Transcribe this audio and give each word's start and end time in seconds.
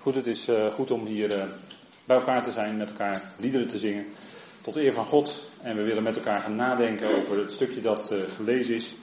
Goed, 0.00 0.14
het 0.14 0.26
is 0.26 0.48
uh, 0.48 0.72
goed 0.72 0.90
om 0.90 1.06
hier 1.06 1.38
uh, 1.38 1.44
bij 2.04 2.16
elkaar 2.16 2.42
te 2.42 2.50
zijn, 2.50 2.76
met 2.76 2.88
elkaar 2.88 3.32
liederen 3.36 3.68
te 3.68 3.78
zingen. 3.78 4.06
Tot 4.60 4.76
eer 4.76 4.92
van 4.92 5.04
God. 5.04 5.48
En 5.62 5.76
we 5.76 5.82
willen 5.82 6.02
met 6.02 6.16
elkaar 6.16 6.40
gaan 6.40 6.56
nadenken 6.56 7.16
over 7.16 7.38
het 7.38 7.52
stukje 7.52 7.80
dat 7.80 8.12
uh, 8.12 8.28
gelezen 8.28 8.74
is 8.74 8.96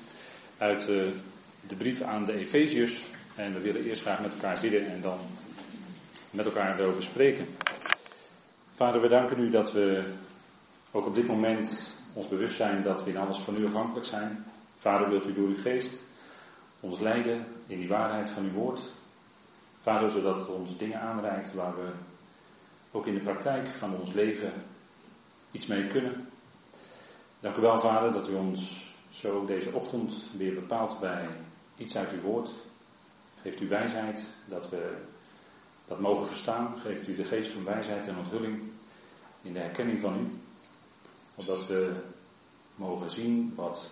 uit 0.57 0.85
de 1.67 1.75
brief 1.77 2.01
aan 2.01 2.25
de 2.25 2.33
Efeziërs. 2.33 3.05
En 3.35 3.53
we 3.53 3.59
willen 3.59 3.83
eerst 3.83 4.01
graag 4.01 4.21
met 4.21 4.33
elkaar 4.33 4.57
bidden 4.61 4.87
en 4.87 5.01
dan 5.01 5.19
met 6.31 6.45
elkaar 6.45 6.79
erover 6.79 7.03
spreken. 7.03 7.47
Vader, 8.71 9.01
we 9.01 9.07
danken 9.07 9.39
u 9.39 9.49
dat 9.49 9.71
we 9.71 10.03
ook 10.91 11.05
op 11.05 11.15
dit 11.15 11.27
moment 11.27 11.93
ons 12.13 12.27
bewust 12.27 12.55
zijn 12.55 12.83
dat 12.83 13.03
we 13.03 13.09
in 13.09 13.17
alles 13.17 13.37
van 13.37 13.57
u 13.57 13.65
afhankelijk 13.65 14.05
zijn. 14.05 14.45
Vader, 14.75 15.09
wilt 15.09 15.27
u 15.27 15.33
door 15.33 15.47
uw 15.47 15.61
geest 15.61 16.03
ons 16.79 16.99
leiden 16.99 17.45
in 17.67 17.79
die 17.79 17.87
waarheid 17.87 18.29
van 18.29 18.43
uw 18.43 18.51
woord. 18.51 18.81
Vader, 19.85 20.09
zodat 20.09 20.37
het 20.37 20.47
ons 20.47 20.77
dingen 20.77 20.99
aanreikt 20.99 21.53
waar 21.53 21.75
we 21.75 21.91
ook 22.91 23.07
in 23.07 23.13
de 23.13 23.19
praktijk 23.19 23.67
van 23.67 23.99
ons 23.99 24.11
leven 24.11 24.53
iets 25.51 25.67
mee 25.67 25.87
kunnen. 25.87 26.29
Dank 27.39 27.57
u 27.57 27.61
wel, 27.61 27.79
Vader, 27.79 28.11
dat 28.11 28.29
u 28.29 28.33
ons 28.33 28.89
zo 29.09 29.45
deze 29.45 29.71
ochtend 29.71 30.29
weer 30.37 30.53
bepaalt 30.53 30.99
bij 30.99 31.27
iets 31.77 31.97
uit 31.97 32.11
uw 32.11 32.21
woord. 32.21 32.51
Geeft 33.41 33.61
u 33.61 33.67
wijsheid 33.67 34.35
dat 34.45 34.69
we 34.69 34.97
dat 35.87 35.99
mogen 35.99 36.25
verstaan. 36.25 36.79
Geeft 36.79 37.07
u 37.07 37.13
de 37.15 37.25
geest 37.25 37.51
van 37.51 37.63
wijsheid 37.63 38.07
en 38.07 38.17
onthulling 38.17 38.61
in 39.41 39.53
de 39.53 39.59
herkenning 39.59 39.99
van 39.99 40.19
u. 40.19 40.39
Opdat 41.35 41.67
we 41.67 41.93
mogen 42.75 43.11
zien 43.11 43.53
wat 43.55 43.91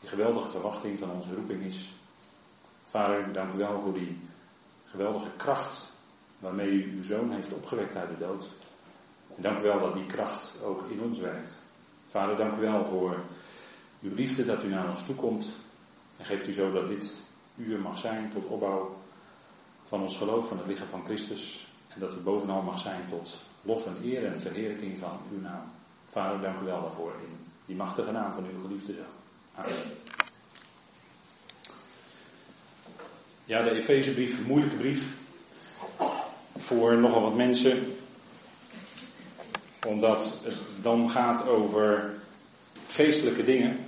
die 0.00 0.08
geweldige 0.08 0.48
verwachting 0.48 0.98
van 0.98 1.10
onze 1.10 1.34
roeping 1.34 1.62
is. 1.62 1.92
Vader, 2.84 3.32
dank 3.32 3.52
u 3.52 3.56
wel 3.56 3.80
voor 3.80 3.92
die 3.92 4.18
geweldige 4.90 5.30
kracht 5.36 5.92
waarmee 6.38 6.70
u 6.70 6.94
uw 6.96 7.02
zoon 7.02 7.30
heeft 7.30 7.52
opgewekt 7.52 7.96
uit 7.96 8.10
de 8.10 8.18
dood. 8.18 8.48
En 9.36 9.42
dank 9.42 9.58
u 9.58 9.62
wel 9.62 9.78
dat 9.78 9.94
die 9.94 10.06
kracht 10.06 10.62
ook 10.62 10.90
in 10.90 11.02
ons 11.02 11.18
werkt. 11.18 11.62
Vader, 12.06 12.36
dank 12.36 12.54
u 12.54 12.60
wel 12.60 12.84
voor 12.84 13.24
uw 14.02 14.14
liefde 14.14 14.44
dat 14.44 14.62
u 14.62 14.68
naar 14.68 14.88
ons 14.88 15.04
toekomt. 15.04 15.48
En 16.16 16.24
geeft 16.24 16.48
u 16.48 16.52
zo 16.52 16.72
dat 16.72 16.88
dit 16.88 17.22
uur 17.56 17.80
mag 17.80 17.98
zijn 17.98 18.30
tot 18.30 18.46
opbouw 18.46 18.96
van 19.82 20.00
ons 20.00 20.16
geloof, 20.16 20.48
van 20.48 20.58
het 20.58 20.66
lichaam 20.66 20.88
van 20.88 21.04
Christus. 21.04 21.66
En 21.88 22.00
dat 22.00 22.12
het 22.12 22.24
bovenal 22.24 22.62
mag 22.62 22.78
zijn 22.78 23.06
tot 23.08 23.44
lof 23.62 23.86
en 23.86 23.96
eer 24.02 24.26
en 24.26 24.40
verheerlijking 24.40 24.98
van 24.98 25.20
uw 25.32 25.40
naam. 25.40 25.64
Vader, 26.06 26.40
dank 26.40 26.60
u 26.60 26.64
wel 26.64 26.80
daarvoor 26.80 27.12
in 27.12 27.38
die 27.66 27.76
machtige 27.76 28.10
naam 28.10 28.34
van 28.34 28.46
uw 28.46 28.60
geliefde 28.60 28.92
zoon. 28.92 29.04
Amen. 29.54 30.19
Ja, 33.50 33.62
de 33.62 33.70
Efezebrief, 33.70 34.38
een 34.38 34.44
moeilijke 34.44 34.76
brief 34.76 35.12
voor 36.56 36.96
nogal 36.96 37.22
wat 37.22 37.34
mensen. 37.34 37.96
Omdat 39.86 40.40
het 40.44 40.54
dan 40.82 41.10
gaat 41.10 41.46
over 41.46 42.12
geestelijke 42.88 43.42
dingen. 43.42 43.78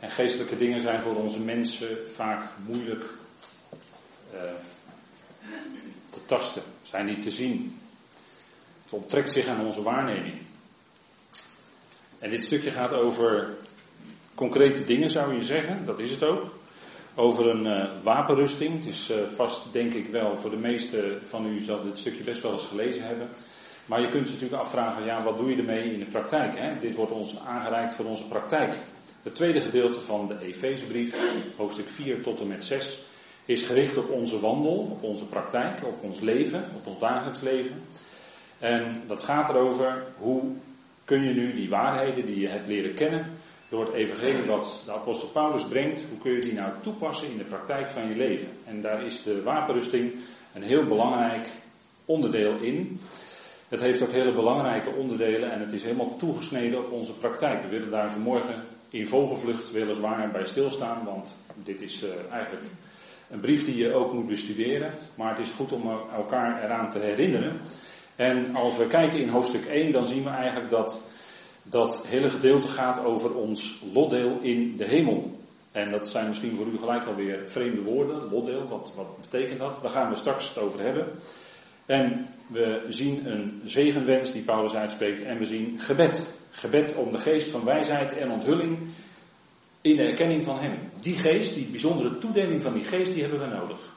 En 0.00 0.10
geestelijke 0.10 0.56
dingen 0.56 0.80
zijn 0.80 1.00
voor 1.00 1.14
onze 1.14 1.40
mensen 1.40 2.10
vaak 2.10 2.50
moeilijk 2.66 3.04
uh, 4.34 4.40
te 6.10 6.24
tasten, 6.24 6.62
zijn 6.82 7.06
niet 7.06 7.22
te 7.22 7.30
zien. 7.30 7.78
Het 8.82 8.92
onttrekt 8.92 9.30
zich 9.30 9.46
aan 9.46 9.64
onze 9.64 9.82
waarneming. 9.82 10.42
En 12.18 12.30
dit 12.30 12.44
stukje 12.44 12.70
gaat 12.70 12.92
over 12.92 13.56
concrete 14.34 14.84
dingen, 14.84 15.10
zou 15.10 15.34
je 15.34 15.42
zeggen, 15.42 15.84
dat 15.84 15.98
is 15.98 16.10
het 16.10 16.22
ook 16.22 16.59
over 17.20 17.48
een 17.48 17.66
uh, 17.66 17.84
wapenrusting. 18.02 18.76
Het 18.76 18.86
is 18.86 19.10
uh, 19.10 19.26
vast, 19.26 19.72
denk 19.72 19.94
ik 19.94 20.06
wel, 20.06 20.36
voor 20.36 20.50
de 20.50 20.56
meeste 20.56 21.18
van 21.22 21.46
u 21.46 21.62
zal 21.62 21.82
dit 21.82 21.98
stukje 21.98 22.24
best 22.24 22.42
wel 22.42 22.52
eens 22.52 22.66
gelezen 22.66 23.02
hebben. 23.02 23.28
Maar 23.86 24.00
je 24.00 24.08
kunt 24.08 24.26
natuurlijk 24.26 24.62
afvragen, 24.62 25.04
ja, 25.04 25.22
wat 25.22 25.38
doe 25.38 25.50
je 25.50 25.56
ermee 25.56 25.92
in 25.92 25.98
de 25.98 26.04
praktijk? 26.04 26.58
Hè? 26.58 26.78
Dit 26.78 26.94
wordt 26.94 27.12
ons 27.12 27.38
aangereikt 27.38 27.94
voor 27.94 28.04
onze 28.04 28.26
praktijk. 28.26 28.74
Het 29.22 29.34
tweede 29.34 29.60
gedeelte 29.60 30.00
van 30.00 30.26
de 30.26 30.38
Efezebrief, 30.40 31.16
hoofdstuk 31.56 31.90
4 31.90 32.22
tot 32.22 32.40
en 32.40 32.46
met 32.46 32.64
6, 32.64 33.00
is 33.44 33.62
gericht 33.62 33.96
op 33.96 34.10
onze 34.10 34.40
wandel, 34.40 34.88
op 34.90 35.02
onze 35.02 35.26
praktijk, 35.26 35.86
op 35.86 36.02
ons 36.02 36.20
leven, 36.20 36.64
op 36.76 36.86
ons 36.86 36.98
dagelijks 36.98 37.40
leven. 37.40 37.82
En 38.58 39.02
dat 39.06 39.22
gaat 39.22 39.48
erover 39.48 40.06
hoe 40.16 40.42
kun 41.04 41.22
je 41.22 41.34
nu 41.34 41.54
die 41.54 41.68
waarheden 41.68 42.24
die 42.24 42.40
je 42.40 42.48
hebt 42.48 42.66
leren 42.66 42.94
kennen, 42.94 43.26
door 43.70 43.84
het 43.84 43.94
evangelie 43.94 44.44
wat 44.44 44.82
de 44.86 44.92
apostel 44.92 45.28
Paulus 45.28 45.64
brengt, 45.64 46.04
hoe 46.08 46.18
kun 46.18 46.32
je 46.32 46.40
die 46.40 46.54
nou 46.54 46.72
toepassen 46.82 47.30
in 47.30 47.38
de 47.38 47.44
praktijk 47.44 47.90
van 47.90 48.08
je 48.08 48.16
leven? 48.16 48.48
En 48.64 48.80
daar 48.80 49.04
is 49.04 49.22
de 49.22 49.42
wapenrusting 49.42 50.12
een 50.54 50.62
heel 50.62 50.86
belangrijk 50.86 51.48
onderdeel 52.04 52.58
in. 52.58 53.00
Het 53.68 53.80
heeft 53.80 54.02
ook 54.02 54.12
hele 54.12 54.34
belangrijke 54.34 54.90
onderdelen 54.90 55.50
en 55.50 55.60
het 55.60 55.72
is 55.72 55.82
helemaal 55.82 56.16
toegesneden 56.16 56.84
op 56.84 56.92
onze 56.92 57.12
praktijk. 57.12 57.62
We 57.62 57.68
willen 57.68 57.90
daar 57.90 58.12
vanmorgen 58.12 58.64
in 58.88 59.06
vogelvlucht 59.06 59.70
weliswaar 59.70 60.30
bij 60.30 60.44
stilstaan, 60.44 61.04
want 61.04 61.36
dit 61.54 61.80
is 61.80 62.02
uh, 62.02 62.10
eigenlijk 62.30 62.66
een 63.28 63.40
brief 63.40 63.64
die 63.64 63.76
je 63.76 63.94
ook 63.94 64.12
moet 64.12 64.26
bestuderen. 64.26 64.92
Maar 65.14 65.28
het 65.28 65.46
is 65.46 65.50
goed 65.50 65.72
om 65.72 65.90
elkaar 66.16 66.64
eraan 66.64 66.90
te 66.90 66.98
herinneren. 66.98 67.60
En 68.16 68.54
als 68.54 68.76
we 68.76 68.86
kijken 68.86 69.20
in 69.20 69.28
hoofdstuk 69.28 69.64
1, 69.64 69.92
dan 69.92 70.06
zien 70.06 70.24
we 70.24 70.30
eigenlijk 70.30 70.70
dat 70.70 71.02
dat 71.70 72.02
hele 72.06 72.30
gedeelte 72.30 72.68
gaat 72.68 73.04
over 73.04 73.34
ons 73.34 73.82
lotdeel 73.92 74.38
in 74.40 74.76
de 74.76 74.84
hemel. 74.84 75.38
En 75.72 75.90
dat 75.90 76.08
zijn 76.08 76.26
misschien 76.26 76.56
voor 76.56 76.66
u 76.66 76.78
gelijk 76.78 77.06
alweer 77.06 77.48
vreemde 77.48 77.82
woorden. 77.82 78.30
Lotdeel, 78.30 78.68
wat, 78.68 78.92
wat 78.96 79.20
betekent 79.20 79.58
dat? 79.58 79.78
Daar 79.82 79.90
gaan 79.90 80.10
we 80.10 80.16
straks 80.16 80.48
het 80.48 80.58
over 80.58 80.80
hebben. 80.80 81.06
En 81.86 82.26
we 82.46 82.84
zien 82.88 83.30
een 83.30 83.60
zegenwens 83.64 84.32
die 84.32 84.42
Paulus 84.42 84.74
uitspreekt. 84.74 85.22
En 85.22 85.38
we 85.38 85.46
zien 85.46 85.78
gebed. 85.80 86.28
Gebed 86.50 86.94
om 86.94 87.10
de 87.10 87.18
geest 87.18 87.50
van 87.50 87.64
wijsheid 87.64 88.12
en 88.12 88.30
onthulling 88.30 88.78
in 89.80 89.96
de 89.96 90.02
erkenning 90.02 90.44
van 90.44 90.58
Hem. 90.58 90.78
Die 91.00 91.18
geest, 91.18 91.54
die 91.54 91.66
bijzondere 91.66 92.18
toedeling 92.18 92.62
van 92.62 92.72
die 92.72 92.84
geest, 92.84 93.12
die 93.12 93.22
hebben 93.22 93.40
we 93.40 93.46
nodig. 93.46 93.94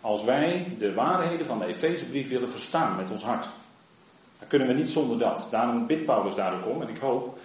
Als 0.00 0.24
wij 0.24 0.74
de 0.78 0.92
waarheden 0.92 1.46
van 1.46 1.58
de 1.58 1.66
Efezebrief 1.66 2.28
willen 2.28 2.50
verstaan 2.50 2.96
met 2.96 3.10
ons 3.10 3.22
hart. 3.22 3.48
Kunnen 4.48 4.68
we 4.68 4.74
niet 4.74 4.90
zonder 4.90 5.18
dat. 5.18 5.48
Daarom 5.50 5.86
bidt 5.86 6.04
Paulus 6.04 6.34
daar 6.34 6.66
om. 6.66 6.82
En 6.82 6.88
ik 6.88 6.98
hoop 6.98 7.38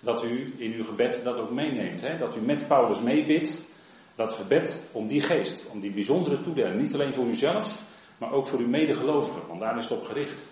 dat 0.00 0.24
u 0.24 0.54
in 0.58 0.72
uw 0.72 0.84
gebed 0.84 1.20
dat 1.24 1.36
ook 1.36 1.50
meeneemt. 1.50 2.00
Hè? 2.00 2.16
Dat 2.16 2.36
u 2.36 2.40
met 2.40 2.66
Paulus 2.66 3.02
meebidt. 3.02 3.60
Dat 4.14 4.32
gebed 4.32 4.86
om 4.92 5.06
die 5.06 5.22
geest, 5.22 5.66
om 5.70 5.80
die 5.80 5.90
bijzondere 5.90 6.40
toedeling. 6.40 6.80
Niet 6.80 6.94
alleen 6.94 7.12
voor 7.12 7.26
uzelf, 7.26 7.82
maar 8.18 8.32
ook 8.32 8.46
voor 8.46 8.58
uw 8.58 8.68
medegelovigen. 8.68 9.42
Want 9.48 9.60
daar 9.60 9.76
is 9.76 9.84
het 9.84 9.98
op 9.98 10.04
gericht. 10.04 10.42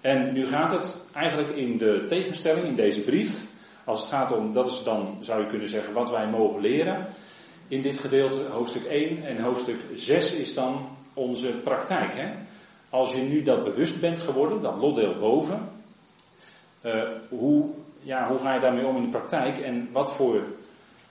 En 0.00 0.32
nu 0.32 0.46
gaat 0.46 0.70
het 0.70 0.96
eigenlijk 1.12 1.48
in 1.48 1.78
de 1.78 2.04
tegenstelling 2.08 2.66
in 2.66 2.74
deze 2.74 3.00
brief. 3.00 3.44
Als 3.84 4.00
het 4.00 4.10
gaat 4.10 4.32
om, 4.32 4.52
dat 4.52 4.70
is 4.70 4.82
dan, 4.82 5.16
zou 5.20 5.40
je 5.40 5.46
kunnen 5.46 5.68
zeggen, 5.68 5.92
wat 5.92 6.10
wij 6.10 6.26
mogen 6.26 6.60
leren. 6.60 7.06
In 7.68 7.82
dit 7.82 7.98
gedeelte, 7.98 8.40
hoofdstuk 8.50 8.84
1 8.84 9.24
en 9.24 9.38
hoofdstuk 9.38 9.80
6 9.94 10.32
is 10.32 10.54
dan 10.54 10.88
onze 11.14 11.48
praktijk. 11.48 12.14
Hè? 12.14 12.28
Als 12.90 13.12
je 13.12 13.20
nu 13.20 13.42
dat 13.42 13.64
bewust 13.64 14.00
bent 14.00 14.20
geworden, 14.20 14.62
dat 14.62 14.76
lotdeel 14.76 15.14
boven, 15.14 15.68
uh, 16.82 17.02
hoe, 17.28 17.68
ja, 18.00 18.28
hoe 18.28 18.38
ga 18.38 18.54
je 18.54 18.60
daarmee 18.60 18.86
om 18.86 18.96
in 18.96 19.02
de 19.02 19.08
praktijk 19.08 19.58
en 19.58 19.88
wat 19.92 20.16
voor, 20.16 20.44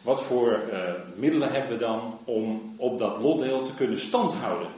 wat 0.01 0.23
voor 0.23 0.62
uh, 0.72 0.94
middelen 1.16 1.51
hebben 1.51 1.72
we 1.72 1.78
dan 1.78 2.19
om 2.23 2.73
op 2.78 3.00
dat 3.00 3.22
lotdeel 3.22 3.63
te 3.63 3.73
kunnen 3.73 4.00
standhouden? 4.00 4.72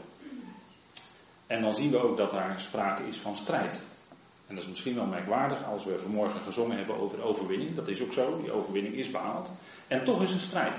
En 1.47 1.61
dan 1.61 1.73
zien 1.73 1.91
we 1.91 1.99
ook 1.99 2.17
dat 2.17 2.31
daar 2.31 2.59
sprake 2.59 3.03
is 3.03 3.17
van 3.17 3.35
strijd. 3.35 3.83
En 4.47 4.55
dat 4.55 4.63
is 4.63 4.69
misschien 4.69 4.95
wel 4.95 5.05
merkwaardig 5.05 5.65
als 5.65 5.85
we 5.85 5.99
vanmorgen 5.99 6.41
gezongen 6.41 6.77
hebben 6.77 6.99
over 6.99 7.23
overwinning. 7.23 7.75
Dat 7.75 7.87
is 7.87 8.01
ook 8.01 8.13
zo, 8.13 8.41
die 8.41 8.51
overwinning 8.51 8.95
is 8.95 9.11
behaald. 9.11 9.51
En 9.87 10.03
toch 10.03 10.21
is 10.21 10.33
er 10.33 10.39
strijd. 10.39 10.75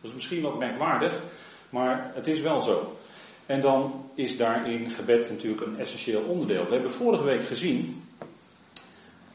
Dat 0.00 0.10
is 0.10 0.12
misschien 0.12 0.42
wat 0.42 0.58
merkwaardig, 0.58 1.22
maar 1.70 2.10
het 2.14 2.26
is 2.26 2.40
wel 2.40 2.62
zo. 2.62 2.96
En 3.46 3.60
dan 3.60 4.10
is 4.14 4.36
daarin 4.36 4.90
gebed 4.90 5.30
natuurlijk 5.30 5.62
een 5.62 5.78
essentieel 5.78 6.22
onderdeel. 6.22 6.64
We 6.64 6.72
hebben 6.72 6.90
vorige 6.90 7.24
week 7.24 7.44
gezien, 7.44 8.02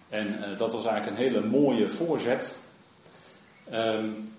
en 0.09 0.27
uh, 0.27 0.57
dat 0.57 0.73
was 0.73 0.85
eigenlijk 0.85 1.17
een 1.17 1.23
hele 1.23 1.47
mooie 1.47 1.89
voorzet, 1.89 2.55
um, 3.73 4.33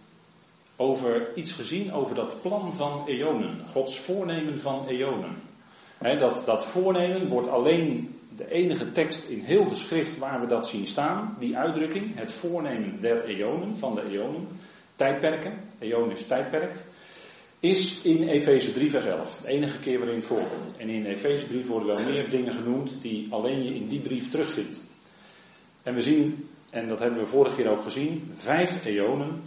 over 0.77 1.35
iets 1.35 1.53
gezien 1.53 1.93
over 1.93 2.15
dat 2.15 2.37
plan 2.43 2.75
van 2.75 3.07
eonen, 3.07 3.69
Gods 3.69 3.99
voornemen 3.99 4.61
van 4.61 4.87
eonen. 4.87 5.37
Dat, 5.99 6.43
dat 6.45 6.67
voornemen 6.67 7.29
wordt 7.29 7.49
alleen 7.49 8.19
de 8.37 8.51
enige 8.51 8.91
tekst 8.91 9.25
in 9.25 9.41
heel 9.41 9.67
de 9.67 9.75
schrift 9.75 10.19
waar 10.19 10.41
we 10.41 10.47
dat 10.47 10.69
zien 10.69 10.87
staan, 10.87 11.37
die 11.39 11.57
uitdrukking, 11.57 12.15
het 12.15 12.33
voornemen 12.33 13.01
der 13.01 13.25
eonen, 13.25 13.77
van 13.77 13.95
de 13.95 14.03
eonen, 14.03 14.49
tijdperken, 14.97 15.61
eon 15.79 16.11
is 16.11 16.25
tijdperk 16.25 16.85
is 17.63 18.01
in 18.03 18.29
Efeze 18.29 18.73
3 18.73 18.91
vers 18.91 19.07
11. 19.07 19.37
De 19.37 19.49
enige 19.49 19.79
keer 19.79 19.99
waarin 19.99 20.17
het 20.17 20.27
voorkomt. 20.27 20.77
En 20.77 20.89
in 20.89 21.07
Efeze 21.07 21.47
3 21.49 21.65
worden 21.65 21.89
wel 21.95 22.05
meer 22.05 22.31
dingen 22.31 22.53
genoemd 22.53 23.03
die 23.03 23.27
alleen 23.31 23.65
je 23.65 23.75
in 23.75 23.89
die 23.89 24.01
brief 24.01 24.31
terugvindt. 24.31 24.81
En 25.83 25.95
we 25.95 26.01
zien, 26.01 26.49
en 26.71 26.89
dat 26.89 27.01
hebben 27.01 27.19
we 27.19 27.27
vorige 27.27 27.57
keer 27.57 27.71
ook 27.71 27.83
gezien, 27.83 28.31
vijf 28.35 28.85
eonen. 28.85 29.43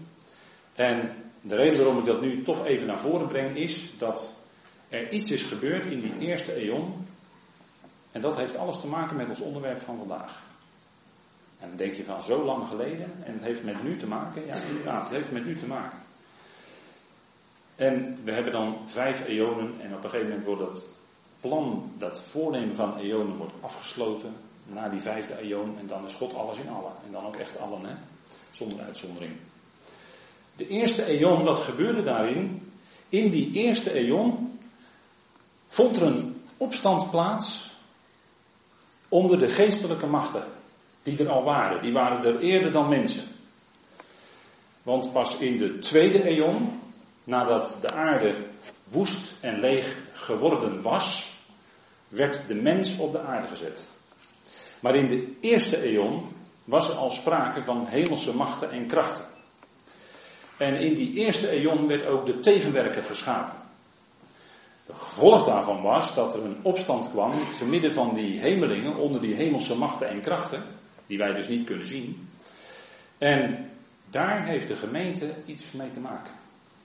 En 0.73 1.15
de 1.41 1.55
reden 1.55 1.77
waarom 1.77 1.97
ik 1.97 2.05
dat 2.05 2.21
nu 2.21 2.43
toch 2.43 2.65
even 2.65 2.87
naar 2.87 2.99
voren 2.99 3.27
breng 3.27 3.55
is 3.55 3.91
dat 3.97 4.31
er 4.89 5.11
iets 5.11 5.31
is 5.31 5.43
gebeurd 5.43 5.85
in 5.85 6.01
die 6.01 6.17
eerste 6.19 6.53
eon. 6.53 7.07
En 8.11 8.21
dat 8.21 8.37
heeft 8.37 8.57
alles 8.57 8.79
te 8.79 8.87
maken 8.87 9.15
met 9.15 9.29
ons 9.29 9.41
onderwerp 9.41 9.79
van 9.79 9.97
vandaag. 9.97 10.43
En 11.59 11.67
dan 11.67 11.77
denk 11.77 11.95
je 11.95 12.05
van 12.05 12.21
zo 12.21 12.43
lang 12.43 12.67
geleden 12.67 13.11
en 13.23 13.33
het 13.33 13.43
heeft 13.43 13.63
met 13.63 13.83
nu 13.83 13.95
te 13.95 14.07
maken. 14.07 14.45
Ja, 14.45 14.55
inderdaad, 14.69 15.07
het 15.07 15.15
heeft 15.15 15.31
met 15.31 15.45
nu 15.45 15.55
te 15.55 15.67
maken. 15.67 16.04
En 17.75 18.17
we 18.23 18.31
hebben 18.31 18.51
dan 18.51 18.77
vijf 18.85 19.27
eonen 19.27 19.73
en 19.81 19.95
op 19.95 20.03
een 20.03 20.09
gegeven 20.09 20.27
moment 20.27 20.45
wordt 20.45 20.61
dat 20.61 20.85
plan, 21.41 21.91
dat 21.97 22.21
voornemen 22.21 22.75
van 22.75 22.97
eonen 22.97 23.37
wordt 23.37 23.53
afgesloten 23.61 24.33
na 24.65 24.89
die 24.89 24.99
vijfde 24.99 25.37
eon 25.37 25.77
en 25.79 25.87
dan 25.87 26.05
is 26.05 26.13
God 26.13 26.33
alles 26.33 26.57
in 26.57 26.69
allen. 26.69 26.91
En 27.05 27.11
dan 27.11 27.25
ook 27.25 27.35
echt 27.35 27.59
allen, 27.59 27.85
hè? 27.85 27.93
zonder 28.51 28.79
uitzondering. 28.79 29.33
De 30.55 30.67
eerste 30.67 31.05
eon, 31.05 31.43
wat 31.43 31.59
gebeurde 31.59 32.03
daarin? 32.03 32.71
In 33.09 33.29
die 33.29 33.51
eerste 33.51 33.93
eon 33.93 34.59
vond 35.67 35.97
er 35.97 36.07
een 36.07 36.41
opstand 36.57 37.09
plaats 37.09 37.71
onder 39.09 39.39
de 39.39 39.49
geestelijke 39.49 40.07
machten 40.07 40.43
die 41.03 41.19
er 41.19 41.29
al 41.29 41.43
waren. 41.43 41.81
Die 41.81 41.93
waren 41.93 42.23
er 42.23 42.39
eerder 42.39 42.71
dan 42.71 42.89
mensen. 42.89 43.23
Want 44.83 45.11
pas 45.11 45.37
in 45.37 45.57
de 45.57 45.79
tweede 45.79 46.23
eon, 46.23 46.81
nadat 47.25 47.77
de 47.81 47.91
aarde 47.91 48.33
woest 48.83 49.33
en 49.41 49.59
leeg 49.59 49.95
geworden 50.11 50.81
was, 50.81 51.33
werd 52.07 52.47
de 52.47 52.55
mens 52.55 52.97
op 52.97 53.11
de 53.11 53.19
aarde 53.21 53.47
gezet. 53.47 53.89
Maar 54.79 54.95
in 54.95 55.07
de 55.07 55.33
eerste 55.41 55.81
eon 55.81 56.31
was 56.63 56.89
er 56.89 56.95
al 56.95 57.09
sprake 57.09 57.61
van 57.61 57.87
hemelse 57.87 58.35
machten 58.35 58.71
en 58.71 58.87
krachten. 58.87 59.25
En 60.57 60.79
in 60.79 60.95
die 60.95 61.13
eerste 61.13 61.49
eon 61.49 61.87
werd 61.87 62.05
ook 62.05 62.25
de 62.25 62.39
tegenwerker 62.39 63.03
geschapen. 63.03 63.63
Het 64.85 64.97
gevolg 64.97 65.43
daarvan 65.43 65.81
was 65.81 66.13
dat 66.13 66.33
er 66.33 66.43
een 66.43 66.59
opstand 66.61 67.09
kwam 67.09 67.31
te 67.57 67.65
midden 67.65 67.93
van 67.93 68.13
die 68.13 68.39
hemelingen, 68.39 68.95
onder 68.95 69.21
die 69.21 69.35
hemelse 69.35 69.75
machten 69.75 70.07
en 70.07 70.21
krachten, 70.21 70.63
die 71.07 71.17
wij 71.17 71.33
dus 71.33 71.47
niet 71.47 71.65
kunnen 71.65 71.87
zien. 71.87 72.29
En 73.17 73.69
daar 74.09 74.45
heeft 74.45 74.67
de 74.67 74.75
gemeente 74.75 75.33
iets 75.45 75.71
mee 75.71 75.89
te 75.89 75.99
maken. 75.99 76.33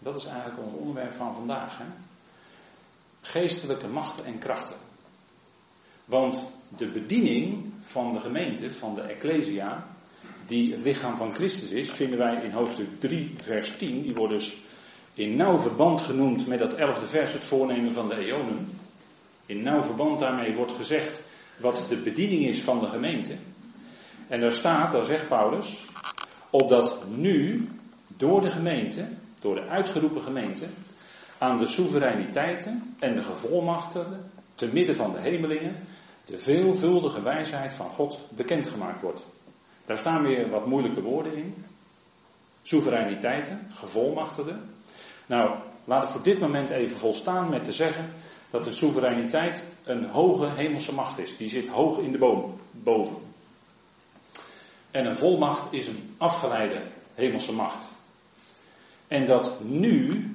Dat 0.03 0.15
is 0.15 0.25
eigenlijk 0.25 0.63
ons 0.63 0.73
onderwerp 0.73 1.13
van 1.13 1.35
vandaag. 1.35 1.79
Hè? 1.79 1.85
Geestelijke 3.21 3.89
machten 3.89 4.25
en 4.25 4.39
krachten. 4.39 4.77
Want 6.05 6.43
de 6.77 6.91
bediening 6.91 7.73
van 7.81 8.13
de 8.13 8.21
gemeente, 8.21 8.73
van 8.73 8.95
de 8.95 9.01
Ecclesia, 9.01 9.87
die 10.47 10.73
het 10.73 10.81
lichaam 10.81 11.17
van 11.17 11.33
Christus 11.33 11.71
is, 11.71 11.91
vinden 11.91 12.19
wij 12.19 12.43
in 12.43 12.51
hoofdstuk 12.51 13.01
3, 13.01 13.35
vers 13.37 13.77
10. 13.77 14.03
Die 14.03 14.15
wordt 14.15 14.33
dus 14.33 14.57
in 15.15 15.37
nauw 15.37 15.59
verband 15.59 16.01
genoemd 16.01 16.47
met 16.47 16.59
dat 16.59 16.73
elfde 16.73 17.07
vers, 17.07 17.33
het 17.33 17.45
voornemen 17.45 17.93
van 17.93 18.09
de 18.09 18.17
eonen. 18.17 18.69
In 19.47 19.63
nauw 19.63 19.83
verband 19.83 20.19
daarmee 20.19 20.55
wordt 20.55 20.73
gezegd 20.73 21.23
wat 21.59 21.85
de 21.89 21.97
bediening 21.97 22.47
is 22.47 22.61
van 22.61 22.81
de 22.81 22.87
gemeente. 22.87 23.35
En 24.29 24.41
daar 24.41 24.53
staat, 24.53 24.93
daar 24.93 25.05
zegt 25.05 25.29
Paulus, 25.29 25.87
opdat 26.51 27.05
nu 27.09 27.69
door 28.07 28.41
de 28.41 28.51
gemeente, 28.51 29.09
door 29.41 29.55
de 29.55 29.67
uitgeroepen 29.67 30.23
gemeente, 30.23 30.67
aan 31.39 31.59
de 31.59 31.67
soevereiniteiten 31.67 32.97
en 32.99 33.15
de 33.15 33.23
gevolmachtigden, 33.23 34.31
te 34.55 34.69
midden 34.73 34.97
van 34.97 35.13
de 35.13 35.21
hemelingen, 35.21 35.77
de 36.25 36.39
veelvuldige 36.39 37.23
wijsheid 37.23 37.75
van 37.75 37.89
God 37.89 38.23
bekendgemaakt 38.29 39.01
wordt. 39.01 39.27
Daar 39.87 39.99
staan 39.99 40.23
weer 40.23 40.51
wat 40.51 40.67
moeilijke 40.67 41.03
woorden 41.03 41.35
in. 41.35 41.65
Soevereiniteiten, 42.63 43.67
gevolmachtigden. 43.71 44.75
Nou, 45.27 45.59
laat 45.85 46.03
het 46.03 46.13
voor 46.13 46.23
dit 46.23 46.39
moment 46.39 46.71
even 46.71 46.97
volstaan 46.97 47.51
met 47.51 47.65
te 47.65 47.73
zeggen 47.73 48.13
dat 48.51 48.65
de 48.65 48.73
soevereiniteit 48.73 49.67
een 49.85 50.05
hoge 50.05 50.51
hemelse 50.51 50.95
macht 50.95 51.19
is. 51.19 51.37
Die 51.37 51.49
zit 51.49 51.69
hoog 51.69 51.99
in 51.99 52.13
de 52.13 52.19
boom, 52.19 52.61
boven. 52.71 53.17
En 54.91 55.07
een 55.07 55.17
volmacht 55.17 55.73
is 55.73 55.87
een 55.87 56.15
afgeleide 56.19 56.83
hemelse 57.15 57.53
macht. 57.53 57.93
En 59.11 59.27
dat 59.27 59.61
nu 59.63 60.27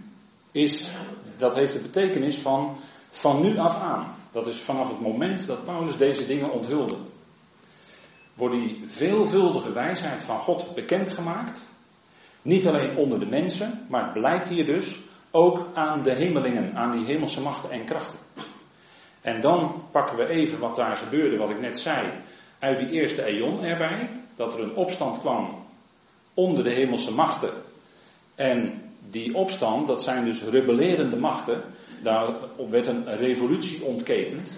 is, 0.51 0.91
dat 1.37 1.55
heeft 1.55 1.73
de 1.73 1.79
betekenis 1.79 2.37
van 2.37 2.77
van 3.09 3.41
nu 3.41 3.57
af 3.57 3.81
aan. 3.81 4.15
Dat 4.31 4.47
is 4.47 4.57
vanaf 4.57 4.89
het 4.89 5.01
moment 5.01 5.47
dat 5.47 5.63
Paulus 5.63 5.97
deze 5.97 6.25
dingen 6.25 6.51
onthulde. 6.51 6.97
Wordt 8.33 8.55
die 8.55 8.83
veelvuldige 8.85 9.71
wijsheid 9.71 10.23
van 10.23 10.39
God 10.39 10.75
bekendgemaakt. 10.75 11.67
Niet 12.41 12.67
alleen 12.67 12.97
onder 12.97 13.19
de 13.19 13.25
mensen, 13.25 13.85
maar 13.89 14.03
het 14.03 14.13
blijkt 14.13 14.47
hier 14.47 14.65
dus 14.65 15.01
ook 15.31 15.67
aan 15.73 16.03
de 16.03 16.13
hemelingen, 16.13 16.75
aan 16.75 16.91
die 16.91 17.05
hemelse 17.05 17.41
machten 17.41 17.71
en 17.71 17.85
krachten. 17.85 18.19
En 19.21 19.41
dan 19.41 19.83
pakken 19.91 20.17
we 20.17 20.27
even 20.27 20.59
wat 20.59 20.75
daar 20.75 20.95
gebeurde, 20.95 21.37
wat 21.37 21.49
ik 21.49 21.59
net 21.59 21.79
zei, 21.79 22.11
uit 22.59 22.79
die 22.79 22.89
eerste 22.89 23.23
eon 23.23 23.63
erbij. 23.63 24.09
Dat 24.35 24.53
er 24.53 24.59
een 24.59 24.75
opstand 24.75 25.19
kwam 25.19 25.63
onder 26.33 26.63
de 26.63 26.73
hemelse 26.73 27.11
machten. 27.11 27.53
En 28.35 28.81
die 29.09 29.35
opstand, 29.35 29.87
dat 29.87 30.03
zijn 30.03 30.25
dus 30.25 30.43
rebellerende 30.43 31.17
machten. 31.17 31.61
Daarop 32.03 32.69
werd 32.69 32.87
een 32.87 33.15
revolutie 33.15 33.83
ontketend. 33.83 34.53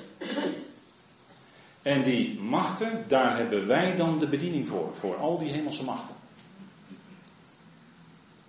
En 1.81 2.03
die 2.03 2.39
machten, 2.39 3.05
daar 3.07 3.37
hebben 3.37 3.67
wij 3.67 3.95
dan 3.95 4.19
de 4.19 4.27
bediening 4.27 4.67
voor, 4.67 4.95
voor 4.95 5.15
al 5.15 5.37
die 5.37 5.51
hemelse 5.51 5.83
machten. 5.83 6.15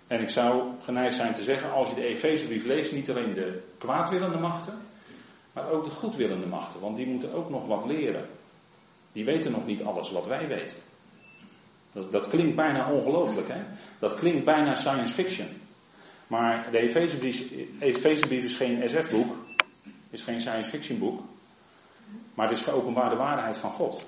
En 0.07 0.21
ik 0.21 0.29
zou 0.29 0.71
geneigd 0.81 1.15
zijn 1.15 1.33
te 1.33 1.43
zeggen, 1.43 1.71
als 1.71 1.89
je 1.89 1.95
de 1.95 2.05
Efezebrief 2.05 2.63
leest, 2.63 2.91
niet 2.91 3.09
alleen 3.09 3.33
de 3.33 3.61
kwaadwillende 3.77 4.37
machten, 4.37 4.77
maar 5.53 5.69
ook 5.69 5.85
de 5.85 5.91
goedwillende 5.91 6.47
machten, 6.47 6.79
want 6.79 6.97
die 6.97 7.07
moeten 7.07 7.33
ook 7.33 7.49
nog 7.49 7.65
wat 7.65 7.85
leren. 7.85 8.27
Die 9.11 9.25
weten 9.25 9.51
nog 9.51 9.65
niet 9.65 9.83
alles 9.83 10.11
wat 10.11 10.27
wij 10.27 10.47
weten. 10.47 10.77
Dat, 11.91 12.11
dat 12.11 12.27
klinkt 12.27 12.55
bijna 12.55 12.91
ongelooflijk, 12.91 13.47
hè? 13.47 13.61
Dat 13.99 14.13
klinkt 14.13 14.45
bijna 14.45 14.75
science 14.75 15.13
fiction. 15.13 15.47
Maar 16.27 16.71
de 16.71 16.79
Efezebrief 17.79 18.43
is 18.43 18.55
geen 18.55 18.89
SF-boek, 18.89 19.35
is 20.09 20.23
geen 20.23 20.39
science 20.39 20.69
fiction 20.69 20.99
boek, 20.99 21.21
maar 22.33 22.47
het 22.47 22.57
is 22.57 22.63
geopenbaarde 22.63 23.15
waarheid 23.15 23.57
van 23.57 23.71
God. 23.71 24.05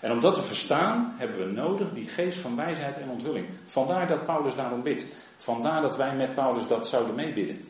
En 0.00 0.10
om 0.10 0.20
dat 0.20 0.34
te 0.34 0.42
verstaan 0.42 1.14
hebben 1.16 1.38
we 1.38 1.52
nodig 1.52 1.92
die 1.92 2.08
geest 2.08 2.38
van 2.38 2.56
wijsheid 2.56 2.96
en 2.96 3.08
onthulling. 3.08 3.48
Vandaar 3.64 4.06
dat 4.06 4.26
Paulus 4.26 4.54
daarom 4.54 4.82
bidt. 4.82 5.06
Vandaar 5.36 5.80
dat 5.80 5.96
wij 5.96 6.16
met 6.16 6.34
Paulus 6.34 6.66
dat 6.66 6.88
zouden 6.88 7.14
meebidden. 7.14 7.68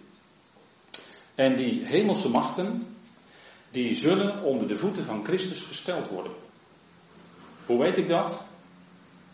En 1.34 1.56
die 1.56 1.84
hemelse 1.84 2.28
machten, 2.28 2.96
die 3.70 3.94
zullen 3.94 4.42
onder 4.42 4.68
de 4.68 4.76
voeten 4.76 5.04
van 5.04 5.24
Christus 5.24 5.62
gesteld 5.62 6.08
worden. 6.08 6.32
Hoe 7.66 7.78
weet 7.78 7.98
ik 7.98 8.08
dat? 8.08 8.44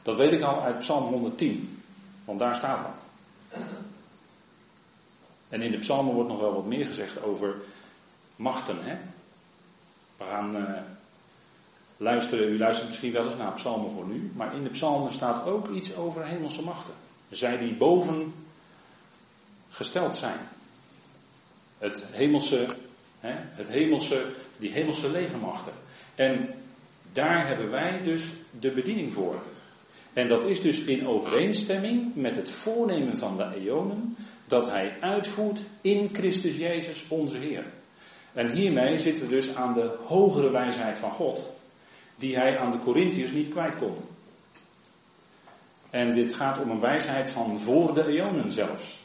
Dat 0.06 0.16
weet 0.16 0.32
ik 0.32 0.42
al 0.42 0.62
uit 0.62 0.78
Psalm 0.78 1.04
110, 1.04 1.82
want 2.24 2.38
daar 2.38 2.54
staat 2.54 2.86
dat. 2.86 3.04
En 5.48 5.62
in 5.62 5.70
de 5.70 5.78
psalmen 5.78 6.14
wordt 6.14 6.28
nog 6.28 6.40
wel 6.40 6.54
wat 6.54 6.66
meer 6.66 6.86
gezegd 6.86 7.22
over 7.22 7.56
machten. 8.36 8.76
Hè? 8.80 8.96
We 10.16 10.24
gaan 10.24 10.56
uh, 10.56 10.80
luisteren, 11.96 12.48
u 12.48 12.58
luistert 12.58 12.88
misschien 12.88 13.12
wel 13.12 13.26
eens 13.26 13.36
naar 13.36 13.52
psalmen 13.52 13.90
voor 13.90 14.06
nu, 14.06 14.32
maar 14.34 14.54
in 14.54 14.62
de 14.62 14.70
psalmen 14.70 15.12
staat 15.12 15.46
ook 15.46 15.68
iets 15.68 15.94
over 15.94 16.24
hemelse 16.24 16.62
machten. 16.62 16.94
Zij 17.28 17.58
die 17.58 17.74
boven 17.74 18.34
gesteld 19.68 20.16
zijn. 20.16 20.38
Het 21.78 22.04
hemelse, 22.12 22.68
hè, 23.20 23.34
het 23.34 23.68
hemelse, 23.68 24.32
die 24.56 24.70
hemelse 24.70 25.10
legermachten. 25.10 25.72
En 26.14 26.54
daar 27.12 27.46
hebben 27.46 27.70
wij 27.70 28.02
dus 28.02 28.32
de 28.60 28.72
bediening 28.72 29.12
voor. 29.12 29.42
En 30.16 30.28
dat 30.28 30.44
is 30.44 30.60
dus 30.60 30.80
in 30.80 31.06
overeenstemming 31.06 32.14
met 32.14 32.36
het 32.36 32.50
voornemen 32.50 33.18
van 33.18 33.36
de 33.36 33.54
eonen 33.54 34.16
dat 34.46 34.70
hij 34.70 34.96
uitvoert 35.00 35.62
in 35.80 36.10
Christus 36.12 36.56
Jezus 36.56 37.04
onze 37.08 37.38
Heer. 37.38 37.64
En 38.32 38.50
hiermee 38.50 38.98
zitten 38.98 39.22
we 39.22 39.28
dus 39.28 39.54
aan 39.54 39.74
de 39.74 39.96
hogere 40.04 40.50
wijsheid 40.50 40.98
van 40.98 41.10
God, 41.10 41.50
die 42.16 42.36
hij 42.36 42.58
aan 42.58 42.70
de 42.70 42.78
Corinthiërs 42.78 43.30
niet 43.30 43.48
kwijt 43.48 43.76
kon. 43.76 43.96
En 45.90 46.08
dit 46.08 46.34
gaat 46.34 46.58
om 46.58 46.70
een 46.70 46.80
wijsheid 46.80 47.30
van 47.30 47.60
voor 47.60 47.94
de 47.94 48.06
eonen 48.06 48.50
zelfs. 48.50 49.00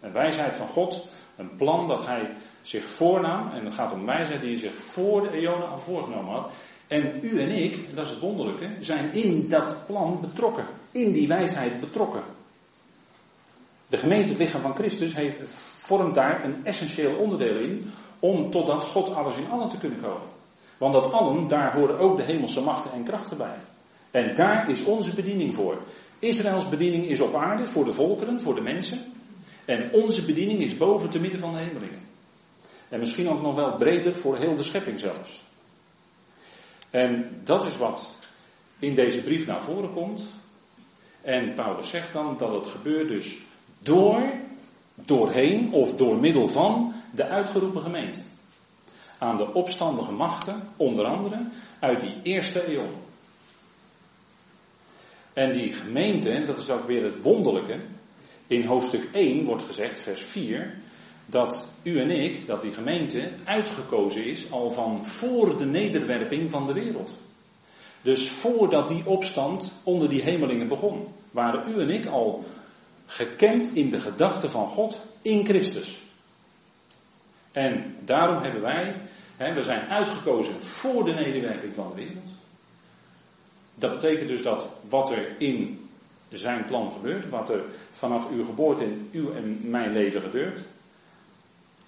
Een 0.00 0.12
wijsheid 0.12 0.56
van 0.56 0.68
God, 0.68 1.06
een 1.36 1.56
plan 1.56 1.88
dat 1.88 2.06
hij 2.06 2.30
zich 2.62 2.88
voornam, 2.88 3.50
en 3.52 3.64
het 3.64 3.74
gaat 3.74 3.92
om 3.92 4.06
wijsheid 4.06 4.40
die 4.40 4.50
hij 4.50 4.60
zich 4.60 4.74
voor 4.74 5.22
de 5.22 5.30
eonen 5.30 5.68
al 5.68 5.78
voorgenomen 5.78 6.34
had. 6.34 6.52
En 6.90 7.18
u 7.22 7.40
en 7.40 7.50
ik, 7.50 7.94
dat 7.94 8.04
is 8.04 8.10
het 8.10 8.20
wonderlijke, 8.20 8.70
zijn 8.78 9.12
in 9.12 9.48
dat 9.48 9.76
plan 9.86 10.20
betrokken, 10.20 10.66
in 10.90 11.12
die 11.12 11.28
wijsheid 11.28 11.80
betrokken. 11.80 12.22
De 13.86 13.96
gemeente, 13.96 14.36
lichaam 14.36 14.60
van 14.60 14.74
Christus, 14.74 15.14
heeft, 15.14 15.50
vormt 15.76 16.14
daar 16.14 16.44
een 16.44 16.64
essentieel 16.64 17.14
onderdeel 17.14 17.56
in 17.58 17.90
om 18.18 18.50
totdat 18.50 18.84
God 18.84 19.14
alles 19.14 19.36
in 19.36 19.50
allen 19.50 19.68
te 19.68 19.78
kunnen 19.78 20.00
komen. 20.00 20.28
Want 20.78 20.92
dat 20.92 21.12
allen, 21.12 21.48
daar 21.48 21.72
horen 21.72 21.98
ook 21.98 22.16
de 22.16 22.22
hemelse 22.22 22.60
machten 22.60 22.92
en 22.92 23.04
krachten 23.04 23.36
bij. 23.36 23.56
En 24.10 24.34
daar 24.34 24.70
is 24.70 24.84
onze 24.84 25.14
bediening 25.14 25.54
voor. 25.54 25.78
Israëls 26.18 26.68
bediening 26.68 27.06
is 27.06 27.20
op 27.20 27.34
aarde 27.34 27.66
voor 27.66 27.84
de 27.84 27.92
volkeren, 27.92 28.40
voor 28.40 28.54
de 28.54 28.60
mensen. 28.60 28.98
En 29.64 29.92
onze 29.92 30.24
bediening 30.24 30.60
is 30.60 30.76
boven 30.76 31.10
te 31.10 31.20
midden 31.20 31.40
van 31.40 31.52
de 31.52 31.58
hemelingen. 31.58 32.08
En 32.88 33.00
misschien 33.00 33.28
ook 33.28 33.42
nog 33.42 33.54
wel 33.54 33.76
breder 33.76 34.14
voor 34.14 34.36
heel 34.36 34.54
de 34.54 34.62
schepping 34.62 35.00
zelfs. 35.00 35.48
En 36.90 37.40
dat 37.44 37.64
is 37.64 37.78
wat 37.78 38.16
in 38.78 38.94
deze 38.94 39.22
brief 39.22 39.46
naar 39.46 39.62
voren 39.62 39.92
komt. 39.92 40.22
En 41.22 41.54
Paulus 41.54 41.88
zegt 41.88 42.12
dan 42.12 42.36
dat 42.38 42.52
het 42.52 42.66
gebeurt 42.66 43.08
dus 43.08 43.38
door, 43.78 44.32
doorheen 44.94 45.72
of 45.72 45.96
door 45.96 46.18
middel 46.18 46.48
van 46.48 46.92
de 47.14 47.24
uitgeroepen 47.24 47.82
gemeente. 47.82 48.20
Aan 49.18 49.36
de 49.36 49.52
opstandige 49.52 50.12
machten, 50.12 50.68
onder 50.76 51.04
andere 51.04 51.46
uit 51.78 52.00
die 52.00 52.16
eerste 52.22 52.74
eeuw. 52.74 52.88
En 55.32 55.52
die 55.52 55.72
gemeente, 55.72 56.44
dat 56.44 56.58
is 56.58 56.70
ook 56.70 56.86
weer 56.86 57.04
het 57.04 57.22
wonderlijke. 57.22 57.78
In 58.46 58.64
hoofdstuk 58.64 59.08
1 59.12 59.44
wordt 59.44 59.62
gezegd, 59.62 60.02
vers 60.02 60.22
4, 60.22 60.78
dat 61.26 61.66
u 61.82 62.00
en 62.00 62.10
ik, 62.10 62.46
dat 62.46 62.62
die 62.62 62.72
gemeente 62.72 63.30
uitgekozen 63.44 64.24
is 64.24 64.50
al 64.50 64.70
van 64.70 65.06
voor 65.06 65.58
de 65.58 65.66
nederwerping 65.66 66.50
van 66.50 66.66
de 66.66 66.72
wereld. 66.72 67.14
Dus 68.02 68.30
voordat 68.30 68.88
die 68.88 69.06
opstand 69.06 69.72
onder 69.82 70.08
die 70.08 70.22
hemelingen 70.22 70.68
begon, 70.68 71.06
waren 71.30 71.72
u 71.72 71.80
en 71.80 71.90
ik 71.90 72.06
al 72.06 72.44
gekend 73.06 73.74
in 73.74 73.90
de 73.90 74.00
gedachten 74.00 74.50
van 74.50 74.68
God 74.68 75.02
in 75.22 75.44
Christus. 75.44 76.02
En 77.52 77.96
daarom 78.04 78.42
hebben 78.42 78.60
wij, 78.60 79.00
hè, 79.36 79.54
we 79.54 79.62
zijn 79.62 79.88
uitgekozen 79.88 80.62
voor 80.62 81.04
de 81.04 81.12
nederwerping 81.12 81.74
van 81.74 81.88
de 81.88 81.94
wereld. 81.94 82.28
Dat 83.74 83.90
betekent 83.90 84.28
dus 84.28 84.42
dat 84.42 84.68
wat 84.88 85.10
er 85.10 85.34
in 85.38 85.88
zijn 86.28 86.64
plan 86.64 86.92
gebeurt, 86.92 87.28
wat 87.28 87.50
er 87.50 87.64
vanaf 87.90 88.30
uw 88.30 88.44
geboorte 88.44 88.84
in 88.84 89.08
uw 89.12 89.32
en 89.32 89.60
mijn 89.62 89.92
leven 89.92 90.20
gebeurt, 90.20 90.62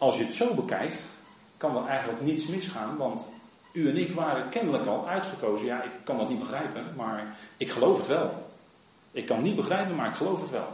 als 0.03 0.17
je 0.17 0.25
het 0.25 0.35
zo 0.35 0.55
bekijkt, 0.55 1.09
kan 1.57 1.77
er 1.77 1.87
eigenlijk 1.87 2.21
niets 2.21 2.47
misgaan, 2.47 2.97
want 2.97 3.27
u 3.73 3.89
en 3.89 3.97
ik 3.97 4.13
waren 4.13 4.49
kennelijk 4.49 4.87
al 4.87 5.09
uitgekozen. 5.09 5.67
Ja, 5.67 5.83
ik 5.83 5.91
kan 6.05 6.17
dat 6.17 6.29
niet 6.29 6.39
begrijpen, 6.39 6.93
maar 6.97 7.37
ik 7.57 7.71
geloof 7.71 7.99
het 7.99 8.07
wel. 8.07 8.31
Ik 9.13 9.27
kan 9.27 9.43
niet 9.43 9.57
begrijpen, 9.57 9.97
maar 9.97 10.09
ik 10.09 10.15
geloof 10.15 10.41
het 10.41 10.51
wel. 10.51 10.67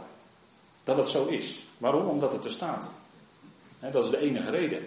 Dat 0.83 0.97
het 0.97 1.09
zo 1.09 1.25
is. 1.25 1.65
Waarom? 1.77 2.07
Omdat 2.07 2.31
het 2.31 2.45
er 2.45 2.51
staat. 2.51 2.91
dat 3.91 4.03
is 4.03 4.09
de 4.09 4.17
enige 4.17 4.51
reden. 4.51 4.83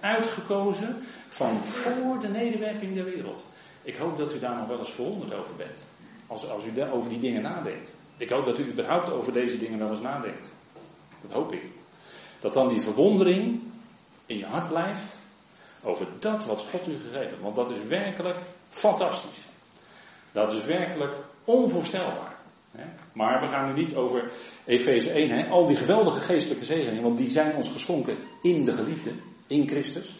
uitgekozen 0.00 0.96
van 1.28 1.56
voor 1.64 2.20
de 2.20 2.28
nederwerping 2.28 2.94
der 2.94 3.04
wereld. 3.04 3.44
Ik 3.82 3.96
hoop 3.96 4.16
dat 4.16 4.34
u 4.34 4.38
daar 4.38 4.56
nog 4.56 4.68
wel 4.68 4.78
eens 4.78 4.92
verwonderd 4.92 5.34
over 5.34 5.54
bent. 5.54 5.78
Als, 6.26 6.48
als 6.48 6.66
u 6.66 6.82
over 6.82 7.10
die 7.10 7.20
dingen 7.20 7.42
nadenkt. 7.42 7.94
Ik 8.16 8.30
hoop 8.30 8.46
dat 8.46 8.58
u 8.58 8.66
überhaupt 8.66 9.10
over 9.10 9.32
deze 9.32 9.58
dingen 9.58 9.78
wel 9.78 9.90
eens 9.90 10.00
nadenkt. 10.00 10.50
Dat 11.22 11.32
hoop 11.32 11.52
ik. 11.52 11.82
Dat 12.44 12.54
dan 12.54 12.68
die 12.68 12.80
verwondering 12.80 13.60
in 14.26 14.38
je 14.38 14.46
hart 14.46 14.68
blijft 14.68 15.18
over 15.82 16.06
dat 16.18 16.44
wat 16.44 16.66
God 16.70 16.86
u 16.88 16.92
gegeven 16.92 17.18
heeft. 17.18 17.40
Want 17.40 17.56
dat 17.56 17.70
is 17.70 17.84
werkelijk 17.88 18.40
fantastisch. 18.68 19.48
Dat 20.32 20.52
is 20.52 20.64
werkelijk 20.64 21.14
onvoorstelbaar. 21.44 22.36
Maar 23.12 23.40
we 23.40 23.48
gaan 23.48 23.66
nu 23.66 23.80
niet 23.82 23.94
over 23.94 24.30
Efeze 24.64 25.10
1, 25.10 25.30
hè? 25.30 25.48
al 25.48 25.66
die 25.66 25.76
geweldige 25.76 26.20
geestelijke 26.20 26.64
zegeningen, 26.64 27.02
want 27.02 27.18
die 27.18 27.30
zijn 27.30 27.56
ons 27.56 27.70
geschonken 27.70 28.16
in 28.42 28.64
de 28.64 28.72
geliefde, 28.72 29.12
in 29.46 29.68
Christus. 29.68 30.18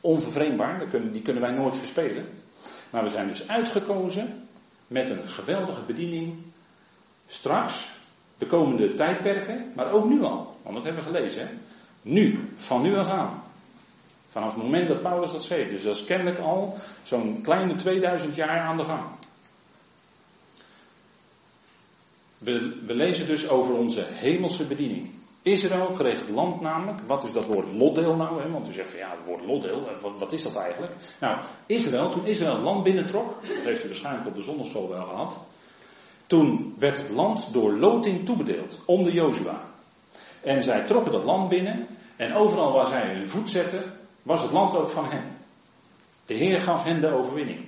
Onvervreemdbaar, 0.00 0.90
die 1.12 1.22
kunnen 1.22 1.42
wij 1.42 1.52
nooit 1.52 1.76
verspelen. 1.76 2.28
Maar 2.90 3.02
we 3.02 3.08
zijn 3.08 3.28
dus 3.28 3.48
uitgekozen 3.48 4.48
met 4.86 5.10
een 5.10 5.28
geweldige 5.28 5.82
bediening 5.82 6.34
straks, 7.26 7.92
de 8.38 8.46
komende 8.46 8.94
tijdperken, 8.94 9.72
maar 9.74 9.92
ook 9.92 10.08
nu 10.08 10.22
al. 10.22 10.49
Want 10.62 10.74
dat 10.74 10.84
hebben 10.84 11.04
we 11.04 11.10
gelezen. 11.10 11.46
Hè? 11.46 11.52
Nu, 12.02 12.52
van 12.54 12.82
nu 12.82 12.96
af 12.96 13.08
aan. 13.08 13.42
Vanaf 14.28 14.54
het 14.54 14.62
moment 14.62 14.88
dat 14.88 15.02
Paulus 15.02 15.30
dat 15.30 15.42
schreef. 15.42 15.70
Dus 15.70 15.82
dat 15.82 15.96
is 15.96 16.04
kennelijk 16.04 16.38
al 16.38 16.74
zo'n 17.02 17.40
kleine 17.42 17.74
2000 17.74 18.34
jaar 18.34 18.60
aan 18.60 18.76
de 18.76 18.84
gang. 18.84 19.04
We, 22.38 22.82
we, 22.86 22.94
lezen 22.94 23.26
dus 23.26 23.48
over 23.48 23.74
onze 23.74 24.04
hemelse 24.06 24.66
bediening. 24.66 25.10
Israël 25.42 25.90
kreeg 25.92 26.20
het 26.20 26.28
land 26.28 26.60
namelijk. 26.60 27.00
Wat 27.06 27.22
is 27.22 27.32
dat 27.32 27.46
woord 27.46 27.72
lotdeel 27.72 28.16
nou? 28.16 28.42
Hè? 28.42 28.50
Want 28.50 28.68
u 28.68 28.72
zegt 28.72 28.90
van 28.90 28.98
ja, 28.98 29.10
het 29.10 29.24
woord 29.24 29.44
lotdeel, 29.44 29.88
wat, 30.02 30.18
wat, 30.18 30.32
is 30.32 30.42
dat 30.42 30.56
eigenlijk? 30.56 30.92
Nou, 31.20 31.40
Israël, 31.66 32.10
toen 32.10 32.26
Israël 32.26 32.54
het 32.54 32.62
land 32.62 32.82
binnentrok, 32.82 33.28
dat 33.28 33.64
heeft 33.64 33.84
u 33.84 33.86
waarschijnlijk 33.86 34.26
op 34.26 34.34
de 34.34 34.42
zonneschool 34.42 34.88
wel 34.88 35.04
gehad. 35.04 35.40
Toen 36.26 36.74
werd 36.78 36.96
het 36.96 37.08
land 37.08 37.48
door 37.52 37.72
loting 37.72 38.24
toebedeeld, 38.24 38.80
onder 38.84 39.12
Jozua. 39.12 39.69
En 40.42 40.62
zij 40.62 40.86
trokken 40.86 41.12
dat 41.12 41.24
land 41.24 41.48
binnen. 41.48 41.86
En 42.16 42.34
overal 42.34 42.72
waar 42.72 42.86
zij 42.86 43.14
hun 43.14 43.28
voet 43.28 43.48
zetten, 43.48 43.84
was 44.22 44.42
het 44.42 44.50
land 44.50 44.74
ook 44.74 44.90
van 44.90 45.10
hen. 45.10 45.24
De 46.26 46.34
Heer 46.34 46.60
gaf 46.60 46.84
hen 46.84 47.00
de 47.00 47.12
overwinning. 47.12 47.66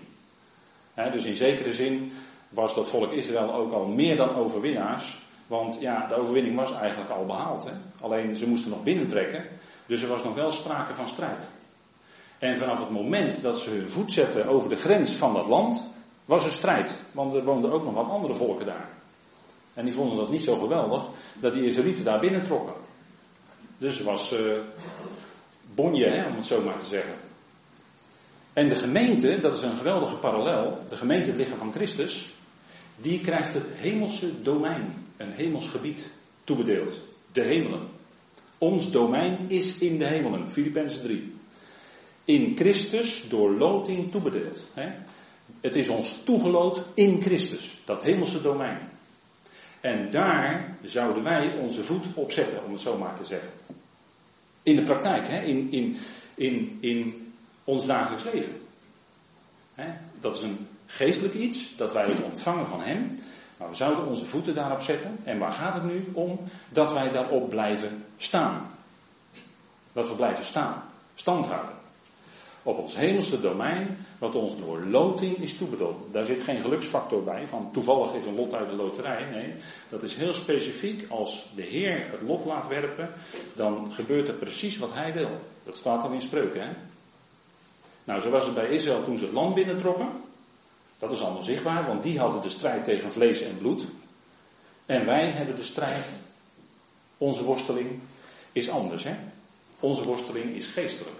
dus 0.95 1.25
in 1.25 1.37
zekere 1.37 1.73
zin 1.73 2.12
was 2.49 2.75
dat 2.75 2.88
volk 2.88 3.12
Israël 3.12 3.55
ook 3.55 3.73
al 3.73 3.87
meer 3.87 4.17
dan 4.17 4.35
overwinnaars. 4.35 5.21
Want 5.47 5.76
ja, 5.81 6.07
de 6.07 6.14
overwinning 6.14 6.57
was 6.57 6.73
eigenlijk 6.73 7.11
al 7.11 7.26
behaald. 7.26 7.71
Alleen 8.00 8.37
ze 8.37 8.49
moesten 8.49 8.71
nog 8.71 8.83
binnentrekken. 8.83 9.45
Dus 9.87 10.02
er 10.02 10.09
was 10.09 10.25
nog 10.25 10.35
wel 10.35 10.50
sprake 10.50 10.95
van 10.95 11.09
strijd. 11.09 11.47
En 12.38 12.57
vanaf 12.57 12.81
het 12.81 12.91
moment 12.91 13.43
dat 13.43 13.59
ze 13.59 13.71
hun 13.71 13.91
voet 13.91 14.12
zetten 14.12 14.49
over 14.49 14.69
de 14.69 14.76
grens 14.76 15.14
van 15.14 15.35
dat 15.35 15.47
land, 15.47 15.87
was 16.25 16.45
er 16.45 16.50
strijd. 16.50 17.00
Want 17.12 17.35
er 17.35 17.45
woonden 17.45 17.73
ook 17.73 17.85
nog 17.85 17.95
wat 17.95 18.09
andere 18.09 18.35
volken 18.35 18.67
daar. 18.67 18.88
En 19.75 19.85
die 19.85 19.95
vonden 19.95 20.17
dat 20.17 20.31
niet 20.31 20.43
zo 20.43 20.59
geweldig 20.59 21.09
dat 21.38 21.52
die 21.52 21.64
Israëlieten 21.64 22.05
daar 22.05 22.21
binnentrokken. 22.21 22.75
Dus 23.79 24.00
was 24.00 24.33
uh, 24.33 24.59
bonje, 25.75 26.11
hè, 26.11 26.26
om 26.26 26.37
het 26.37 26.45
zo 26.45 26.62
maar 26.62 26.79
te 26.79 26.87
zeggen. 26.87 27.14
En 28.52 28.69
de 28.69 28.75
gemeente, 28.75 29.38
dat 29.41 29.57
is 29.57 29.62
een 29.62 29.76
geweldige 29.76 30.17
parallel, 30.17 30.79
de 30.88 30.97
gemeente 30.97 31.31
het 31.31 31.38
lichaam 31.38 31.59
van 31.59 31.73
Christus, 31.73 32.33
die 32.97 33.21
krijgt 33.21 33.55
het 33.55 33.67
hemelse 33.76 34.43
domein, 34.43 35.07
een 35.17 35.33
hemels 35.33 35.69
gebied, 35.69 36.11
toebedeeld. 36.45 37.00
De 37.33 37.43
hemelen. 37.43 37.88
Ons 38.59 38.91
domein 38.91 39.38
is 39.49 39.79
in 39.79 39.99
de 39.99 40.07
hemelen, 40.07 40.50
Filippenzen 40.50 41.02
3. 41.02 41.35
In 42.25 42.57
Christus 42.57 43.25
door 43.29 43.52
loting 43.52 44.11
toebedeeld. 44.11 44.69
Hè. 44.73 44.91
Het 45.61 45.76
is 45.76 45.88
ons 45.88 46.23
toegeloot 46.25 46.85
in 46.95 47.23
Christus, 47.23 47.81
dat 47.85 48.02
hemelse 48.02 48.43
domein. 48.43 48.79
En 49.83 50.11
daar 50.11 50.77
zouden 50.83 51.23
wij 51.23 51.57
onze 51.59 51.85
voet 51.85 52.07
op 52.15 52.33
zetten, 52.33 52.65
om 52.65 52.73
het 52.73 52.81
zo 52.81 52.99
maar 52.99 53.15
te 53.15 53.25
zeggen. 53.25 53.51
In 54.62 54.77
de 54.77 54.83
praktijk, 54.83 55.29
hè? 55.29 55.41
In, 55.41 55.73
in, 55.73 55.97
in, 56.35 56.79
in 56.81 57.33
ons 57.65 57.87
dagelijks 57.87 58.25
leven. 58.25 58.61
Hè? 59.75 59.93
Dat 60.21 60.37
is 60.37 60.43
een 60.43 60.69
geestelijk 60.87 61.35
iets, 61.35 61.77
dat 61.77 61.93
wij 61.93 62.05
het 62.05 62.23
ontvangen 62.23 62.67
van 62.67 62.83
Hem. 62.83 63.21
Maar 63.57 63.69
we 63.69 63.75
zouden 63.75 64.07
onze 64.07 64.25
voeten 64.25 64.55
daarop 64.55 64.81
zetten. 64.81 65.19
En 65.25 65.39
waar 65.39 65.53
gaat 65.53 65.75
het 65.75 65.85
nu 65.85 66.09
om? 66.12 66.41
Dat 66.69 66.93
wij 66.93 67.11
daarop 67.11 67.49
blijven 67.49 68.05
staan. 68.17 68.71
Dat 69.93 70.09
we 70.09 70.15
blijven 70.15 70.45
staan. 70.45 70.83
Stand 71.15 71.47
houden 71.47 71.72
op 72.62 72.78
ons 72.78 72.97
hemelse 72.97 73.40
domein, 73.40 73.99
wat 74.19 74.35
ons 74.35 74.57
door 74.57 74.81
loting 74.81 75.37
is 75.37 75.54
toebedeeld. 75.54 75.97
Daar 76.11 76.25
zit 76.25 76.42
geen 76.42 76.61
geluksfactor 76.61 77.23
bij, 77.23 77.47
van 77.47 77.71
toevallig 77.73 78.14
is 78.14 78.25
een 78.25 78.35
lot 78.35 78.54
uit 78.54 78.69
de 78.69 78.75
loterij. 78.75 79.25
Nee, 79.25 79.54
dat 79.88 80.02
is 80.02 80.14
heel 80.14 80.35
specifiek. 80.35 81.11
Als 81.11 81.47
de 81.54 81.62
Heer 81.62 82.11
het 82.11 82.21
lot 82.21 82.45
laat 82.45 82.69
werpen, 82.69 83.11
dan 83.54 83.92
gebeurt 83.92 84.28
er 84.28 84.35
precies 84.35 84.78
wat 84.78 84.92
Hij 84.92 85.12
wil. 85.12 85.40
Dat 85.64 85.76
staat 85.76 86.02
al 86.02 86.11
in 86.11 86.21
spreuken. 86.21 86.62
Hè? 86.62 86.73
Nou, 88.04 88.21
zo 88.21 88.31
was 88.31 88.45
het 88.45 88.54
bij 88.54 88.69
Israël 88.69 89.02
toen 89.02 89.19
ze 89.19 89.25
het 89.25 89.35
land 89.35 89.54
binnentrokken. 89.54 90.09
Dat 90.99 91.12
is 91.12 91.21
allemaal 91.21 91.42
zichtbaar, 91.42 91.87
want 91.87 92.02
die 92.02 92.19
hadden 92.19 92.40
de 92.40 92.50
strijd 92.50 92.85
tegen 92.85 93.12
vlees 93.12 93.40
en 93.40 93.59
bloed. 93.59 93.87
En 94.87 95.04
wij 95.07 95.26
hebben 95.26 95.57
de 95.57 95.62
strijd. 95.62 96.07
Onze 97.19 97.45
worsteling 97.45 98.00
is 98.52 98.69
anders. 98.69 99.04
Hè? 99.04 99.16
Onze 99.81 100.02
worsteling 100.02 100.54
is 100.54 100.66
geestelijk. 100.66 101.16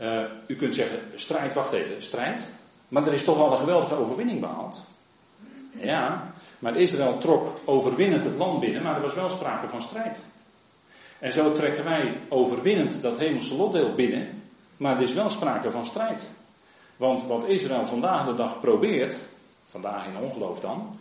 Uh, 0.00 0.24
u 0.46 0.56
kunt 0.56 0.74
zeggen, 0.74 0.98
strijd, 1.14 1.54
wacht 1.54 1.72
even, 1.72 2.02
strijd. 2.02 2.52
Maar 2.88 3.06
er 3.06 3.12
is 3.12 3.24
toch 3.24 3.38
al 3.38 3.50
een 3.50 3.58
geweldige 3.58 3.94
overwinning 3.94 4.40
behaald. 4.40 4.84
Ja, 5.72 6.32
maar 6.58 6.76
Israël 6.76 7.18
trok 7.18 7.58
overwinnend 7.64 8.24
het 8.24 8.36
land 8.36 8.60
binnen, 8.60 8.82
maar 8.82 8.94
er 8.94 9.02
was 9.02 9.14
wel 9.14 9.30
sprake 9.30 9.68
van 9.68 9.82
strijd. 9.82 10.18
En 11.18 11.32
zo 11.32 11.52
trekken 11.52 11.84
wij 11.84 12.18
overwinnend 12.28 13.02
dat 13.02 13.18
hemelse 13.18 13.56
lotdeel 13.56 13.94
binnen, 13.94 14.42
maar 14.76 14.96
er 14.96 15.02
is 15.02 15.14
wel 15.14 15.30
sprake 15.30 15.70
van 15.70 15.84
strijd. 15.84 16.30
Want 16.96 17.26
wat 17.26 17.44
Israël 17.44 17.86
vandaag 17.86 18.26
de 18.26 18.34
dag 18.34 18.60
probeert, 18.60 19.28
vandaag 19.66 20.06
in 20.06 20.16
ongeloof 20.16 20.60
dan, 20.60 20.98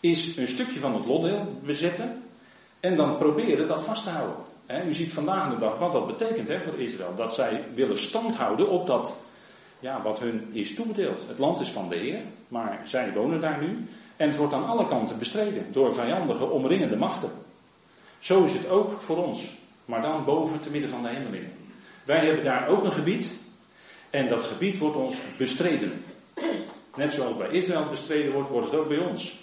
is 0.00 0.36
een 0.36 0.48
stukje 0.48 0.78
van 0.78 0.94
het 0.94 1.06
lotdeel 1.06 1.60
bezetten 1.62 2.22
en 2.80 2.96
dan 2.96 3.18
proberen 3.18 3.66
dat 3.66 3.82
vast 3.82 4.04
te 4.04 4.10
houden 4.10 4.44
u 4.68 4.94
ziet 4.94 5.12
vandaag 5.12 5.50
de 5.50 5.58
dag 5.58 5.78
wat 5.78 5.92
dat 5.92 6.06
betekent 6.06 6.62
voor 6.62 6.78
Israël. 6.78 7.14
Dat 7.14 7.34
zij 7.34 7.64
willen 7.74 7.98
standhouden 7.98 8.68
op 8.68 8.86
dat 8.86 9.14
ja, 9.80 10.02
wat 10.02 10.18
hun 10.18 10.48
is 10.52 10.74
toebedeeld. 10.74 11.24
Het 11.28 11.38
land 11.38 11.60
is 11.60 11.68
van 11.68 11.88
de 11.88 11.96
Heer, 11.96 12.22
maar 12.48 12.80
zij 12.84 13.12
wonen 13.12 13.40
daar 13.40 13.60
nu. 13.60 13.86
En 14.16 14.28
het 14.28 14.36
wordt 14.36 14.54
aan 14.54 14.66
alle 14.66 14.86
kanten 14.86 15.18
bestreden 15.18 15.72
door 15.72 15.94
vijandige, 15.94 16.44
omringende 16.44 16.96
machten. 16.96 17.30
Zo 18.18 18.44
is 18.44 18.52
het 18.52 18.68
ook 18.68 19.00
voor 19.00 19.24
ons, 19.24 19.56
maar 19.84 20.02
dan 20.02 20.24
boven 20.24 20.60
te 20.60 20.70
midden 20.70 20.90
van 20.90 21.02
de 21.02 21.08
hemelingen. 21.08 21.52
Wij 22.04 22.26
hebben 22.26 22.44
daar 22.44 22.68
ook 22.68 22.84
een 22.84 22.92
gebied. 22.92 23.32
En 24.10 24.28
dat 24.28 24.44
gebied 24.44 24.78
wordt 24.78 24.96
ons 24.96 25.36
bestreden. 25.36 26.04
Net 26.94 27.12
zoals 27.12 27.36
bij 27.36 27.50
Israël 27.50 27.88
bestreden 27.88 28.32
wordt, 28.32 28.48
wordt 28.48 28.70
het 28.70 28.80
ook 28.80 28.88
bij 28.88 28.98
ons. 28.98 29.40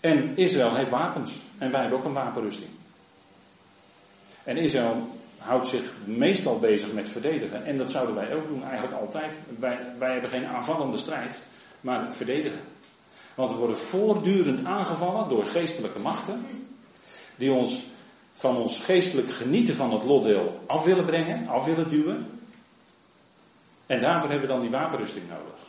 En 0.00 0.36
Israël 0.36 0.74
heeft 0.74 0.90
wapens. 0.90 1.42
En 1.58 1.70
wij 1.70 1.80
hebben 1.80 1.98
ook 1.98 2.04
een 2.04 2.12
wapenrusting. 2.12 2.70
En 4.48 4.56
Israël 4.56 5.08
houdt 5.38 5.66
zich 5.66 5.92
meestal 6.04 6.58
bezig 6.58 6.92
met 6.92 7.08
verdedigen. 7.08 7.64
En 7.64 7.78
dat 7.78 7.90
zouden 7.90 8.14
wij 8.14 8.34
ook 8.34 8.46
doen, 8.46 8.64
eigenlijk 8.64 9.00
altijd. 9.00 9.36
Wij, 9.58 9.92
wij 9.98 10.12
hebben 10.12 10.30
geen 10.30 10.46
aanvallende 10.46 10.96
strijd, 10.96 11.44
maar 11.80 12.12
verdedigen. 12.12 12.60
Want 13.34 13.50
we 13.50 13.56
worden 13.56 13.76
voortdurend 13.76 14.64
aangevallen 14.64 15.28
door 15.28 15.46
geestelijke 15.46 16.02
machten. 16.02 16.44
Die 17.36 17.52
ons 17.52 17.86
van 18.32 18.56
ons 18.56 18.80
geestelijk 18.80 19.30
genieten 19.30 19.74
van 19.74 19.92
het 19.92 20.04
lotdeel 20.04 20.60
af 20.66 20.84
willen 20.84 21.06
brengen, 21.06 21.48
af 21.48 21.64
willen 21.64 21.88
duwen. 21.88 22.26
En 23.86 24.00
daarvoor 24.00 24.30
hebben 24.30 24.48
we 24.48 24.54
dan 24.54 24.62
die 24.62 24.70
wapenrusting 24.70 25.24
nodig. 25.28 25.60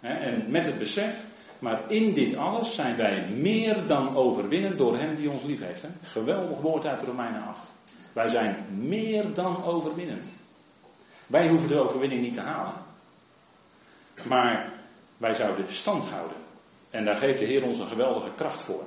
En 0.00 0.50
met 0.50 0.66
het 0.66 0.78
besef, 0.78 1.24
maar 1.58 1.90
in 1.90 2.14
dit 2.14 2.36
alles 2.36 2.74
zijn 2.74 2.96
wij 2.96 3.28
meer 3.28 3.86
dan 3.86 4.16
overwinnend 4.16 4.78
door 4.78 4.98
Hem 4.98 5.14
die 5.14 5.30
ons 5.30 5.42
lief 5.42 5.60
heeft. 5.60 5.84
Geweldig 6.02 6.60
woord 6.60 6.86
uit 6.86 7.02
Romeinen 7.02 7.42
8. 7.42 7.76
Wij 8.18 8.28
zijn 8.28 8.66
meer 8.70 9.34
dan 9.34 9.64
overwinnend. 9.64 10.32
Wij 11.26 11.48
hoeven 11.48 11.68
de 11.68 11.78
overwinning 11.78 12.22
niet 12.22 12.34
te 12.34 12.40
halen. 12.40 12.74
Maar 14.22 14.72
wij 15.16 15.34
zouden 15.34 15.72
stand 15.72 16.06
houden. 16.06 16.36
En 16.90 17.04
daar 17.04 17.16
geeft 17.16 17.38
de 17.38 17.44
Heer 17.44 17.64
ons 17.64 17.78
een 17.78 17.86
geweldige 17.86 18.30
kracht 18.36 18.62
voor. 18.62 18.82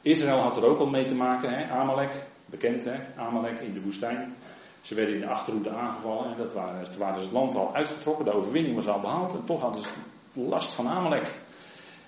Israël 0.00 0.38
had 0.38 0.56
er 0.56 0.64
ook 0.64 0.78
al 0.78 0.86
mee 0.86 1.04
te 1.04 1.14
maken, 1.14 1.50
hè? 1.50 1.70
Amalek, 1.70 2.12
bekend 2.46 2.84
hè, 2.84 3.00
Amalek 3.16 3.58
in 3.58 3.74
de 3.74 3.82
woestijn. 3.82 4.34
Ze 4.80 4.94
werden 4.94 5.14
in 5.14 5.20
de 5.20 5.26
achterhoede 5.26 5.70
aangevallen 5.70 6.30
en 6.30 6.36
dat 6.36 6.52
waren, 6.52 6.90
toen 6.90 7.00
waren 7.00 7.20
ze 7.20 7.22
het 7.22 7.32
land 7.32 7.54
al 7.54 7.74
uitgetrokken, 7.74 8.24
de 8.24 8.32
overwinning 8.32 8.74
was 8.74 8.88
al 8.88 9.00
behaald 9.00 9.34
en 9.34 9.44
toch 9.44 9.60
hadden 9.60 9.82
ze 9.82 9.92
last 10.32 10.74
van 10.74 10.88
Amalek. 10.88 11.34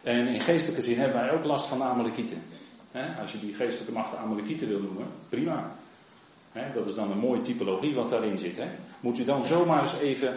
En 0.03 0.27
in 0.27 0.41
geestelijke 0.41 0.83
zin 0.83 0.99
hebben 0.99 1.21
wij 1.21 1.31
ook 1.31 1.45
last 1.45 1.67
van 1.67 1.83
Amalekieten. 1.83 2.43
Als 3.21 3.33
je 3.33 3.41
die 3.41 3.55
geestelijke 3.55 3.93
macht 3.93 4.17
Amalekieten 4.17 4.69
wil 4.69 4.81
noemen, 4.81 5.07
prima. 5.29 5.75
Dat 6.75 6.87
is 6.87 6.95
dan 6.95 7.11
een 7.11 7.19
mooie 7.19 7.43
typologie 7.43 7.95
wat 7.95 8.09
daarin 8.09 8.39
zit. 8.39 8.61
Moet 9.01 9.19
u 9.19 9.25
dan 9.25 9.45
zomaar 9.45 9.81
eens 9.81 9.95
even 9.95 10.37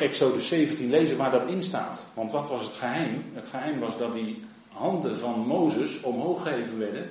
Exodus 0.00 0.48
17 0.48 0.90
lezen 0.90 1.16
waar 1.16 1.30
dat 1.30 1.46
in 1.46 1.62
staat. 1.62 2.06
Want 2.14 2.32
wat 2.32 2.48
was 2.48 2.62
het 2.62 2.72
geheim? 2.72 3.24
Het 3.32 3.48
geheim 3.48 3.78
was 3.78 3.96
dat 3.96 4.12
die 4.12 4.44
handen 4.68 5.18
van 5.18 5.46
Mozes 5.46 6.00
omhoog 6.00 6.42
gegeven 6.42 6.78
werden. 6.78 7.10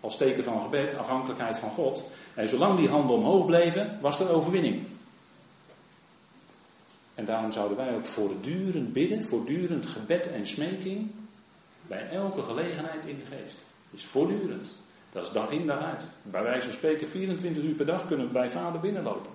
Als 0.00 0.16
teken 0.16 0.44
van 0.44 0.62
gebed, 0.62 0.96
afhankelijkheid 0.96 1.58
van 1.58 1.70
God. 1.70 2.04
En 2.34 2.48
zolang 2.48 2.78
die 2.78 2.88
handen 2.88 3.16
omhoog 3.16 3.46
bleven, 3.46 3.98
was 4.00 4.20
er 4.20 4.30
overwinning. 4.30 4.86
En 7.14 7.24
daarom 7.24 7.50
zouden 7.50 7.76
wij 7.76 7.94
ook 7.94 8.06
voortdurend 8.06 8.92
bidden, 8.92 9.24
voortdurend 9.24 9.86
gebed 9.86 10.26
en 10.30 10.46
smeking. 10.46 11.10
Bij 11.86 12.08
elke 12.10 12.42
gelegenheid 12.42 13.04
in 13.04 13.16
de 13.18 13.36
geest. 13.36 13.58
is 13.90 14.04
voortdurend. 14.04 14.70
Dat 15.12 15.22
is 15.22 15.32
dag 15.32 15.50
in 15.50 15.66
dag 15.66 15.82
uit. 15.82 16.04
Bij 16.22 16.42
wijze 16.42 16.66
van 16.66 16.76
spreken 16.76 17.08
24 17.08 17.62
uur 17.62 17.74
per 17.74 17.86
dag 17.86 18.06
kunnen 18.06 18.26
we 18.26 18.32
bij 18.32 18.50
vader 18.50 18.80
binnenlopen. 18.80 19.30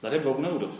Dat 0.00 0.10
hebben 0.12 0.30
we 0.30 0.36
ook 0.36 0.42
nodig. 0.42 0.70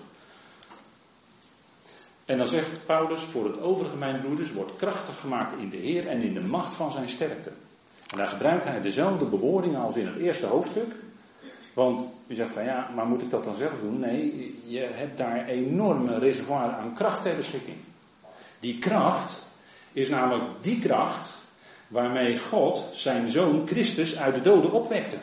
En 2.25 2.39
dan 2.39 2.49
zegt 2.49 2.87
Paulus, 2.87 3.21
voor 3.21 3.45
het 3.45 3.61
overige 3.61 3.97
mijn 3.97 4.21
broeders, 4.21 4.53
wordt 4.53 4.77
krachtig 4.77 5.21
gemaakt 5.21 5.53
in 5.53 5.69
de 5.69 5.77
Heer 5.77 6.07
en 6.07 6.21
in 6.21 6.35
de 6.35 6.41
macht 6.41 6.75
van 6.75 6.93
zijn 6.93 7.09
sterkte. 7.09 7.51
En 8.11 8.19
daar 8.19 8.29
gebruikt 8.29 8.65
hij 8.65 8.81
dezelfde 8.81 9.27
bewoordingen 9.27 9.81
als 9.81 9.97
in 9.97 10.07
het 10.07 10.17
eerste 10.17 10.47
hoofdstuk. 10.47 10.95
Want 11.75 12.07
u 12.27 12.35
zegt 12.35 12.53
van 12.53 12.65
ja, 12.65 12.91
maar 12.95 13.07
moet 13.07 13.23
ik 13.23 13.31
dat 13.31 13.45
dan 13.45 13.55
zelf 13.55 13.81
doen? 13.81 13.99
Nee, 13.99 14.61
je 14.65 14.81
hebt 14.81 15.19
daar 15.19 15.47
enorme 15.47 16.19
reservoir 16.19 16.73
aan 16.73 16.95
kracht 16.95 17.23
ter 17.23 17.37
beschikking. 17.37 17.77
Die 18.61 18.79
kracht 18.79 19.43
is 19.93 20.09
namelijk 20.09 20.63
die 20.63 20.81
kracht 20.81 21.44
waarmee 21.95 22.39
God 22.39 22.89
zijn 22.93 23.29
zoon 23.29 23.67
Christus 23.67 24.17
uit 24.17 24.35
de 24.35 24.41
doden 24.41 24.73
opwekte. 24.73 25.17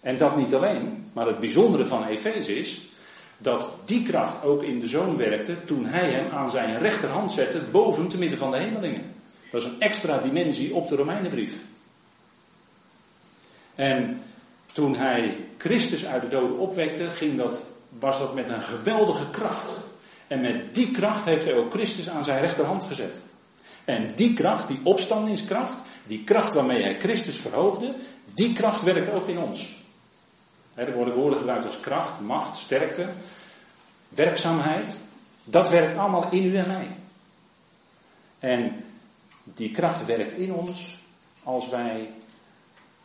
En 0.00 0.16
dat 0.16 0.36
niet 0.36 0.54
alleen, 0.54 1.10
maar 1.12 1.26
het 1.26 1.38
bijzondere 1.38 1.86
van 1.86 2.04
Efeze 2.06 2.58
is 2.58 2.82
dat 3.38 3.70
die 3.84 4.02
kracht 4.02 4.44
ook 4.44 4.62
in 4.62 4.80
de 4.80 4.86
zoon 4.86 5.16
werkte 5.16 5.64
toen 5.64 5.84
hij 5.84 6.10
hem 6.10 6.30
aan 6.30 6.50
zijn 6.50 6.78
rechterhand 6.78 7.32
zette 7.32 7.60
boven 7.70 8.08
te 8.08 8.18
midden 8.18 8.38
van 8.38 8.50
de 8.50 8.58
hemelingen. 8.58 9.04
Dat 9.50 9.60
is 9.60 9.66
een 9.66 9.80
extra 9.80 10.18
dimensie 10.18 10.74
op 10.74 10.88
de 10.88 10.96
Romeinenbrief. 10.96 11.62
En 13.74 14.22
toen 14.72 14.96
hij 14.96 15.36
Christus 15.58 16.06
uit 16.06 16.22
de 16.22 16.28
doden 16.28 16.58
opwekte, 16.58 17.10
ging 17.10 17.36
dat, 17.36 17.66
was 17.98 18.18
dat 18.18 18.34
met 18.34 18.48
een 18.48 18.62
geweldige 18.62 19.30
kracht. 19.30 19.72
En 20.26 20.40
met 20.40 20.74
die 20.74 20.90
kracht 20.90 21.24
heeft 21.24 21.44
hij 21.44 21.56
ook 21.56 21.72
Christus 21.72 22.08
aan 22.08 22.24
zijn 22.24 22.40
rechterhand 22.40 22.84
gezet. 22.84 23.22
En 23.90 24.14
die 24.14 24.34
kracht, 24.34 24.68
die 24.68 24.80
opstandingskracht, 24.82 25.78
die 26.06 26.24
kracht 26.24 26.54
waarmee 26.54 26.82
hij 26.82 27.00
Christus 27.00 27.40
verhoogde, 27.40 27.96
die 28.34 28.52
kracht 28.52 28.82
werkt 28.82 29.10
ook 29.10 29.28
in 29.28 29.38
ons. 29.38 29.78
er 30.74 30.92
worden 30.92 31.14
woorden 31.14 31.38
gebruikt 31.38 31.64
als 31.64 31.80
kracht, 31.80 32.20
macht, 32.20 32.56
sterkte, 32.56 33.08
werkzaamheid. 34.08 35.00
Dat 35.44 35.68
werkt 35.68 35.96
allemaal 35.96 36.32
in 36.32 36.44
u 36.44 36.56
en 36.56 36.66
mij. 36.66 36.96
En 38.38 38.84
die 39.44 39.70
kracht 39.70 40.04
werkt 40.04 40.32
in 40.32 40.52
ons 40.52 41.00
als 41.42 41.68
wij 41.68 42.14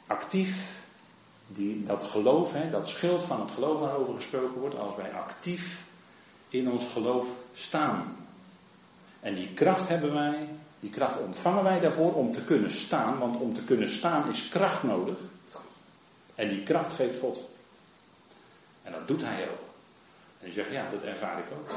actief 0.07 0.83
die, 1.47 1.83
dat 1.83 2.03
geloof, 2.03 2.53
dat 2.71 2.87
schild 2.87 3.23
van 3.23 3.39
het 3.39 3.51
geloof 3.51 3.79
waarover 3.79 4.15
gesproken 4.15 4.59
wordt, 4.59 4.77
als 4.77 4.95
wij 4.95 5.13
actief 5.13 5.83
in 6.49 6.71
ons 6.71 6.87
geloof 6.87 7.27
staan. 7.53 8.15
En 9.19 9.35
die 9.35 9.53
kracht 9.53 9.87
hebben 9.87 10.13
wij 10.13 10.49
die 10.85 10.93
kracht 10.93 11.17
ontvangen 11.17 11.63
wij 11.63 11.79
daarvoor 11.79 12.13
om 12.13 12.31
te 12.31 12.43
kunnen 12.43 12.71
staan, 12.71 13.17
want 13.19 13.37
om 13.37 13.53
te 13.53 13.63
kunnen 13.63 13.89
staan 13.89 14.29
is 14.29 14.49
kracht 14.49 14.83
nodig. 14.83 15.17
En 16.35 16.49
die 16.49 16.63
kracht 16.63 16.93
geeft 16.93 17.19
God. 17.19 17.49
En 18.83 18.91
dat 18.91 19.07
doet 19.07 19.21
hij 19.21 19.49
ook. 19.49 19.63
En 20.39 20.47
je 20.47 20.53
zegt, 20.53 20.71
ja, 20.71 20.89
dat 20.89 21.03
ervaar 21.03 21.39
ik 21.39 21.45
ook. 21.57 21.69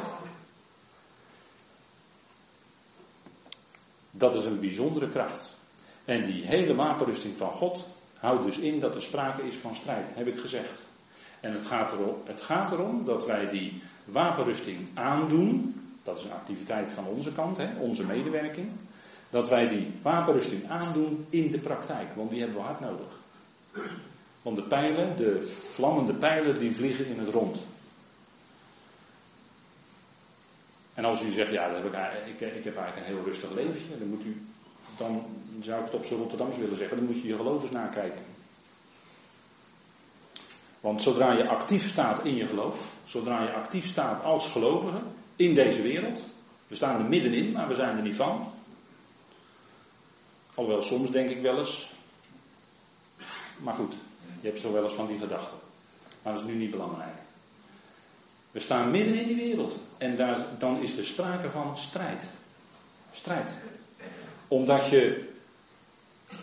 Dat 4.10 4.34
is 4.34 4.44
een 4.44 4.60
bijzondere 4.60 5.08
kracht. 5.08 5.56
En 6.04 6.24
die 6.24 6.46
hele 6.46 6.74
wapenrusting 6.74 7.36
van 7.36 7.50
God 7.50 7.88
houdt 8.18 8.44
dus 8.44 8.58
in 8.58 8.80
dat 8.80 8.94
er 8.94 9.02
sprake 9.02 9.42
is 9.42 9.56
van 9.56 9.74
strijd, 9.74 10.08
heb 10.14 10.26
ik 10.26 10.38
gezegd. 10.38 10.82
En 11.40 11.52
het 11.52 11.66
gaat 11.66 11.92
erom, 11.92 12.16
het 12.24 12.40
gaat 12.40 12.72
erom 12.72 13.04
dat 13.04 13.26
wij 13.26 13.48
die 13.48 13.82
wapenrusting 14.04 14.88
aandoen. 14.94 15.74
Dat 16.02 16.16
is 16.16 16.24
een 16.24 16.32
activiteit 16.32 16.92
van 16.92 17.06
onze 17.06 17.32
kant, 17.32 17.56
hè, 17.56 17.78
onze 17.78 18.04
medewerking 18.04 18.70
dat 19.30 19.48
wij 19.48 19.68
die 19.68 19.92
wapenrusting 20.02 20.70
aandoen 20.70 21.26
in 21.30 21.50
de 21.50 21.58
praktijk, 21.58 22.14
want 22.14 22.30
die 22.30 22.40
hebben 22.40 22.58
we 22.58 22.64
hard 22.64 22.80
nodig. 22.80 23.20
Want 24.42 24.56
de 24.56 24.62
pijlen, 24.62 25.16
de 25.16 25.44
vlammende 25.44 26.14
pijlen, 26.14 26.58
die 26.58 26.72
vliegen 26.72 27.06
in 27.06 27.18
het 27.18 27.28
rond. 27.28 27.66
En 30.94 31.04
als 31.04 31.22
u 31.22 31.30
zegt, 31.30 31.50
ja, 31.50 31.74
heb 31.74 31.84
ik, 31.84 31.92
ik, 32.40 32.54
ik, 32.54 32.64
heb 32.64 32.76
eigenlijk 32.76 32.96
een 32.96 33.14
heel 33.14 33.24
rustig 33.24 33.50
leventje, 33.50 33.98
dan 33.98 34.08
moet 34.08 34.24
u, 34.24 34.42
dan 34.96 35.26
zou 35.60 35.78
ik 35.78 35.84
het 35.84 35.94
op 35.94 36.04
zijn 36.04 36.20
Rotterdams 36.20 36.56
willen 36.56 36.76
zeggen, 36.76 36.96
dan 36.96 37.06
moet 37.06 37.22
je 37.22 37.28
je 37.28 37.36
gelovers 37.36 37.70
nakijken. 37.70 38.22
Want 40.80 41.02
zodra 41.02 41.32
je 41.32 41.48
actief 41.48 41.82
staat 41.82 42.24
in 42.24 42.34
je 42.34 42.46
geloof, 42.46 42.94
zodra 43.04 43.42
je 43.42 43.52
actief 43.52 43.86
staat 43.86 44.22
als 44.22 44.48
gelovige 44.48 45.00
in 45.36 45.54
deze 45.54 45.82
wereld, 45.82 46.24
we 46.66 46.74
staan 46.74 47.02
er 47.02 47.08
middenin, 47.08 47.52
maar 47.52 47.68
we 47.68 47.74
zijn 47.74 47.96
er 47.96 48.02
niet 48.02 48.16
van, 48.16 48.52
Alhoewel, 50.58 50.82
soms 50.82 51.10
denk 51.10 51.30
ik 51.30 51.42
wel 51.42 51.58
eens. 51.58 51.90
Maar 53.58 53.74
goed, 53.74 53.94
je 54.40 54.48
hebt 54.48 54.60
zo 54.60 54.72
wel 54.72 54.82
eens 54.82 54.92
van 54.92 55.06
die 55.06 55.18
gedachten. 55.18 55.58
Maar 56.22 56.32
dat 56.32 56.42
is 56.42 56.48
nu 56.48 56.54
niet 56.54 56.70
belangrijk. 56.70 57.16
We 58.50 58.60
staan 58.60 58.90
midden 58.90 59.14
in 59.14 59.26
die 59.26 59.36
wereld. 59.36 59.78
En 59.98 60.16
daar, 60.16 60.46
dan 60.58 60.82
is 60.82 60.98
er 60.98 61.04
sprake 61.04 61.50
van 61.50 61.76
strijd. 61.76 62.26
Strijd. 63.10 63.54
Omdat 64.48 64.88
je, 64.88 65.28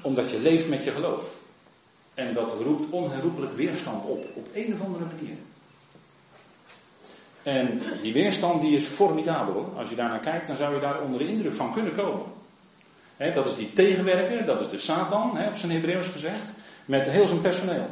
omdat 0.01 0.31
je 0.31 0.39
leeft 0.39 0.67
met 0.67 0.83
je 0.83 0.91
geloof. 0.91 1.39
En 2.13 2.33
dat 2.33 2.53
roept 2.53 2.91
onherroepelijk 2.91 3.53
weerstand 3.53 4.05
op. 4.05 4.25
Op 4.35 4.47
een 4.53 4.73
of 4.73 4.81
andere 4.81 5.05
manier. 5.05 5.37
En 7.43 7.81
die 8.01 8.13
weerstand 8.13 8.61
die 8.61 8.75
is 8.75 8.85
formidabel. 8.85 9.71
Als 9.75 9.89
je 9.89 9.95
daar 9.95 10.09
naar 10.09 10.19
kijkt, 10.19 10.47
dan 10.47 10.55
zou 10.55 10.73
je 10.73 10.81
daar 10.81 11.01
onder 11.01 11.19
de 11.19 11.27
indruk 11.27 11.55
van 11.55 11.73
kunnen 11.73 11.95
komen 11.95 12.43
dat 13.17 13.45
is 13.45 13.55
die 13.55 13.73
tegenwerker, 13.73 14.45
dat 14.45 14.61
is 14.61 14.69
de 14.69 14.77
Satan, 14.77 15.47
op 15.47 15.55
zijn 15.55 15.71
Hebreeuws 15.71 16.07
gezegd, 16.07 16.51
met 16.85 17.09
heel 17.09 17.27
zijn 17.27 17.41
personeel. 17.41 17.87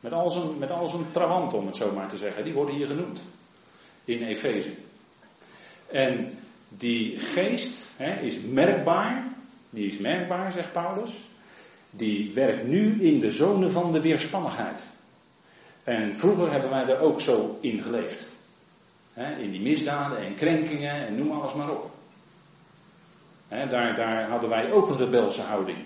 Met 0.00 0.12
al 0.12 0.30
zijn, 0.30 0.58
met 0.58 0.70
al 0.70 0.86
zijn 0.86 1.10
trawant, 1.10 1.54
om 1.54 1.66
het 1.66 1.76
zo 1.76 1.92
maar 1.92 2.08
te 2.08 2.16
zeggen. 2.16 2.44
Die 2.44 2.52
worden 2.52 2.74
hier 2.74 2.86
genoemd 2.86 3.22
in 4.04 4.22
Efeze. 4.22 4.70
En 5.90 6.38
die 6.68 7.18
geest 7.18 7.86
is 8.22 8.40
merkbaar, 8.40 9.26
die 9.70 9.86
is 9.86 9.98
merkbaar, 9.98 10.52
zegt 10.52 10.72
Paulus. 10.72 11.26
Die 11.90 12.34
werkt 12.34 12.66
nu 12.66 13.02
in 13.02 13.20
de 13.20 13.30
zone 13.30 13.70
van 13.70 13.92
de 13.92 14.00
weerspannigheid. 14.00 14.80
En 15.84 16.16
vroeger 16.16 16.52
hebben 16.52 16.70
wij 16.70 16.86
er 16.86 16.98
ook 16.98 17.20
zo 17.20 17.58
in 17.60 17.82
geleefd. 17.82 18.28
in 19.38 19.50
die 19.50 19.60
misdaden 19.60 20.18
en 20.18 20.34
krenkingen 20.34 21.06
en 21.06 21.14
noem 21.14 21.30
alles 21.30 21.54
maar 21.54 21.70
op. 21.70 21.95
daar, 23.48 23.94
daar 23.94 24.28
hadden 24.28 24.48
wij 24.48 24.72
ook 24.72 24.88
een 24.88 24.96
rebelse 24.96 25.42
houding. 25.42 25.78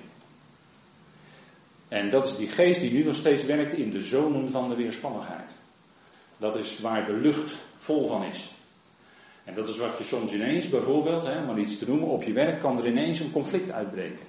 En 1.88 2.10
dat 2.10 2.24
is 2.24 2.36
die 2.36 2.48
geest 2.48 2.80
die 2.80 2.92
nu 2.92 3.04
nog 3.04 3.14
steeds 3.14 3.44
werkt 3.44 3.72
in 3.72 3.90
de 3.90 4.00
zonen 4.00 4.50
van 4.50 4.68
de 4.68 4.74
weerspannigheid. 4.74 5.52
Dat 6.36 6.56
is 6.56 6.78
waar 6.78 7.06
de 7.06 7.12
lucht 7.12 7.54
vol 7.78 8.06
van 8.06 8.24
is. 8.24 8.50
En 9.44 9.54
dat 9.54 9.68
is 9.68 9.76
wat 9.76 9.98
je 9.98 10.04
soms 10.04 10.32
ineens, 10.32 10.68
bijvoorbeeld, 10.68 11.24
hè, 11.24 11.44
maar 11.44 11.58
iets 11.58 11.78
te 11.78 11.88
noemen, 11.88 12.08
op 12.08 12.22
je 12.22 12.32
werk 12.32 12.60
kan 12.60 12.78
er 12.78 12.86
ineens 12.86 13.20
een 13.20 13.32
conflict 13.32 13.70
uitbreken. 13.70 14.26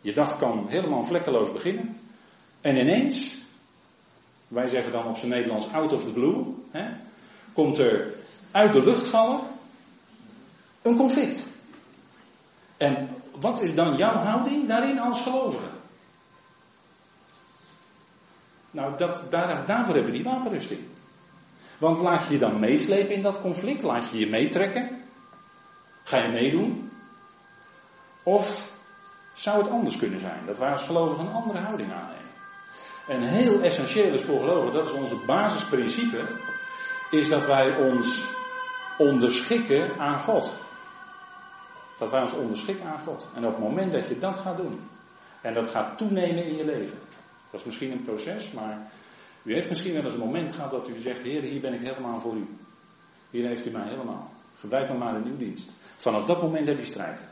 Je 0.00 0.12
dag 0.12 0.36
kan 0.36 0.68
helemaal 0.68 1.04
vlekkeloos 1.04 1.52
beginnen. 1.52 2.00
En 2.60 2.76
ineens, 2.76 3.38
wij 4.48 4.68
zeggen 4.68 4.92
dan 4.92 5.06
op 5.06 5.16
zijn 5.16 5.30
Nederlands 5.30 5.72
out 5.72 5.92
of 5.92 6.04
the 6.04 6.12
blue, 6.12 6.44
komt 7.52 7.78
er 7.78 8.14
uit 8.50 8.72
de 8.72 8.84
lucht 8.84 9.06
vallen 9.06 9.40
een 10.82 10.96
conflict. 10.96 11.46
En 12.76 13.08
wat 13.40 13.60
is 13.60 13.74
dan 13.74 13.96
jouw 13.96 14.16
houding 14.16 14.68
daarin 14.68 14.98
als 14.98 15.20
gelovige? 15.20 15.66
Nou, 18.70 18.96
dat, 18.96 19.22
daar, 19.30 19.66
daarvoor 19.66 19.94
hebben 19.94 20.12
we 20.12 20.18
die 20.18 20.30
wapenrusting. 20.30 20.80
Want 21.78 21.98
laat 21.98 22.26
je 22.26 22.32
je 22.32 22.38
dan 22.38 22.60
meeslepen 22.60 23.14
in 23.14 23.22
dat 23.22 23.40
conflict? 23.40 23.82
Laat 23.82 24.10
je 24.10 24.18
je 24.18 24.26
meetrekken? 24.26 25.02
Ga 26.04 26.18
je 26.18 26.28
meedoen? 26.28 26.90
Of 28.22 28.72
zou 29.32 29.58
het 29.58 29.70
anders 29.70 29.96
kunnen 29.96 30.20
zijn? 30.20 30.46
Dat 30.46 30.58
wij 30.58 30.70
als 30.70 30.84
gelovigen 30.84 31.26
een 31.26 31.32
andere 31.32 31.58
houding 31.58 31.92
aannemen. 31.92 32.24
En 33.06 33.22
heel 33.22 33.60
essentieel 33.60 34.12
is 34.12 34.22
voor 34.22 34.38
gelovigen, 34.38 34.72
dat 34.72 34.86
is 34.86 34.92
onze 34.92 35.16
basisprincipe, 35.16 36.26
is 37.10 37.28
dat 37.28 37.46
wij 37.46 37.76
ons 37.76 38.28
onderschikken 38.98 39.98
aan 39.98 40.20
God. 40.20 40.56
Dat 41.98 42.10
wij 42.10 42.20
ons 42.20 42.34
onderschikken 42.34 42.86
aan 42.86 43.00
God. 43.00 43.28
En 43.34 43.46
op 43.46 43.54
het 43.54 43.62
moment 43.62 43.92
dat 43.92 44.08
je 44.08 44.18
dat 44.18 44.38
gaat 44.38 44.56
doen, 44.56 44.80
en 45.40 45.54
dat 45.54 45.70
gaat 45.70 45.98
toenemen 45.98 46.44
in 46.44 46.56
je 46.56 46.64
leven, 46.64 46.98
dat 47.50 47.60
is 47.60 47.66
misschien 47.66 47.92
een 47.92 48.04
proces, 48.04 48.50
maar 48.50 48.90
u 49.42 49.54
heeft 49.54 49.68
misschien 49.68 49.92
wel 49.92 50.04
eens 50.04 50.12
een 50.12 50.18
moment 50.18 50.52
gehad 50.52 50.70
dat 50.70 50.88
u 50.88 50.98
zegt, 50.98 51.22
Heer, 51.22 51.42
hier 51.42 51.60
ben 51.60 51.72
ik 51.72 51.80
helemaal 51.80 52.20
voor 52.20 52.34
u. 52.34 52.48
Hier 53.30 53.46
heeft 53.46 53.66
u 53.66 53.70
mij 53.70 53.88
helemaal. 53.88 54.32
Gebruik 54.56 54.88
me 54.88 54.98
maar 54.98 55.16
in 55.16 55.24
uw 55.24 55.36
dienst. 55.36 55.74
Vanaf 55.96 56.26
dat 56.26 56.42
moment 56.42 56.68
heb 56.68 56.78
je 56.78 56.84
strijd. 56.84 57.28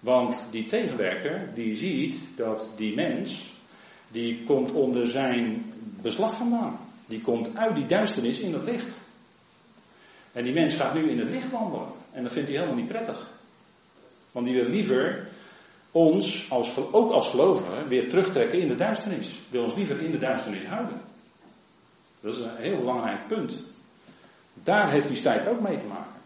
Want 0.00 0.46
die 0.50 0.64
tegenwerker, 0.64 1.54
die 1.54 1.76
ziet 1.76 2.36
dat 2.36 2.68
die 2.76 2.94
mens, 2.94 3.54
die 4.08 4.44
komt 4.44 4.72
onder 4.72 5.06
zijn 5.06 5.72
beslag 6.02 6.36
vandaan. 6.36 6.78
Die 7.06 7.20
komt 7.20 7.56
uit 7.56 7.76
die 7.76 7.86
duisternis 7.86 8.40
in 8.40 8.52
het 8.52 8.62
licht. 8.62 8.96
En 10.32 10.44
die 10.44 10.52
mens 10.52 10.74
gaat 10.74 10.94
nu 10.94 11.10
in 11.10 11.18
het 11.18 11.28
licht 11.28 11.50
wandelen. 11.50 11.92
En 12.14 12.22
dat 12.22 12.32
vindt 12.32 12.48
hij 12.48 12.58
helemaal 12.58 12.80
niet 12.80 12.88
prettig. 12.88 13.30
Want 14.32 14.46
die 14.46 14.54
wil 14.54 14.70
liever 14.70 15.28
ons, 15.90 16.50
als, 16.50 16.76
ook 16.92 17.12
als 17.12 17.28
gelovigen, 17.28 17.88
weer 17.88 18.08
terugtrekken 18.08 18.58
in 18.58 18.68
de 18.68 18.74
duisternis. 18.74 19.40
Wil 19.50 19.62
ons 19.62 19.74
liever 19.74 20.00
in 20.00 20.10
de 20.10 20.18
duisternis 20.18 20.64
houden. 20.64 21.00
Dat 22.20 22.32
is 22.32 22.38
een 22.38 22.56
heel 22.56 22.76
belangrijk 22.76 23.26
punt. 23.26 23.58
Daar 24.54 24.90
heeft 24.90 25.08
die 25.08 25.16
strijd 25.16 25.46
ook 25.46 25.60
mee 25.60 25.76
te 25.76 25.86
maken. 25.86 26.20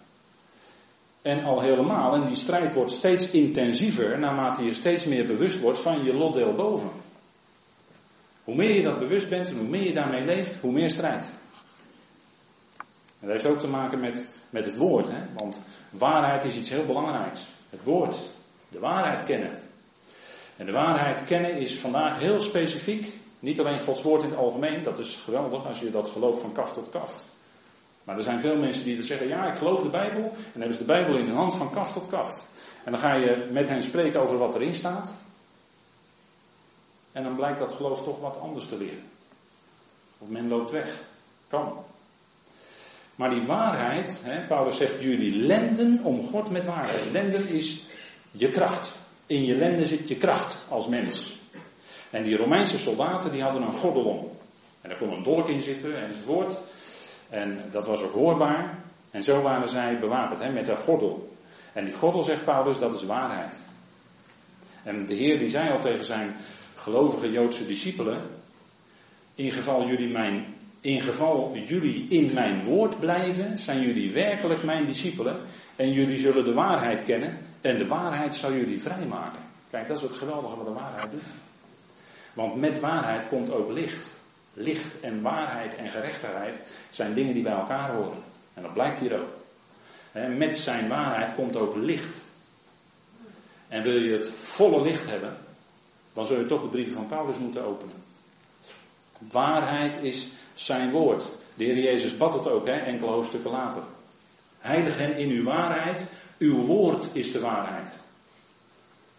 En 1.23 1.45
al 1.45 1.61
helemaal, 1.61 2.15
en 2.15 2.25
die 2.25 2.37
strijd 2.37 2.75
wordt 2.75 2.93
steeds 2.93 3.31
intensiever 3.31 4.19
naarmate 4.19 4.63
je 4.63 4.73
steeds 4.73 5.07
meer 5.07 5.27
bewust 5.27 5.61
wordt 5.61 5.81
van 5.81 6.05
je 6.05 6.15
lotdeel 6.15 6.55
boven. 6.55 6.91
Hoe 8.45 8.55
meer 8.55 8.75
je 8.75 8.83
dat 8.83 8.99
bewust 8.99 9.29
bent 9.29 9.49
en 9.49 9.57
hoe 9.57 9.69
meer 9.69 9.85
je 9.85 9.93
daarmee 9.93 10.25
leeft, 10.25 10.57
hoe 10.61 10.73
meer 10.73 10.91
strijd. 10.91 11.33
En 13.21 13.27
dat 13.27 13.31
heeft 13.31 13.47
ook 13.47 13.61
te 13.61 13.69
maken 13.69 14.01
met, 14.01 14.27
met 14.51 14.65
het 14.65 14.77
woord, 14.77 15.09
hè? 15.09 15.21
want 15.37 15.61
waarheid 15.91 16.45
is 16.45 16.57
iets 16.57 16.69
heel 16.69 16.87
belangrijks. 16.87 17.47
Het 17.71 17.85
woord, 17.85 18.17
de 18.69 18.79
waarheid 18.79 19.23
kennen. 19.23 19.61
En 20.57 20.67
de 20.67 20.73
waarheid 20.73 21.25
kennen 21.25 21.57
is 21.57 21.79
vandaag 21.79 22.19
heel 22.19 22.41
specifiek. 22.41 23.13
Niet 23.41 23.61
alleen 23.61 23.81
Gods 23.81 24.03
woord 24.03 24.23
in 24.23 24.29
het 24.29 24.39
algemeen, 24.39 24.83
dat 24.83 24.99
is 24.99 25.17
geweldig 25.17 25.67
als 25.67 25.81
je 25.81 25.91
dat 25.91 26.09
gelooft 26.09 26.41
van 26.41 26.53
kaf 26.53 26.73
tot 26.73 26.89
kaf. 26.89 27.15
Maar 28.05 28.17
er 28.17 28.23
zijn 28.23 28.41
veel 28.41 28.59
mensen 28.59 28.85
die 28.85 28.97
er 28.97 29.03
zeggen, 29.03 29.29
ja 29.29 29.51
ik 29.51 29.57
geloof 29.57 29.83
de 29.83 29.91
Bijbel. 29.91 30.23
En 30.23 30.31
dan 30.31 30.53
hebben 30.53 30.75
ze 30.75 30.85
de 30.85 30.93
Bijbel 30.93 31.17
in 31.17 31.27
hun 31.27 31.37
hand 31.37 31.55
van 31.55 31.71
kaf 31.71 31.93
tot 31.93 32.07
kaf. 32.07 32.43
En 32.85 32.93
dan 32.93 33.01
ga 33.01 33.15
je 33.15 33.49
met 33.53 33.69
hen 33.69 33.83
spreken 33.83 34.21
over 34.21 34.39
wat 34.39 34.55
erin 34.55 34.75
staat. 34.75 35.15
En 37.13 37.23
dan 37.23 37.37
blijkt 37.37 37.59
dat 37.59 37.73
geloof 37.73 38.03
toch 38.03 38.21
wat 38.21 38.41
anders 38.41 38.67
te 38.67 38.77
leren. 38.77 39.05
Of 40.19 40.29
men 40.29 40.49
loopt 40.49 40.71
weg. 40.71 41.01
Kan. 41.49 41.85
Maar 43.19 43.31
die 43.31 43.47
waarheid, 43.47 44.23
hè, 44.25 44.47
Paulus 44.47 44.77
zegt 44.77 45.01
jullie 45.01 45.35
lenden 45.35 46.01
om 46.03 46.23
God 46.23 46.51
met 46.51 46.65
waarheid. 46.65 47.13
Lenden 47.13 47.49
is 47.49 47.87
je 48.31 48.51
kracht. 48.51 48.97
In 49.27 49.45
je 49.45 49.57
lenden 49.57 49.87
zit 49.87 50.09
je 50.09 50.17
kracht 50.17 50.59
als 50.69 50.89
mens. 50.89 51.39
En 52.11 52.23
die 52.23 52.37
Romeinse 52.37 52.79
soldaten 52.79 53.33
die 53.33 53.43
hadden 53.43 53.63
een 53.63 53.73
gordel 53.73 54.05
om. 54.05 54.31
En 54.81 54.89
daar 54.89 54.99
kon 54.99 55.13
een 55.13 55.23
dolk 55.23 55.49
in 55.49 55.63
zitten 55.63 56.03
enzovoort. 56.03 56.61
En 57.29 57.65
dat 57.71 57.87
was 57.87 58.03
ook 58.03 58.13
hoorbaar. 58.13 58.85
En 59.11 59.23
zo 59.23 59.43
waren 59.43 59.69
zij 59.69 59.99
bewapend 59.99 60.39
hè, 60.39 60.53
met 60.53 60.69
een 60.69 60.77
gordel. 60.77 61.37
En 61.73 61.85
die 61.85 61.95
gordel, 61.95 62.23
zegt 62.23 62.45
Paulus, 62.45 62.79
dat 62.79 62.95
is 62.95 63.03
waarheid. 63.03 63.65
En 64.83 65.07
de 65.07 65.15
Heer 65.15 65.39
die 65.39 65.49
zei 65.49 65.71
al 65.71 65.81
tegen 65.81 66.05
zijn 66.05 66.37
gelovige 66.75 67.31
Joodse 67.31 67.67
discipelen: 67.67 68.23
In 69.35 69.51
geval 69.51 69.87
jullie 69.87 70.13
mijn 70.13 70.55
in 70.81 71.01
geval 71.01 71.57
jullie 71.57 72.07
in 72.09 72.35
mijn 72.35 72.65
woord 72.65 72.99
blijven, 72.99 73.59
zijn 73.59 73.81
jullie 73.81 74.13
werkelijk 74.13 74.63
mijn 74.63 74.87
discipelen. 74.87 75.41
En 75.77 75.93
jullie 75.93 76.19
zullen 76.19 76.45
de 76.45 76.53
waarheid 76.53 77.03
kennen. 77.03 77.39
En 77.61 77.79
de 77.79 77.87
waarheid 77.87 78.35
zal 78.35 78.53
jullie 78.53 78.81
vrijmaken. 78.81 79.43
Kijk, 79.71 79.89
dat 79.89 79.97
is 79.97 80.03
het 80.03 80.13
geweldige 80.13 80.57
wat 80.57 80.67
de 80.67 80.73
waarheid 80.73 81.11
doet. 81.11 81.27
Want 82.35 82.57
met 82.57 82.81
waarheid 82.81 83.29
komt 83.29 83.53
ook 83.53 83.71
licht. 83.71 84.17
Licht 84.53 85.01
en 85.01 85.23
waarheid 85.23 85.75
en 85.75 85.91
gerechtigheid 85.91 86.61
zijn 86.91 87.15
dingen 87.15 87.35
die 87.35 87.43
bij 87.43 87.53
elkaar 87.53 87.95
horen. 87.95 88.23
En 88.55 88.63
dat 88.63 88.73
blijkt 88.73 88.99
hier 88.99 89.21
ook. 89.21 89.37
Met 90.37 90.57
zijn 90.57 90.89
waarheid 90.89 91.35
komt 91.35 91.57
ook 91.57 91.77
licht. 91.77 92.25
En 93.69 93.83
wil 93.83 93.97
je 93.97 94.13
het 94.13 94.31
volle 94.31 94.83
licht 94.83 95.11
hebben, 95.11 95.37
dan 96.13 96.27
zul 96.27 96.39
je 96.39 96.47
toch 96.47 96.63
de 96.63 96.69
brieven 96.69 96.95
van 96.95 97.07
Paulus 97.07 97.39
moeten 97.39 97.65
openen. 97.65 98.03
Waarheid 99.31 100.03
is 100.03 100.31
zijn 100.59 100.91
woord. 100.91 101.31
De 101.55 101.65
Heer 101.65 101.79
Jezus 101.79 102.17
bad 102.17 102.35
het 102.35 102.49
ook, 102.49 102.67
hè, 102.67 102.73
enkele 102.73 103.11
hoofdstukken 103.11 103.51
later. 103.51 103.83
Heilig 104.59 104.99
hen 104.99 105.17
in 105.17 105.29
uw 105.29 105.45
waarheid, 105.45 106.05
uw 106.39 106.65
woord 106.65 107.09
is 107.13 107.33
de 107.33 107.41
waarheid. 107.41 107.99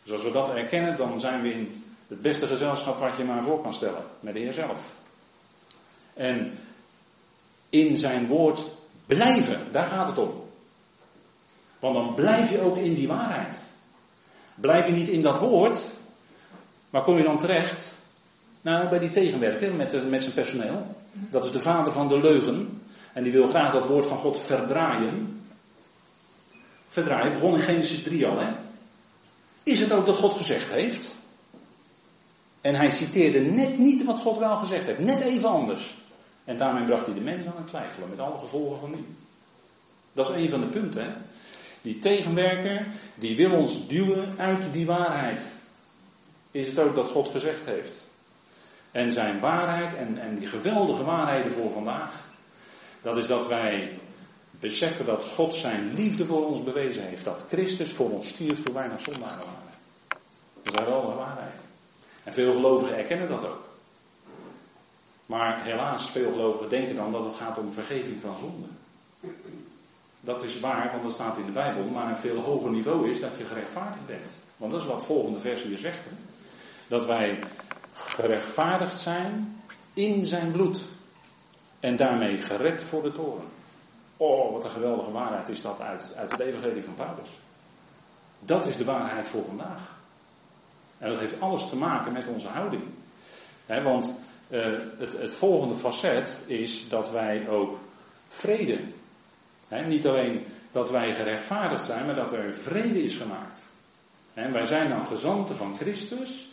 Dus 0.03 0.11
als 0.11 0.23
we 0.23 0.31
dat 0.31 0.49
erkennen, 0.49 0.95
dan 0.95 1.19
zijn 1.19 1.41
we 1.41 1.51
in 1.51 1.83
het 2.07 2.21
beste 2.21 2.47
gezelschap 2.47 2.97
wat 2.97 3.17
je 3.17 3.23
maar 3.23 3.43
voor 3.43 3.61
kan 3.61 3.73
stellen, 3.73 4.03
met 4.19 4.33
de 4.33 4.39
Heer 4.39 4.53
zelf. 4.53 4.93
En 6.13 6.59
in 7.69 7.95
zijn 7.95 8.27
woord 8.27 8.67
blijven, 9.05 9.71
daar 9.71 9.87
gaat 9.87 10.07
het 10.07 10.17
om. 10.17 10.43
Want 11.79 11.95
dan 11.95 12.15
blijf 12.15 12.51
je 12.51 12.61
ook 12.61 12.77
in 12.77 12.93
die 12.93 13.07
waarheid. 13.07 13.63
Blijf 14.55 14.85
je 14.85 14.91
niet 14.91 15.09
in 15.09 15.21
dat 15.21 15.39
woord, 15.39 15.95
waar 16.89 17.03
kom 17.03 17.17
je 17.17 17.23
dan 17.23 17.37
terecht? 17.37 17.97
Nou, 18.61 18.89
bij 18.89 18.99
die 18.99 19.09
tegenwerker 19.09 19.75
met, 19.75 20.09
met 20.09 20.21
zijn 20.21 20.33
personeel. 20.33 20.95
Dat 21.11 21.45
is 21.45 21.51
de 21.51 21.59
vader 21.59 21.91
van 21.91 22.07
de 22.07 22.19
leugen. 22.19 22.81
En 23.13 23.23
die 23.23 23.31
wil 23.31 23.47
graag 23.47 23.71
dat 23.73 23.87
woord 23.87 24.05
van 24.05 24.17
God 24.17 24.39
verdraaien. 24.39 25.41
Verdraaien 26.87 27.33
begon 27.33 27.53
in 27.53 27.61
Genesis 27.61 28.03
3 28.03 28.27
al, 28.27 28.39
hè? 28.39 28.51
Is 29.63 29.79
het 29.79 29.91
ook 29.91 30.05
dat 30.05 30.15
God 30.15 30.33
gezegd 30.33 30.71
heeft? 30.71 31.15
En 32.61 32.75
hij 32.75 32.91
citeerde 32.91 33.39
net 33.39 33.77
niet 33.77 34.05
wat 34.05 34.19
God 34.19 34.37
wel 34.37 34.55
gezegd 34.55 34.85
heeft, 34.85 34.99
net 34.99 35.19
even 35.19 35.49
anders. 35.49 35.93
En 36.43 36.57
daarmee 36.57 36.83
bracht 36.83 37.05
hij 37.05 37.15
de 37.15 37.21
mens 37.21 37.45
aan 37.45 37.57
het 37.57 37.67
twijfelen, 37.67 38.09
met 38.09 38.19
alle 38.19 38.37
gevolgen 38.37 38.79
van 38.79 38.91
nu. 38.91 39.05
Dat 40.13 40.29
is 40.29 40.35
een 40.35 40.49
van 40.49 40.61
de 40.61 40.67
punten. 40.67 41.03
Hè? 41.03 41.11
Die 41.81 41.99
tegenwerker, 41.99 42.87
die 43.15 43.35
wil 43.35 43.51
ons 43.51 43.87
duwen 43.87 44.39
uit 44.39 44.73
die 44.73 44.85
waarheid. 44.85 45.41
Is 46.51 46.67
het 46.67 46.79
ook 46.79 46.95
dat 46.95 47.09
God 47.09 47.29
gezegd 47.29 47.65
heeft? 47.65 48.08
En 48.91 49.11
zijn 49.11 49.39
waarheid 49.39 49.95
en, 49.95 50.17
en 50.17 50.35
die 50.35 50.47
geweldige 50.47 51.03
waarheden 51.03 51.51
voor 51.51 51.71
vandaag, 51.71 52.13
dat 53.01 53.17
is 53.17 53.27
dat 53.27 53.47
wij 53.47 53.99
beseffen 54.59 55.05
dat 55.05 55.25
God 55.25 55.55
zijn 55.55 55.93
liefde 55.93 56.25
voor 56.25 56.45
ons 56.45 56.63
bewezen 56.63 57.03
heeft. 57.03 57.23
Dat 57.23 57.45
Christus 57.47 57.91
voor 57.91 58.11
ons 58.11 58.27
stierf 58.27 58.63
toen 58.63 58.73
wij 58.73 58.87
nog 58.87 58.99
zondaren 58.99 59.45
waren. 59.45 59.73
Dat 60.63 60.73
is 60.73 60.79
een 60.79 60.85
geweldige 60.85 61.17
waarheid. 61.17 61.59
En 62.23 62.33
veel 62.33 62.53
gelovigen 62.53 62.97
erkennen 62.97 63.27
dat 63.27 63.45
ook. 63.45 63.67
Maar 65.25 65.63
helaas, 65.63 66.09
veel 66.09 66.31
gelovigen 66.31 66.69
denken 66.69 66.95
dan 66.95 67.11
dat 67.11 67.23
het 67.23 67.35
gaat 67.35 67.57
om 67.57 67.71
vergeving 67.71 68.21
van 68.21 68.37
zonde. 68.37 68.67
Dat 70.21 70.43
is 70.43 70.59
waar, 70.59 70.91
want 70.91 71.03
dat 71.03 71.11
staat 71.11 71.37
in 71.37 71.45
de 71.45 71.51
Bijbel, 71.51 71.83
maar 71.83 72.07
een 72.07 72.17
veel 72.17 72.41
hoger 72.41 72.71
niveau 72.71 73.09
is 73.09 73.19
dat 73.19 73.37
je 73.37 73.45
gerechtvaardigd 73.45 74.05
bent. 74.05 74.29
Want 74.57 74.71
dat 74.71 74.81
is 74.81 74.87
wat 74.87 75.05
volgende 75.05 75.39
vers 75.39 75.63
hier 75.63 75.77
zegt. 75.77 76.05
Hè? 76.05 76.11
Dat 76.87 77.05
wij 77.05 77.39
gerechtvaardigd 78.05 78.97
zijn 78.97 79.61
in 79.93 80.25
zijn 80.25 80.51
bloed. 80.51 80.85
En 81.79 81.95
daarmee 81.95 82.41
gered 82.41 82.83
voor 82.83 83.01
de 83.01 83.11
toren. 83.11 83.47
Oh, 84.17 84.51
wat 84.51 84.63
een 84.63 84.69
geweldige 84.69 85.11
waarheid 85.11 85.49
is 85.49 85.61
dat 85.61 85.81
uit, 85.81 86.11
uit 86.15 86.31
het 86.31 86.39
evangelie 86.39 86.83
van 86.83 86.93
Paulus. 86.93 87.29
Dat 88.39 88.65
is 88.65 88.77
de 88.77 88.83
waarheid 88.83 89.27
voor 89.27 89.43
vandaag. 89.45 89.97
En 90.97 91.09
dat 91.09 91.19
heeft 91.19 91.41
alles 91.41 91.69
te 91.69 91.75
maken 91.75 92.11
met 92.11 92.27
onze 92.27 92.47
houding. 92.47 92.83
want 93.65 94.11
uh, 94.49 94.65
het, 94.97 95.17
het, 95.17 95.33
volgende 95.33 95.75
facet 95.75 96.43
is 96.47 96.89
dat 96.89 97.11
wij 97.11 97.49
ook 97.49 97.79
vrede. 98.27 98.79
niet 99.87 100.07
alleen 100.07 100.45
dat 100.71 100.91
wij 100.91 101.13
gerechtvaardigd 101.13 101.83
zijn, 101.83 102.05
maar 102.05 102.15
dat 102.15 102.33
er 102.33 102.53
vrede 102.53 103.03
is 103.03 103.15
gemaakt. 103.15 103.61
Wij 104.33 104.65
zijn 104.65 104.89
dan 104.89 105.05
gezanten 105.05 105.55
van 105.55 105.77
Christus, 105.77 106.48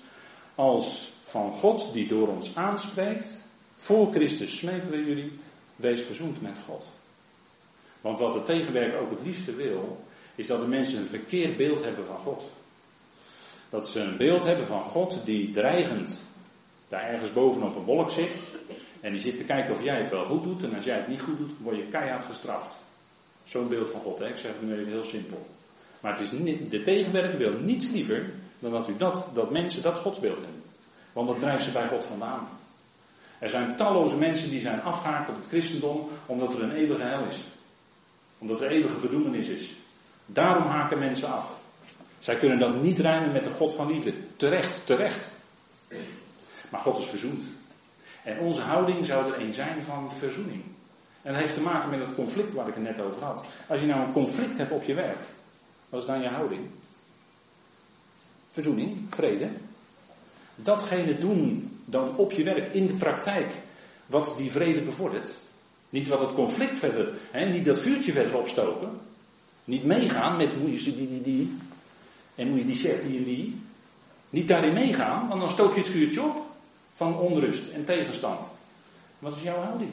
als 0.57 1.12
van 1.21 1.53
God 1.53 1.88
die 1.92 2.07
door 2.07 2.29
ons 2.29 2.57
aanspreekt. 2.57 3.45
Voor 3.77 4.12
Christus 4.12 4.59
smeken 4.59 4.90
we 4.90 5.05
jullie, 5.05 5.33
wees 5.77 6.03
verzoend 6.03 6.42
met 6.42 6.59
God. 6.66 6.90
Want 8.01 8.19
wat 8.19 8.33
de 8.33 8.42
tegenwerker 8.42 8.99
ook 8.99 9.11
het 9.11 9.27
liefste 9.27 9.55
wil, 9.55 9.99
is 10.35 10.47
dat 10.47 10.61
de 10.61 10.66
mensen 10.66 10.99
een 10.99 11.07
verkeerd 11.07 11.57
beeld 11.57 11.85
hebben 11.85 12.05
van 12.05 12.19
God. 12.19 12.51
Dat 13.71 13.88
ze 13.88 14.01
een 14.01 14.16
beeld 14.16 14.45
hebben 14.45 14.66
van 14.66 14.81
God 14.81 15.21
die 15.25 15.51
dreigend 15.51 16.27
daar 16.88 17.09
ergens 17.09 17.33
bovenop 17.33 17.77
een 17.77 17.85
wolk 17.85 18.11
zit. 18.11 18.42
En 19.01 19.12
die 19.12 19.21
zit 19.21 19.37
te 19.37 19.45
kijken 19.45 19.75
of 19.75 19.83
jij 19.83 19.99
het 19.99 20.11
wel 20.11 20.25
goed 20.25 20.42
doet. 20.42 20.62
En 20.62 20.75
als 20.75 20.85
jij 20.85 20.97
het 20.97 21.09
niet 21.09 21.21
goed 21.21 21.38
doet, 21.38 21.51
word 21.59 21.77
je 21.77 21.88
keihard 21.88 22.25
gestraft. 22.25 22.77
Zo'n 23.45 23.69
beeld 23.69 23.90
van 23.90 24.01
God, 24.01 24.19
hè? 24.19 24.29
ik 24.29 24.37
zeg 24.37 24.53
het 24.53 24.62
nu 24.62 24.79
even 24.79 24.92
heel 24.92 25.05
simpel. 25.05 25.47
Maar 26.01 26.12
het 26.12 26.21
is 26.21 26.33
niet, 26.33 26.71
de 26.71 26.81
tegenwerker 26.81 27.38
wil 27.38 27.53
niets 27.53 27.90
liever 27.90 28.31
dan 28.59 28.71
dat, 28.71 28.88
u 28.88 28.97
dat, 28.97 29.29
dat 29.33 29.51
mensen 29.51 29.83
dat 29.83 29.99
godsbeeld 29.99 30.40
hebben. 30.40 30.62
Want 31.12 31.29
dat 31.29 31.40
drijft 31.40 31.64
ze 31.64 31.73
bij 31.73 31.88
God 31.88 32.05
vandaan. 32.05 32.49
Er 33.38 33.49
zijn 33.49 33.77
talloze 33.77 34.16
mensen 34.16 34.51
die 34.51 34.61
zijn 34.61 34.83
afgehaakt 34.83 35.29
op 35.29 35.35
het 35.35 35.47
christendom 35.47 36.09
omdat 36.27 36.55
er 36.55 36.62
een 36.62 36.73
eeuwige 36.73 37.03
hel 37.03 37.25
is. 37.25 37.45
Omdat 38.38 38.61
er 38.61 38.71
eeuwige 38.71 38.99
verdoemenis 38.99 39.49
is. 39.49 39.73
Daarom 40.27 40.66
haken 40.66 40.99
mensen 40.99 41.29
af. 41.29 41.62
Zij 42.19 42.37
kunnen 42.37 42.59
dat 42.59 42.81
niet 42.81 42.99
rijmen 42.99 43.33
met 43.33 43.45
de 43.45 43.51
God 43.51 43.75
van 43.75 43.87
liefde. 43.87 44.14
Terecht, 44.37 44.87
terecht. 44.87 45.33
Maar 46.71 46.81
God 46.81 46.99
is 46.99 47.07
verzoend. 47.07 47.45
En 48.25 48.38
onze 48.38 48.61
houding 48.61 49.07
zou 49.07 49.33
er 49.33 49.40
een 49.40 49.53
zijn 49.53 49.83
van 49.83 50.12
verzoening. 50.12 50.64
En 51.23 51.33
dat 51.33 51.40
heeft 51.40 51.55
te 51.55 51.61
maken 51.61 51.90
met 51.90 52.01
het 52.01 52.14
conflict 52.14 52.55
waar 52.55 52.69
ik 52.69 52.75
het 52.75 52.83
net 52.83 53.01
over 53.01 53.25
had. 53.25 53.45
Als 53.69 53.81
je 53.81 53.87
nou 53.87 54.01
een 54.01 54.12
conflict 54.12 54.59
hebt 54.59 54.71
op 54.71 54.83
je 54.83 54.95
werk, 54.95 55.19
wat 55.88 56.01
is 56.01 56.07
dan 56.07 56.23
je 56.23 56.29
houding? 56.29 56.71
Verzoening, 58.57 59.07
vrede. 59.11 59.51
Datgene 60.55 61.19
doen 61.19 61.71
dan 61.85 62.16
op 62.16 62.33
je 62.33 62.45
werk, 62.45 62.75
in 62.75 62.87
de 62.87 62.95
praktijk, 62.95 63.62
wat 64.07 64.35
die 64.37 64.51
vrede 64.51 64.83
bevordert. 64.83 65.35
Niet 65.90 66.09
wat 66.09 66.21
het 66.21 66.33
conflict 66.33 66.79
verder, 66.79 67.14
hè, 67.31 67.45
niet 67.45 67.64
dat 67.64 67.81
vuurtje 67.81 68.12
verder 68.12 68.37
opstoken. 68.37 69.01
Niet 69.64 69.85
meegaan 69.85 70.37
met 70.37 70.61
moet 70.61 70.83
je 70.83 70.97
die, 70.97 71.09
die, 71.09 71.23
die. 71.23 71.57
En 72.35 72.49
moet 72.49 72.59
je 72.61 72.66
die 72.66 72.77
zegt 72.77 73.03
die 73.03 73.19
en 73.19 73.25
die. 73.25 73.61
Niet 74.31 74.49
daarin 74.49 74.75
meegaan, 74.75 75.29
want 75.29 75.40
dan 75.40 75.51
stook 75.51 75.75
je 75.75 75.81
het 75.81 75.90
vuurtje 75.90 76.23
op 76.23 76.42
van 76.92 77.19
onrust 77.19 77.69
en 77.69 77.85
tegenstand. 77.85 78.49
Wat 79.19 79.37
is 79.37 79.42
jouw 79.42 79.62
houding? 79.62 79.92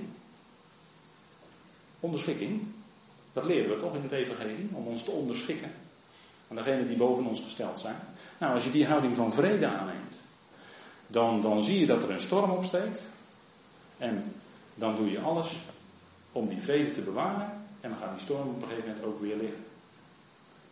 Onderschikking. 1.99 2.61
Dat 3.33 3.45
leren 3.45 3.69
we 3.69 3.77
toch 3.77 3.95
in 3.95 4.01
het 4.01 4.11
Evangelie, 4.11 4.69
om 4.71 4.87
ons 4.87 5.03
te 5.03 5.11
onderschikken 5.11 5.71
aan 6.49 6.55
degenen 6.55 6.87
die 6.87 6.97
boven 6.97 7.25
ons 7.25 7.41
gesteld 7.41 7.79
zijn. 7.79 7.95
Nou, 8.39 8.53
als 8.53 8.63
je 8.63 8.71
die 8.71 8.87
houding 8.87 9.15
van 9.15 9.31
vrede 9.31 9.67
aanneemt, 9.67 10.19
dan, 11.07 11.41
dan 11.41 11.63
zie 11.63 11.79
je 11.79 11.85
dat 11.85 12.03
er 12.03 12.09
een 12.09 12.21
storm 12.21 12.51
opsteekt. 12.51 13.05
En 13.97 14.33
dan 14.75 14.95
doe 14.95 15.11
je 15.11 15.19
alles 15.19 15.55
om 16.31 16.47
die 16.47 16.61
vrede 16.61 16.91
te 16.91 17.01
bewaren. 17.01 17.61
En 17.81 17.89
dan 17.89 17.97
gaat 17.97 18.13
die 18.13 18.23
storm 18.23 18.49
op 18.49 18.61
een 18.61 18.67
gegeven 18.67 18.87
moment 18.87 19.05
ook 19.05 19.21
weer 19.21 19.35
liggen. 19.35 19.63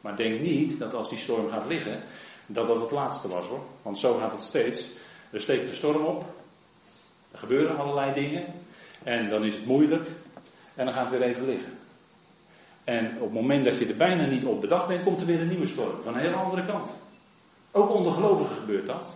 Maar 0.02 0.16
denk 0.16 0.42
niet 0.42 0.80
dat 0.80 0.94
als 0.94 1.10
die 1.10 1.18
storm 1.18 1.50
gaat 1.50 1.66
liggen, 1.66 2.04
dat 2.46 2.68
dat 2.68 2.82
het 2.82 2.92
laatste 2.92 3.28
was 3.28 3.48
hoor. 3.48 3.64
Want 3.82 4.00
zo 4.00 4.18
gaat 4.18 4.32
het 4.32 4.42
steeds. 4.42 4.92
Er 5.30 5.42
steekt 5.42 5.68
de 5.68 5.74
storm 5.74 6.06
op. 6.06 6.26
Er 7.32 7.38
gebeuren 7.38 7.78
allerlei 7.78 8.14
dingen. 8.14 8.46
En 9.04 9.30
dan 9.30 9.44
is 9.44 9.54
het 9.54 9.66
moeilijk. 9.66 10.08
En 10.76 10.86
dan 10.86 10.94
gaat 10.94 11.10
het 11.10 11.20
weer 11.20 11.28
even 11.28 11.46
liggen. 11.46 11.80
En 12.84 13.16
op 13.16 13.22
het 13.22 13.34
moment 13.34 13.66
dat 13.66 13.78
je 13.78 13.86
er 13.86 13.96
bijna 13.96 14.26
niet 14.26 14.46
op 14.46 14.62
bedacht 14.62 14.88
bent, 14.88 15.04
komt 15.04 15.22
er 15.22 15.28
weer 15.28 15.42
een 15.42 15.48
nieuwe 15.48 15.68
storm. 15.68 16.02
Van 16.02 16.14
een 16.14 16.20
hele 16.20 16.36
andere 16.36 16.66
kant. 16.66 16.94
Ook 17.72 17.90
onder 17.90 18.12
gelovigen 18.12 18.56
gebeurt 18.56 18.86
dat. 18.86 19.12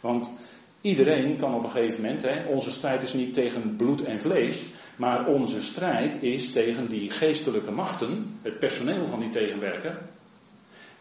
Want 0.00 0.32
iedereen 0.80 1.36
kan 1.36 1.54
op 1.54 1.64
een 1.64 1.70
gegeven 1.70 2.02
moment, 2.02 2.22
hè, 2.22 2.46
onze 2.46 2.70
strijd 2.70 3.02
is 3.02 3.12
niet 3.12 3.34
tegen 3.34 3.76
bloed 3.76 4.02
en 4.02 4.20
vlees, 4.20 4.64
maar 4.96 5.26
onze 5.26 5.62
strijd 5.62 6.22
is 6.22 6.52
tegen 6.52 6.88
die 6.88 7.10
geestelijke 7.10 7.70
machten, 7.70 8.38
het 8.42 8.58
personeel 8.58 9.06
van 9.06 9.20
die 9.20 9.28
tegenwerker, 9.28 9.98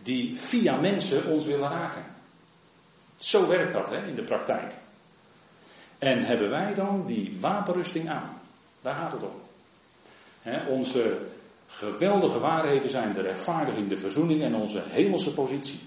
die 0.01 0.39
via 0.39 0.79
mensen 0.79 1.25
ons 1.25 1.45
willen 1.45 1.69
raken. 1.69 2.03
Zo 3.15 3.47
werkt 3.47 3.73
dat 3.73 3.89
hè, 3.89 4.07
in 4.07 4.15
de 4.15 4.23
praktijk. 4.23 4.73
En 5.99 6.23
hebben 6.23 6.49
wij 6.49 6.73
dan 6.73 7.05
die 7.05 7.37
wapenrusting 7.39 8.09
aan? 8.09 8.41
Daar 8.81 8.95
gaat 8.95 9.11
het 9.11 9.21
om. 9.21 9.41
onze 10.67 11.17
geweldige 11.77 12.39
waarheden 12.39 12.89
zijn 12.89 13.13
de 13.13 13.21
rechtvaardiging, 13.21 13.89
de 13.89 13.97
verzoening 13.97 14.43
en 14.43 14.55
onze 14.55 14.81
hemelse 14.87 15.33
positie. 15.33 15.79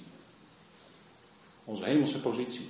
Onze 1.64 1.84
hemelse 1.84 2.20
positie. 2.20 2.68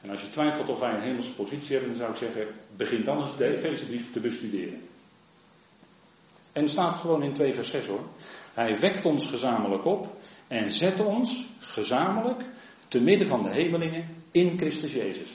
En 0.00 0.10
als 0.10 0.20
je 0.20 0.30
twijfelt 0.30 0.68
of 0.68 0.78
wij 0.78 0.94
een 0.94 1.02
hemelse 1.02 1.32
positie 1.34 1.76
hebben, 1.76 1.88
dan 1.88 1.98
zou 1.98 2.10
ik 2.10 2.16
zeggen, 2.16 2.54
begin 2.76 3.04
dan 3.04 3.20
eens 3.20 3.36
de 3.36 3.46
Efezebrief 3.46 4.12
te 4.12 4.20
bestuderen. 4.20 4.88
En 6.52 6.68
staat 6.68 6.96
gewoon 6.96 7.22
in 7.22 7.32
2 7.32 7.52
vers 7.52 7.68
6 7.68 7.86
hoor. 7.86 8.04
Hij 8.54 8.78
wekt 8.78 9.06
ons 9.06 9.26
gezamenlijk 9.26 9.84
op 9.84 10.16
en 10.48 10.72
zet 10.72 11.00
ons 11.00 11.48
gezamenlijk 11.58 12.44
te 12.88 13.00
midden 13.00 13.26
van 13.26 13.42
de 13.42 13.52
hemelingen 13.52 14.24
in 14.30 14.58
Christus 14.58 14.92
Jezus. 14.92 15.32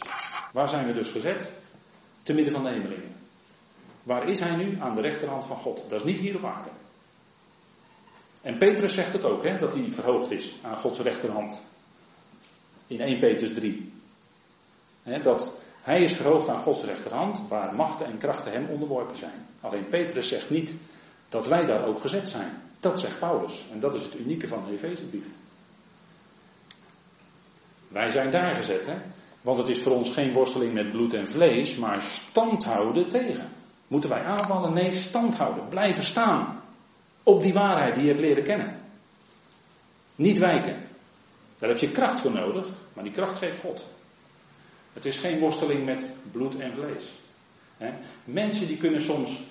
Waar 0.53 0.69
zijn 0.69 0.87
we 0.87 0.93
dus 0.93 1.09
gezet? 1.09 1.51
Te 2.23 2.33
midden 2.33 2.53
van 2.53 2.63
de 2.63 2.69
hemelingen. 2.69 3.15
Waar 4.03 4.29
is 4.29 4.39
hij 4.39 4.55
nu? 4.55 4.79
Aan 4.79 4.95
de 4.95 5.01
rechterhand 5.01 5.45
van 5.45 5.57
God. 5.57 5.85
Dat 5.89 5.99
is 5.99 6.05
niet 6.05 6.19
hier 6.19 6.35
op 6.35 6.45
aarde. 6.45 6.69
En 8.47 8.57
Petrus 8.57 8.93
zegt 8.93 9.13
het 9.13 9.25
ook, 9.25 9.43
hè, 9.43 9.57
dat 9.57 9.73
hij 9.73 9.91
verhoogd 9.91 10.31
is 10.31 10.55
aan 10.61 10.75
Gods 10.75 10.99
rechterhand. 10.99 11.61
In 12.87 13.01
1 13.01 13.19
Petrus 13.19 13.53
3. 13.53 13.91
Hè, 15.03 15.19
dat 15.19 15.53
hij 15.81 16.03
is 16.03 16.13
verhoogd 16.13 16.49
aan 16.49 16.57
Gods 16.57 16.83
rechterhand, 16.83 17.43
waar 17.47 17.75
machten 17.75 18.05
en 18.05 18.17
krachten 18.17 18.51
hem 18.51 18.67
onderworpen 18.69 19.15
zijn. 19.15 19.45
Alleen 19.61 19.87
Petrus 19.87 20.27
zegt 20.27 20.49
niet 20.49 20.75
dat 21.29 21.47
wij 21.47 21.65
daar 21.65 21.85
ook 21.85 21.99
gezet 21.99 22.29
zijn. 22.29 22.61
Dat 22.79 22.99
zegt 22.99 23.19
Paulus. 23.19 23.67
En 23.71 23.79
dat 23.79 23.95
is 23.95 24.03
het 24.03 24.19
unieke 24.19 24.47
van 24.47 24.65
de 24.65 24.71
Efezebrief. 24.71 25.25
Wij 27.87 28.09
zijn 28.09 28.31
daar 28.31 28.55
gezet, 28.55 28.85
hè? 28.85 28.95
Want 29.41 29.57
het 29.57 29.67
is 29.67 29.81
voor 29.81 29.91
ons 29.91 30.09
geen 30.09 30.33
worsteling 30.33 30.73
met 30.73 30.91
bloed 30.91 31.13
en 31.13 31.27
vlees, 31.27 31.77
maar 31.77 32.01
standhouden 32.01 33.07
tegen. 33.07 33.49
Moeten 33.87 34.09
wij 34.09 34.23
aanvallen? 34.23 34.73
Nee, 34.73 34.93
standhouden. 34.93 35.67
Blijven 35.67 36.03
staan. 36.03 36.65
Op 37.27 37.41
die 37.41 37.53
waarheid 37.53 37.93
die 37.95 38.03
je 38.03 38.09
hebt 38.09 38.21
leren 38.21 38.43
kennen. 38.43 38.81
Niet 40.15 40.37
wijken. 40.37 40.87
Daar 41.57 41.69
heb 41.69 41.79
je 41.79 41.91
kracht 41.91 42.19
voor 42.19 42.31
nodig, 42.31 42.67
maar 42.93 43.03
die 43.03 43.13
kracht 43.13 43.37
geeft 43.37 43.59
God. 43.59 43.87
Het 44.93 45.05
is 45.05 45.17
geen 45.17 45.39
worsteling 45.39 45.85
met 45.85 46.09
bloed 46.31 46.59
en 46.59 46.73
vlees. 46.73 47.11
Mensen 48.23 48.67
die 48.67 48.77
kunnen 48.77 49.01
soms 49.01 49.43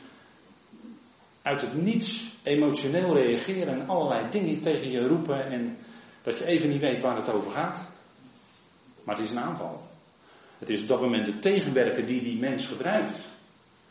uit 1.43 1.61
het 1.61 1.75
niets 1.75 2.31
emotioneel 2.43 3.17
reageren 3.17 3.81
en 3.81 3.89
allerlei 3.89 4.29
dingen 4.31 4.61
tegen 4.61 4.91
je 4.91 5.07
roepen 5.07 5.47
en 5.47 5.77
dat 6.23 6.39
je 6.39 6.45
even 6.45 6.69
niet 6.69 6.81
weet 6.81 7.01
waar 7.01 7.17
het 7.17 7.31
over 7.31 7.51
gaat. 7.51 7.89
Maar 9.05 9.17
het 9.17 9.25
is 9.25 9.31
een 9.31 9.43
aanval. 9.43 9.89
Het 10.59 10.69
is 10.69 10.83
op 10.83 10.89
dat 10.89 11.01
moment 11.01 11.27
de 11.27 11.39
tegenwerker 11.39 12.07
die 12.07 12.23
die 12.23 12.39
mens 12.39 12.67
gebruikt. 12.67 13.29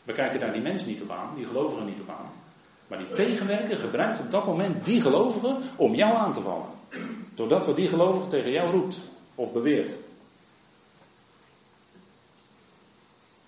We 0.04 0.12
kijken 0.12 0.40
daar 0.40 0.52
die 0.52 0.62
mens 0.62 0.84
niet 0.84 1.02
op 1.02 1.10
aan, 1.10 1.34
die 1.34 1.46
gelovigen 1.46 1.86
niet 1.86 2.00
op 2.00 2.08
aan. 2.08 2.44
Maar 2.86 2.98
die 2.98 3.10
tegenwerker 3.10 3.76
gebruikt 3.76 4.20
op 4.20 4.30
dat 4.30 4.46
moment 4.46 4.84
die 4.84 5.00
gelovige 5.00 5.58
om 5.76 5.94
jou 5.94 6.16
aan 6.16 6.32
te 6.32 6.40
vallen. 6.40 6.68
Doordat 7.34 7.66
wat 7.66 7.76
die 7.76 7.88
gelovige 7.88 8.26
tegen 8.26 8.50
jou 8.50 8.70
roept 8.70 9.02
of 9.34 9.52
beweert. 9.52 9.92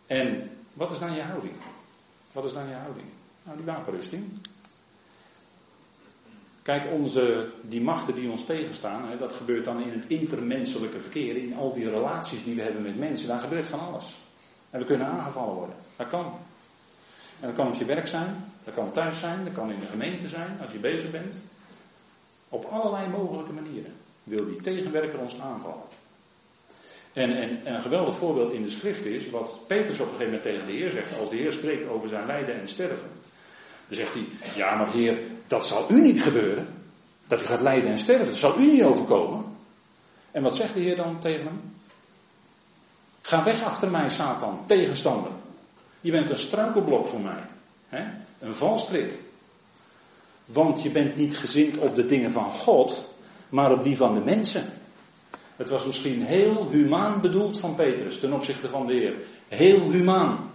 En 0.06 0.50
wat 0.72 0.90
is 0.90 0.98
dan 0.98 1.14
je 1.14 1.22
houding? 1.22 1.54
Wat 2.32 2.44
is 2.44 2.52
dan 2.52 2.68
je 2.68 2.74
houding? 2.74 3.06
Nou, 3.42 3.56
die 3.56 3.66
wapenrusting. 3.66 4.24
Kijk, 6.62 6.92
onze, 6.92 7.52
die 7.62 7.80
machten 7.80 8.14
die 8.14 8.30
ons 8.30 8.44
tegenstaan, 8.44 9.08
hè, 9.08 9.18
dat 9.18 9.32
gebeurt 9.32 9.64
dan 9.64 9.82
in 9.82 9.92
het 9.92 10.06
intermenselijke 10.06 11.00
verkeer, 11.00 11.36
in 11.36 11.54
al 11.54 11.74
die 11.74 11.90
relaties 11.90 12.44
die 12.44 12.54
we 12.54 12.62
hebben 12.62 12.82
met 12.82 12.98
mensen, 12.98 13.28
daar 13.28 13.40
gebeurt 13.40 13.66
van 13.66 13.80
alles. 13.80 14.20
En 14.70 14.78
we 14.78 14.84
kunnen 14.84 15.06
aangevallen 15.06 15.54
worden. 15.54 15.76
Dat 15.96 16.06
kan. 16.06 16.24
En 17.40 17.46
dat 17.46 17.56
kan 17.56 17.66
op 17.66 17.74
je 17.74 17.84
werk 17.84 18.06
zijn, 18.06 18.44
dat 18.68 18.76
kan 18.76 18.92
thuis 18.92 19.18
zijn, 19.18 19.44
dat 19.44 19.52
kan 19.52 19.70
in 19.70 19.80
de 19.80 19.86
gemeente 19.86 20.28
zijn, 20.28 20.58
als 20.60 20.72
je 20.72 20.78
bezig 20.78 21.10
bent. 21.10 21.38
Op 22.48 22.64
allerlei 22.64 23.08
mogelijke 23.08 23.52
manieren 23.52 23.92
wil 24.24 24.44
die 24.44 24.60
tegenwerker 24.60 25.18
ons 25.18 25.40
aanvallen. 25.40 25.86
En, 27.12 27.30
en, 27.30 27.64
en, 27.64 27.74
een 27.74 27.80
geweldig 27.80 28.16
voorbeeld 28.16 28.52
in 28.52 28.62
de 28.62 28.68
schrift 28.68 29.04
is 29.04 29.30
wat 29.30 29.60
Petrus 29.66 30.00
op 30.00 30.06
een 30.06 30.16
gegeven 30.16 30.32
moment 30.32 30.42
tegen 30.42 30.66
de 30.66 30.72
Heer 30.72 30.90
zegt. 30.90 31.18
Als 31.18 31.30
de 31.30 31.36
Heer 31.36 31.52
spreekt 31.52 31.88
over 31.88 32.08
zijn 32.08 32.26
lijden 32.26 32.60
en 32.60 32.68
sterven. 32.68 33.08
Dan 33.86 33.96
zegt 33.96 34.14
hij, 34.14 34.26
ja 34.54 34.76
maar 34.76 34.92
Heer, 34.92 35.18
dat 35.46 35.66
zal 35.66 35.90
u 35.90 36.00
niet 36.00 36.22
gebeuren. 36.22 36.66
Dat 37.26 37.42
u 37.42 37.44
gaat 37.44 37.60
lijden 37.60 37.90
en 37.90 37.98
sterven, 37.98 38.26
dat 38.26 38.36
zal 38.36 38.58
u 38.58 38.66
niet 38.66 38.82
overkomen. 38.82 39.44
En 40.30 40.42
wat 40.42 40.56
zegt 40.56 40.74
de 40.74 40.80
Heer 40.80 40.96
dan 40.96 41.20
tegen 41.20 41.46
hem? 41.46 41.60
Ga 43.20 43.42
weg 43.42 43.62
achter 43.62 43.90
mij, 43.90 44.08
Satan, 44.08 44.66
tegenstander. 44.66 45.32
Je 46.00 46.10
bent 46.10 46.30
een 46.30 46.38
struikelblok 46.38 47.06
voor 47.06 47.20
mij. 47.20 47.42
Hè? 47.88 48.04
Een 48.38 48.54
valstrik. 48.54 49.12
Want 50.44 50.82
je 50.82 50.90
bent 50.90 51.16
niet 51.16 51.36
gezind 51.36 51.78
op 51.78 51.94
de 51.94 52.06
dingen 52.06 52.30
van 52.30 52.50
God, 52.50 53.08
maar 53.48 53.72
op 53.72 53.82
die 53.82 53.96
van 53.96 54.14
de 54.14 54.20
mensen. 54.20 54.72
Het 55.56 55.70
was 55.70 55.86
misschien 55.86 56.22
heel 56.22 56.68
humaan 56.70 57.20
bedoeld 57.20 57.60
van 57.60 57.74
Petrus 57.74 58.18
ten 58.18 58.32
opzichte 58.32 58.68
van 58.68 58.86
de 58.86 58.92
Heer. 58.92 59.14
Heel 59.48 59.90
humaan. 59.90 60.50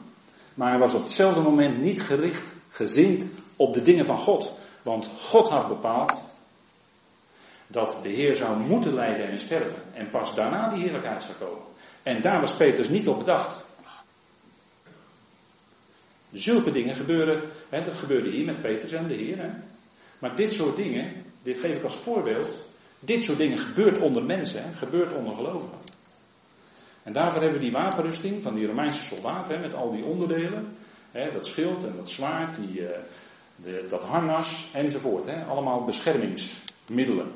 Maar 0.54 0.70
hij 0.70 0.80
was 0.80 0.94
op 0.94 1.02
hetzelfde 1.02 1.42
moment 1.42 1.82
niet 1.82 2.02
gericht, 2.02 2.54
gezind 2.70 3.28
op 3.56 3.74
de 3.74 3.82
dingen 3.82 4.06
van 4.06 4.18
God. 4.18 4.54
Want 4.82 5.10
God 5.18 5.50
had 5.50 5.68
bepaald 5.68 6.22
dat 7.68 8.00
de 8.02 8.10
Heer 8.10 8.36
zou 8.36 8.58
moeten 8.58 8.94
lijden 8.94 9.28
en 9.28 9.40
sterven. 9.40 9.84
En 9.94 10.10
pas 10.10 10.36
daarna 10.36 10.70
die 10.70 10.84
heerlijkheid 10.84 11.24
zou 11.24 11.38
komen. 11.38 11.64
En 12.04 12.22
daar 12.22 12.40
was 12.40 12.56
Petrus 12.56 12.90
niet 12.90 13.08
op 13.08 13.18
bedacht. 13.18 13.64
Zulke 16.34 16.72
dingen 16.72 16.96
gebeuren, 16.96 17.50
hè, 17.70 17.82
dat 17.82 17.94
gebeurde 17.94 18.30
hier 18.30 18.46
met 18.46 18.62
Petrus 18.62 18.92
en 18.92 19.08
de 19.08 19.14
Heer. 19.14 19.38
Hè. 19.38 19.50
Maar 20.20 20.36
dit 20.36 20.54
soort 20.54 20.76
dingen, 20.76 21.14
dit 21.42 21.58
geef 21.58 21.76
ik 21.76 21.84
als 21.84 21.96
voorbeeld, 21.96 22.66
dit 23.00 23.24
soort 23.24 23.38
dingen 23.38 23.58
gebeurt 23.58 24.00
onder 24.00 24.26
mensen, 24.26 24.64
hè, 24.64 24.72
gebeurt 24.72 25.14
onder 25.14 25.34
gelovigen. 25.34 25.78
En 27.04 27.14
daarvoor 27.14 27.42
hebben 27.42 27.60
we 27.60 27.66
die 27.66 27.76
wapenrusting 27.76 28.44
van 28.44 28.56
die 28.56 28.68
Romeinse 28.68 29.04
soldaten, 29.06 29.62
met 29.62 29.74
al 29.74 29.92
die 29.92 30.04
onderdelen. 30.04 30.76
Hè, 31.12 31.32
dat 31.32 31.46
schild 31.46 31.84
en 31.84 31.96
dat 31.96 32.10
zwaard, 32.10 32.56
die, 32.56 32.82
uh, 32.82 32.90
de, 33.56 33.86
dat 33.90 34.04
harnas 34.04 34.70
enzovoort. 34.74 35.26
Hè, 35.26 35.44
allemaal 35.44 35.84
beschermingsmiddelen. 35.84 37.32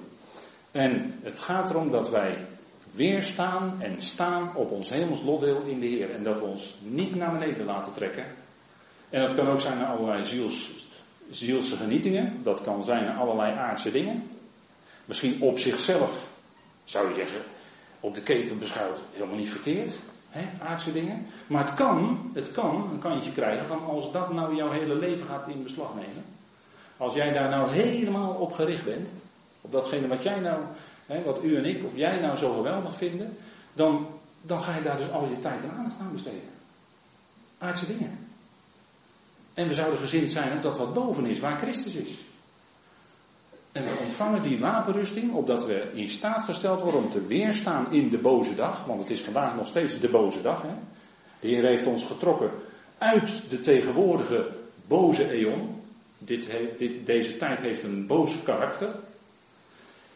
En 0.71 1.19
het 1.21 1.39
gaat 1.39 1.69
erom 1.69 1.89
dat 1.89 2.10
wij 2.10 2.45
weerstaan 2.91 3.81
en 3.81 4.01
staan 4.01 4.55
op 4.55 4.71
ons 4.71 4.89
hemels 4.89 5.21
lotdeel 5.21 5.62
in 5.62 5.79
de 5.79 5.88
Heer. 5.88 6.12
En 6.12 6.23
dat 6.23 6.39
we 6.39 6.45
ons 6.45 6.77
niet 6.81 7.15
naar 7.15 7.31
beneden 7.31 7.65
laten 7.65 7.93
trekken. 7.93 8.25
En 9.10 9.22
dat 9.22 9.36
kan 9.36 9.48
ook 9.48 9.60
zijn 9.60 9.78
naar 9.78 9.88
allerlei 9.88 10.26
ziels, 10.26 10.72
zielse 11.30 11.76
genietingen. 11.76 12.43
Dat 12.43 12.62
kan 12.62 12.84
zijn 12.84 13.06
naar 13.06 13.17
allerlei 13.17 13.54
aardse 13.54 13.91
dingen. 13.91 14.24
Misschien 15.06 15.41
op 15.41 15.58
zichzelf, 15.58 16.32
zou 16.84 17.08
je 17.08 17.13
zeggen, 17.13 17.41
op 18.00 18.15
de 18.15 18.22
keper 18.22 18.58
beschouwd, 18.58 19.02
helemaal 19.12 19.36
niet 19.36 19.52
verkeerd. 19.52 19.93
Hè, 20.30 20.65
aardse 20.65 20.91
dingen. 20.91 21.26
Maar 21.48 21.65
het 21.65 21.74
kan, 21.74 22.30
het 22.34 22.52
kan 22.52 22.89
een 22.91 23.00
kantje 23.00 23.32
krijgen 23.32 23.67
van 23.67 23.86
als 23.86 24.12
dat 24.12 24.34
nou 24.34 24.56
jouw 24.56 24.72
hele 24.72 24.96
leven 24.96 25.26
gaat 25.26 25.48
in 25.48 25.63
beslag 25.63 25.96
nemen. 25.96 26.26
Als 26.98 27.13
jij 27.13 27.34
daar 27.34 27.50
nou 27.50 27.72
helemaal 27.72 28.34
op 28.34 28.52
gericht 28.52 28.86
bent. 28.86 29.12
Op 29.62 29.72
datgene 29.72 30.08
wat 30.08 30.24
jij 30.24 30.39
nou, 30.39 30.63
hè, 31.06 31.24
wat 31.24 31.43
u 31.43 31.56
en 31.56 31.65
ik 31.65 31.84
of 31.84 31.96
jij 31.96 32.20
nou 32.20 32.38
zo 32.38 32.54
geweldig 32.54 32.96
vinden. 32.96 33.38
Dan, 33.74 34.08
dan 34.41 34.62
ga 34.62 34.76
je 34.76 34.82
daar 34.82 34.98
dus 34.98 35.12
al 35.12 35.28
je 35.30 35.39
tijd 35.39 35.63
en 35.63 35.72
aandacht 35.72 36.00
aan 36.00 36.12
besteden. 36.12 36.50
Aardse 37.58 37.88
dingen. 37.88 38.26
En 39.58 39.67
we 39.67 39.74
zouden 39.74 40.00
gezind 40.00 40.32
zijn 40.32 40.56
op 40.56 40.62
dat 40.62 40.78
wat 40.78 40.93
boven 40.93 41.26
is, 41.26 41.39
waar 41.39 41.60
Christus 41.60 41.96
is. 41.96 42.17
En 43.72 43.84
we 43.84 43.98
ontvangen 44.02 44.41
die 44.41 44.60
wapenrusting 44.60 45.34
opdat 45.34 45.65
we 45.65 45.91
in 45.93 46.10
staat 46.10 46.43
gesteld 46.43 46.82
worden 46.82 47.04
om 47.04 47.10
te 47.10 47.26
weerstaan 47.26 47.91
in 47.91 48.10
de 48.10 48.17
boze 48.17 48.56
dag. 48.56 48.86
Want 48.86 49.00
het 49.00 49.10
is 49.10 49.22
vandaag 49.22 49.56
nog 49.56 49.67
steeds 49.67 50.00
de 50.00 50.10
boze 50.10 50.41
dag. 50.41 50.62
Hè? 50.62 50.74
De 51.39 51.48
Heer 51.48 51.63
heeft 51.63 51.88
ons 51.88 52.04
getrokken 52.04 52.52
uit 52.98 53.50
de 53.50 53.60
tegenwoordige 53.60 54.50
boze 54.88 55.30
eon. 55.30 55.82
Dit, 56.17 56.50
dit, 56.78 57.06
deze 57.06 57.38
tijd 57.38 57.62
heeft 57.62 57.84
een 57.84 58.08
boos 58.08 58.43
karakter. 58.43 58.96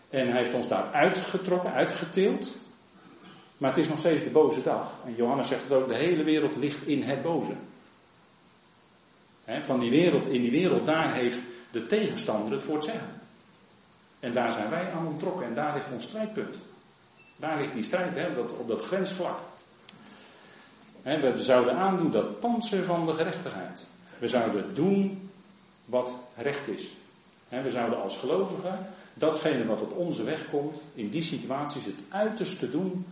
En 0.10 0.28
hij 0.28 0.38
heeft 0.38 0.54
ons 0.54 0.68
daar 0.68 0.92
uitgetrokken, 0.92 1.74
uitgeteeld. 1.74 2.58
Maar 3.58 3.70
het 3.70 3.80
is 3.80 3.90
nog 3.90 3.98
steeds 3.98 4.24
de 4.24 4.30
boze 4.30 4.62
dag. 4.62 4.94
En 5.06 5.16
Johannes 5.16 5.48
zegt 5.48 5.64
het 5.64 5.72
ook, 5.72 5.88
de 5.88 5.98
hele 5.98 6.24
wereld 6.24 6.56
ligt 6.56 6.88
in 6.88 7.02
het 7.02 7.22
boze 7.22 7.54
van 9.46 9.80
die 9.80 9.90
wereld, 9.90 10.26
in 10.26 10.42
die 10.42 10.52
wereld, 10.52 10.86
daar 10.86 11.14
heeft 11.14 11.40
de 11.72 11.86
tegenstander 11.86 12.52
het 12.52 12.64
voor 12.64 12.76
het 12.76 12.84
zeggen. 12.84 13.22
En 14.20 14.34
daar 14.34 14.52
zijn 14.52 14.70
wij 14.70 14.92
aan 14.92 15.08
ontrokken 15.08 15.46
en 15.46 15.56
daar 15.56 15.74
ligt 15.74 15.92
ons 15.92 16.04
strijdpunt. 16.04 16.58
Daar 17.36 17.58
ligt 17.58 17.74
die 17.74 17.84
strijd, 17.84 18.16
hè, 18.16 18.34
dat, 18.34 18.58
op 18.58 18.68
dat 18.68 18.84
grensvlak. 18.84 19.40
we 21.04 21.34
zouden 21.36 21.76
aandoen 21.76 22.12
dat 22.12 22.40
panzer 22.40 22.84
van 22.84 23.06
de 23.06 23.14
gerechtigheid. 23.14 23.88
We 24.20 24.28
zouden 24.28 24.74
doen 24.74 25.30
wat 25.86 26.18
recht 26.36 26.68
is. 26.68 26.88
we 27.50 27.72
zouden 27.72 28.02
als 28.02 28.18
gelovigen 28.18 28.88
datgene 29.14 29.66
wat 29.66 29.82
op 29.82 29.98
onze 29.98 30.24
weg 30.24 30.50
komt, 30.50 30.82
in 30.94 31.10
die 31.10 31.24
situaties 31.24 31.86
het 31.86 32.04
uiterste 32.10 32.70
doen 32.70 33.06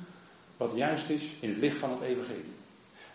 wat 0.58 0.76
juist 0.76 1.10
is 1.10 1.34
in 1.40 1.50
het 1.50 1.58
licht 1.58 1.78
van 1.78 1.90
het 1.92 2.02
evangelie. 2.02 2.54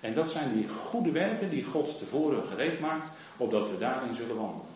En 0.05 0.15
dat 0.15 0.31
zijn 0.31 0.53
die 0.53 0.69
goede 0.69 1.11
werken 1.11 1.51
die 1.51 1.65
God 1.65 1.99
tevoren 1.99 2.47
gereed 2.47 2.81
maakt, 2.81 3.11
opdat 3.37 3.71
we 3.71 3.79
daarin 3.79 4.15
zullen 4.15 4.37
wandelen. 4.37 4.73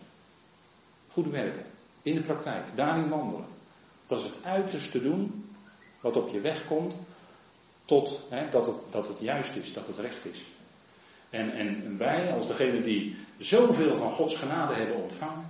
Goede 1.07 1.29
werken, 1.29 1.65
in 2.01 2.15
de 2.15 2.21
praktijk, 2.21 2.75
daarin 2.75 3.09
wandelen. 3.09 3.45
Dat 4.05 4.19
is 4.19 4.25
het 4.25 4.43
uiterste 4.43 5.01
doen 5.01 5.49
wat 6.01 6.17
op 6.17 6.29
je 6.29 6.39
weg 6.39 6.65
komt, 6.65 6.97
tot 7.85 8.23
hè, 8.29 8.49
dat, 8.49 8.65
het, 8.65 8.75
dat 8.89 9.07
het 9.07 9.19
juist 9.19 9.55
is, 9.55 9.73
dat 9.73 9.87
het 9.87 9.97
recht 9.97 10.25
is. 10.25 10.45
En, 11.29 11.51
en 11.51 11.97
wij, 11.97 12.33
als 12.33 12.47
degene 12.47 12.81
die 12.81 13.15
zoveel 13.37 13.95
van 13.95 14.11
Gods 14.11 14.35
genade 14.35 14.73
hebben 14.73 14.95
ontvangen, 14.95 15.49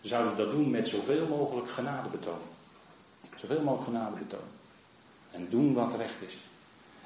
zouden 0.00 0.36
dat 0.36 0.50
doen 0.50 0.70
met 0.70 0.88
zoveel 0.88 1.26
mogelijk 1.26 1.70
genade 1.70 2.08
betonen. 2.08 2.48
Zoveel 3.36 3.62
mogelijk 3.62 3.84
genade 3.84 4.18
betonen. 4.18 4.52
En 5.30 5.46
doen 5.48 5.74
wat 5.74 5.94
recht 5.94 6.22
is. 6.22 6.36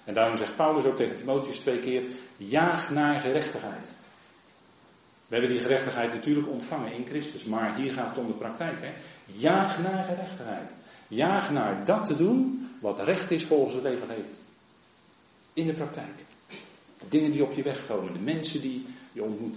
En 0.04 0.14
daarom 0.14 0.36
zegt 0.36 0.56
Paulus 0.56 0.84
ook 0.84 0.96
tegen 0.96 1.16
Timotheus 1.16 1.58
twee 1.58 1.78
keer: 1.78 2.04
jaag 2.36 2.90
naar 2.90 3.20
gerechtigheid. 3.20 3.90
We 5.26 5.38
hebben 5.38 5.56
die 5.56 5.66
gerechtigheid 5.66 6.12
natuurlijk 6.12 6.48
ontvangen 6.48 6.92
in 6.92 7.06
Christus, 7.06 7.44
maar 7.44 7.76
hier 7.76 7.92
gaat 7.92 8.08
het 8.08 8.18
om 8.18 8.26
de 8.26 8.32
praktijk. 8.32 8.80
Hè? 8.80 8.92
Jaag 9.24 9.82
naar 9.82 10.04
gerechtigheid. 10.04 10.74
Jaag 11.08 11.50
naar 11.50 11.84
dat 11.84 12.04
te 12.04 12.14
doen 12.14 12.68
wat 12.80 13.04
recht 13.04 13.30
is 13.30 13.44
volgens 13.44 13.74
het 13.74 13.84
evangelie. 13.84 14.24
In 15.52 15.66
de 15.66 15.72
praktijk. 15.72 16.24
De 16.98 17.08
dingen 17.08 17.30
die 17.30 17.44
op 17.44 17.52
je 17.52 17.62
weg 17.62 17.86
komen, 17.86 18.12
de 18.12 18.18
mensen 18.18 18.60
die 18.60 18.86
je 19.12 19.22
ontmoet. 19.22 19.56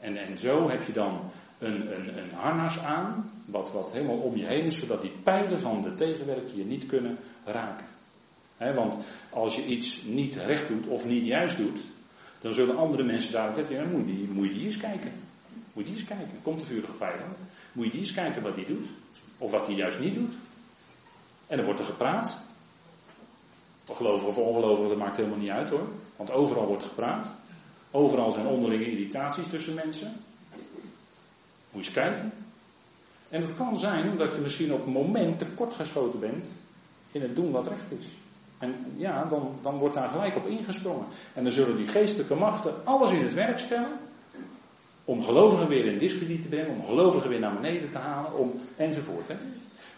En, 0.00 0.16
en 0.16 0.38
zo 0.38 0.70
heb 0.70 0.82
je 0.82 0.92
dan 0.92 1.30
een, 1.58 1.94
een, 1.94 2.18
een 2.18 2.30
harnas 2.30 2.78
aan, 2.78 3.30
wat, 3.46 3.72
wat 3.72 3.92
helemaal 3.92 4.18
om 4.18 4.36
je 4.36 4.46
heen 4.46 4.64
is, 4.64 4.78
zodat 4.78 5.00
die 5.00 5.18
pijlen 5.22 5.60
van 5.60 5.82
de 5.82 5.94
tegenwerk 5.94 6.48
je 6.48 6.64
niet 6.64 6.86
kunnen 6.86 7.18
raken 7.44 7.86
want 8.70 8.98
als 9.30 9.56
je 9.56 9.64
iets 9.64 10.02
niet 10.02 10.34
recht 10.34 10.68
doet 10.68 10.86
of 10.86 11.06
niet 11.06 11.24
juist 11.24 11.56
doet, 11.56 11.80
dan 12.40 12.52
zullen 12.52 12.76
andere 12.76 13.02
mensen 13.02 13.32
daarop 13.32 13.56
letten. 13.56 13.74
Ja, 13.74 13.84
moet, 13.84 14.08
je 14.48 14.52
die, 14.52 14.64
eens 14.64 14.76
kijken. 14.76 15.12
Moet 15.72 15.84
je 15.84 15.90
die 15.90 16.00
eens 16.00 16.04
kijken. 16.04 16.42
Komt 16.42 16.60
de 16.60 16.66
vurige 16.66 16.92
pijl. 16.92 17.18
Moet 17.72 17.84
je 17.84 17.90
die 17.90 18.00
eens 18.00 18.12
kijken 18.12 18.42
wat 18.42 18.54
die 18.54 18.66
doet. 18.66 18.86
Of 19.38 19.50
wat 19.50 19.66
die 19.66 19.76
juist 19.76 19.98
niet 19.98 20.14
doet. 20.14 20.34
En 21.46 21.56
dan 21.56 21.64
wordt 21.64 21.80
er 21.80 21.86
gepraat. 21.86 22.38
Of 23.86 23.96
gelovigen 23.96 24.28
of 24.28 24.38
ongelovigen, 24.38 24.88
dat 24.88 24.98
maakt 24.98 25.16
helemaal 25.16 25.38
niet 25.38 25.50
uit 25.50 25.70
hoor. 25.70 25.88
Want 26.16 26.30
overal 26.30 26.66
wordt 26.66 26.84
gepraat. 26.84 27.32
Overal 27.90 28.32
zijn 28.32 28.46
onderlinge 28.46 28.90
irritaties 28.90 29.48
tussen 29.48 29.74
mensen. 29.74 30.12
Moet 31.70 31.84
je 31.84 31.90
eens 31.90 31.90
kijken. 31.90 32.32
En 33.28 33.42
het 33.42 33.56
kan 33.56 33.78
zijn 33.78 34.10
omdat 34.10 34.34
je 34.34 34.40
misschien 34.40 34.72
op 34.72 34.86
een 34.86 34.92
moment 34.92 35.38
tekortgeschoten 35.38 36.20
bent 36.20 36.46
in 37.12 37.22
het 37.22 37.36
doen 37.36 37.50
wat 37.50 37.66
recht 37.66 37.92
is. 37.98 38.06
En 38.62 38.94
ja, 38.96 39.24
dan, 39.24 39.54
dan 39.62 39.78
wordt 39.78 39.94
daar 39.94 40.08
gelijk 40.08 40.36
op 40.36 40.46
ingesprongen. 40.46 41.06
En 41.34 41.42
dan 41.42 41.52
zullen 41.52 41.76
die 41.76 41.86
geestelijke 41.86 42.34
machten 42.34 42.74
alles 42.84 43.10
in 43.10 43.24
het 43.24 43.34
werk 43.34 43.58
stellen. 43.58 43.98
Om 45.04 45.22
gelovigen 45.22 45.68
weer 45.68 45.84
in 45.84 45.98
discrediet 45.98 46.42
te 46.42 46.48
brengen, 46.48 46.70
om 46.70 46.84
gelovigen 46.84 47.28
weer 47.28 47.40
naar 47.40 47.54
beneden 47.54 47.90
te 47.90 47.98
halen, 47.98 48.38
om, 48.38 48.52
enzovoort. 48.76 49.28
Hè. 49.28 49.34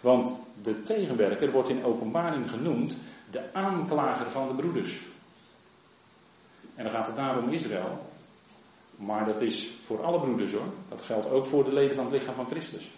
Want 0.01 0.33
de 0.63 0.83
tegenwerker 0.83 1.53
wordt 1.53 1.69
in 1.69 1.85
openbaring 1.85 2.51
genoemd 2.51 2.97
de 3.31 3.53
aanklager 3.53 4.31
van 4.31 4.49
de 4.49 4.55
broeders. 4.55 5.01
En 6.75 6.85
dan 6.85 6.93
gaat 6.93 7.07
het 7.07 7.17
daar 7.17 7.39
om 7.39 7.49
Israël. 7.49 8.07
Maar 8.97 9.27
dat 9.27 9.41
is 9.41 9.75
voor 9.79 10.05
alle 10.05 10.21
broeders 10.21 10.53
hoor. 10.53 10.73
Dat 10.89 11.03
geldt 11.03 11.31
ook 11.31 11.47
voor 11.47 11.65
de 11.65 11.73
leden 11.73 11.95
van 11.95 12.05
het 12.05 12.15
lichaam 12.15 12.35
van 12.35 12.47
Christus. 12.47 12.91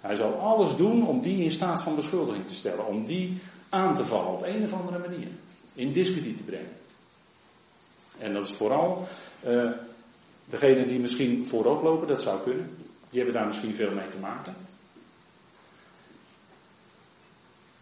Hij 0.00 0.14
zal 0.14 0.32
alles 0.32 0.76
doen 0.76 1.06
om 1.06 1.20
die 1.20 1.44
in 1.44 1.50
staat 1.50 1.82
van 1.82 1.94
beschuldiging 1.94 2.46
te 2.46 2.54
stellen. 2.54 2.86
Om 2.86 3.04
die 3.04 3.40
aan 3.76 3.94
te 3.94 4.04
vallen 4.04 4.32
op 4.32 4.42
een 4.42 4.62
of 4.62 4.72
andere 4.72 4.98
manier. 4.98 5.28
In 5.74 5.92
discrediet 5.92 6.36
te 6.36 6.42
brengen. 6.42 6.72
En 8.18 8.34
dat 8.34 8.46
is 8.46 8.54
vooral 8.54 9.08
uh, 9.46 9.70
degene 10.44 10.84
die 10.84 11.00
misschien 11.00 11.46
voorop 11.46 11.82
lopen, 11.82 12.08
dat 12.08 12.22
zou 12.22 12.42
kunnen. 12.42 12.76
Die 13.10 13.20
hebben 13.22 13.34
daar 13.34 13.46
misschien 13.46 13.74
veel 13.74 13.92
mee 13.92 14.08
te 14.08 14.18
maken. 14.18 14.54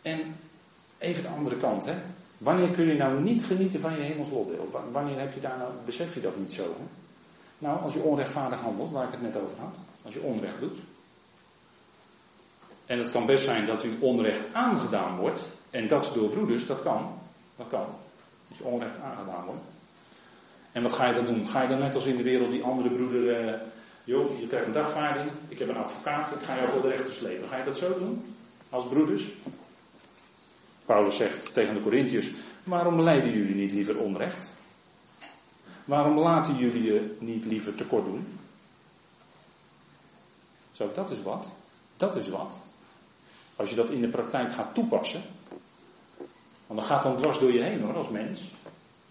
En 0.02 0.34
Even 1.04 1.22
de 1.22 1.28
andere 1.28 1.56
kant, 1.56 1.84
hè. 1.84 1.94
Wanneer 2.38 2.70
kun 2.70 2.86
je 2.86 2.94
nou 2.94 3.22
niet 3.22 3.44
genieten 3.44 3.80
van 3.80 3.96
je 3.96 4.02
hemelsoordeel? 4.02 4.70
Wanneer 4.92 5.18
heb 5.18 5.34
je 5.34 5.40
daar 5.40 5.58
nou, 5.58 5.72
besef 5.84 6.14
je 6.14 6.20
dat 6.20 6.36
niet 6.36 6.52
zo? 6.52 6.62
Hè? 6.62 6.84
Nou, 7.58 7.80
als 7.80 7.94
je 7.94 8.00
onrechtvaardig 8.00 8.60
handelt, 8.60 8.90
waar 8.90 9.04
ik 9.04 9.10
het 9.10 9.22
net 9.22 9.36
over 9.36 9.58
had. 9.58 9.76
Als 10.02 10.14
je 10.14 10.20
onrecht 10.20 10.60
doet. 10.60 10.78
En 12.86 12.98
het 12.98 13.10
kan 13.10 13.26
best 13.26 13.44
zijn 13.44 13.66
dat 13.66 13.84
u 13.84 13.96
onrecht 14.00 14.54
aangedaan 14.54 15.16
wordt. 15.16 15.42
En 15.74 15.88
dat 15.88 16.10
door 16.14 16.28
broeders, 16.28 16.66
dat 16.66 16.80
kan. 16.80 17.18
Dat 17.56 17.66
kan. 17.66 17.86
Dat 18.48 18.58
je 18.58 18.64
onrecht 18.64 18.98
aangedaan 18.98 19.44
wordt. 19.44 19.66
En 20.72 20.82
wat 20.82 20.92
ga 20.92 21.06
je 21.06 21.14
dan 21.14 21.26
doen? 21.26 21.46
Ga 21.46 21.62
je 21.62 21.68
dan 21.68 21.78
net 21.78 21.94
als 21.94 22.06
in 22.06 22.16
de 22.16 22.22
wereld 22.22 22.50
die 22.50 22.62
andere 22.62 22.90
broeder. 22.90 23.44
Uh, 23.44 23.60
joh, 24.04 24.40
je 24.40 24.46
krijgt 24.46 24.66
een 24.66 24.72
dagvaarding. 24.72 25.30
Ik 25.48 25.58
heb 25.58 25.68
een 25.68 25.76
advocaat. 25.76 26.30
Ik 26.30 26.42
ga 26.42 26.56
jou 26.56 26.68
voor 26.68 26.80
de 26.80 26.88
rechter 26.88 27.14
slepen. 27.14 27.48
Ga 27.48 27.56
je 27.56 27.64
dat 27.64 27.78
zo 27.78 27.98
doen? 27.98 28.24
Als 28.70 28.86
broeders? 28.86 29.24
Paulus 30.84 31.16
zegt 31.16 31.54
tegen 31.54 31.74
de 31.74 31.80
Corinthiërs: 31.80 32.30
Waarom 32.64 33.00
lijden 33.00 33.32
jullie 33.32 33.54
niet 33.54 33.72
liever 33.72 33.98
onrecht? 33.98 34.52
Waarom 35.84 36.18
laten 36.18 36.56
jullie 36.56 36.82
je 36.82 37.16
niet 37.18 37.44
liever 37.44 37.74
tekort 37.74 38.04
doen? 38.04 38.38
Zo, 40.72 40.90
dat 40.94 41.10
is 41.10 41.22
wat. 41.22 41.52
Dat 41.96 42.16
is 42.16 42.28
wat. 42.28 42.60
Als 43.56 43.70
je 43.70 43.76
dat 43.76 43.90
in 43.90 44.00
de 44.00 44.08
praktijk 44.08 44.52
gaat 44.52 44.74
toepassen. 44.74 45.22
Want 46.66 46.80
dan 46.80 46.88
gaat 46.88 47.02
dan 47.02 47.16
dwars 47.16 47.38
door 47.38 47.52
je 47.52 47.62
heen 47.62 47.80
hoor, 47.80 47.94
als 47.94 48.08
mens. 48.08 48.42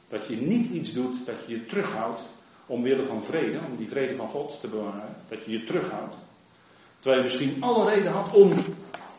Dat 0.07 0.27
je 0.27 0.35
niet 0.35 0.69
iets 0.69 0.93
doet, 0.93 1.25
dat 1.25 1.35
je 1.47 1.53
je 1.53 1.65
terughoudt. 1.65 2.21
Omwille 2.65 3.03
van 3.03 3.23
vrede, 3.23 3.59
om 3.69 3.75
die 3.75 3.87
vrede 3.87 4.15
van 4.15 4.27
God 4.27 4.59
te 4.59 4.67
bewaren. 4.67 5.15
Dat 5.29 5.45
je 5.45 5.51
je 5.51 5.63
terughoudt. 5.63 6.15
Terwijl 6.99 7.23
je 7.23 7.29
misschien 7.29 7.63
alle 7.63 7.89
reden 7.89 8.11
had 8.11 8.33
om 8.33 8.53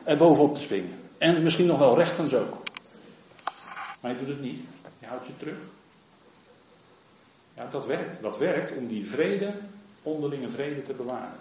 er 0.04 0.16
bovenop 0.16 0.54
te 0.54 0.60
springen. 0.60 0.98
En 1.18 1.42
misschien 1.42 1.66
nog 1.66 1.78
wel 1.78 1.96
rechtens 1.96 2.34
ook. 2.34 2.62
Maar 4.00 4.10
je 4.10 4.18
doet 4.18 4.28
het 4.28 4.40
niet. 4.40 4.60
Je 4.98 5.06
houdt 5.06 5.26
je 5.26 5.36
terug. 5.36 5.58
Ja, 7.54 7.66
dat 7.66 7.86
werkt. 7.86 8.22
Dat 8.22 8.38
werkt 8.38 8.76
om 8.76 8.86
die 8.86 9.06
vrede, 9.06 9.54
onderlinge 10.02 10.48
vrede 10.48 10.82
te 10.82 10.94
bewaren. 10.94 11.38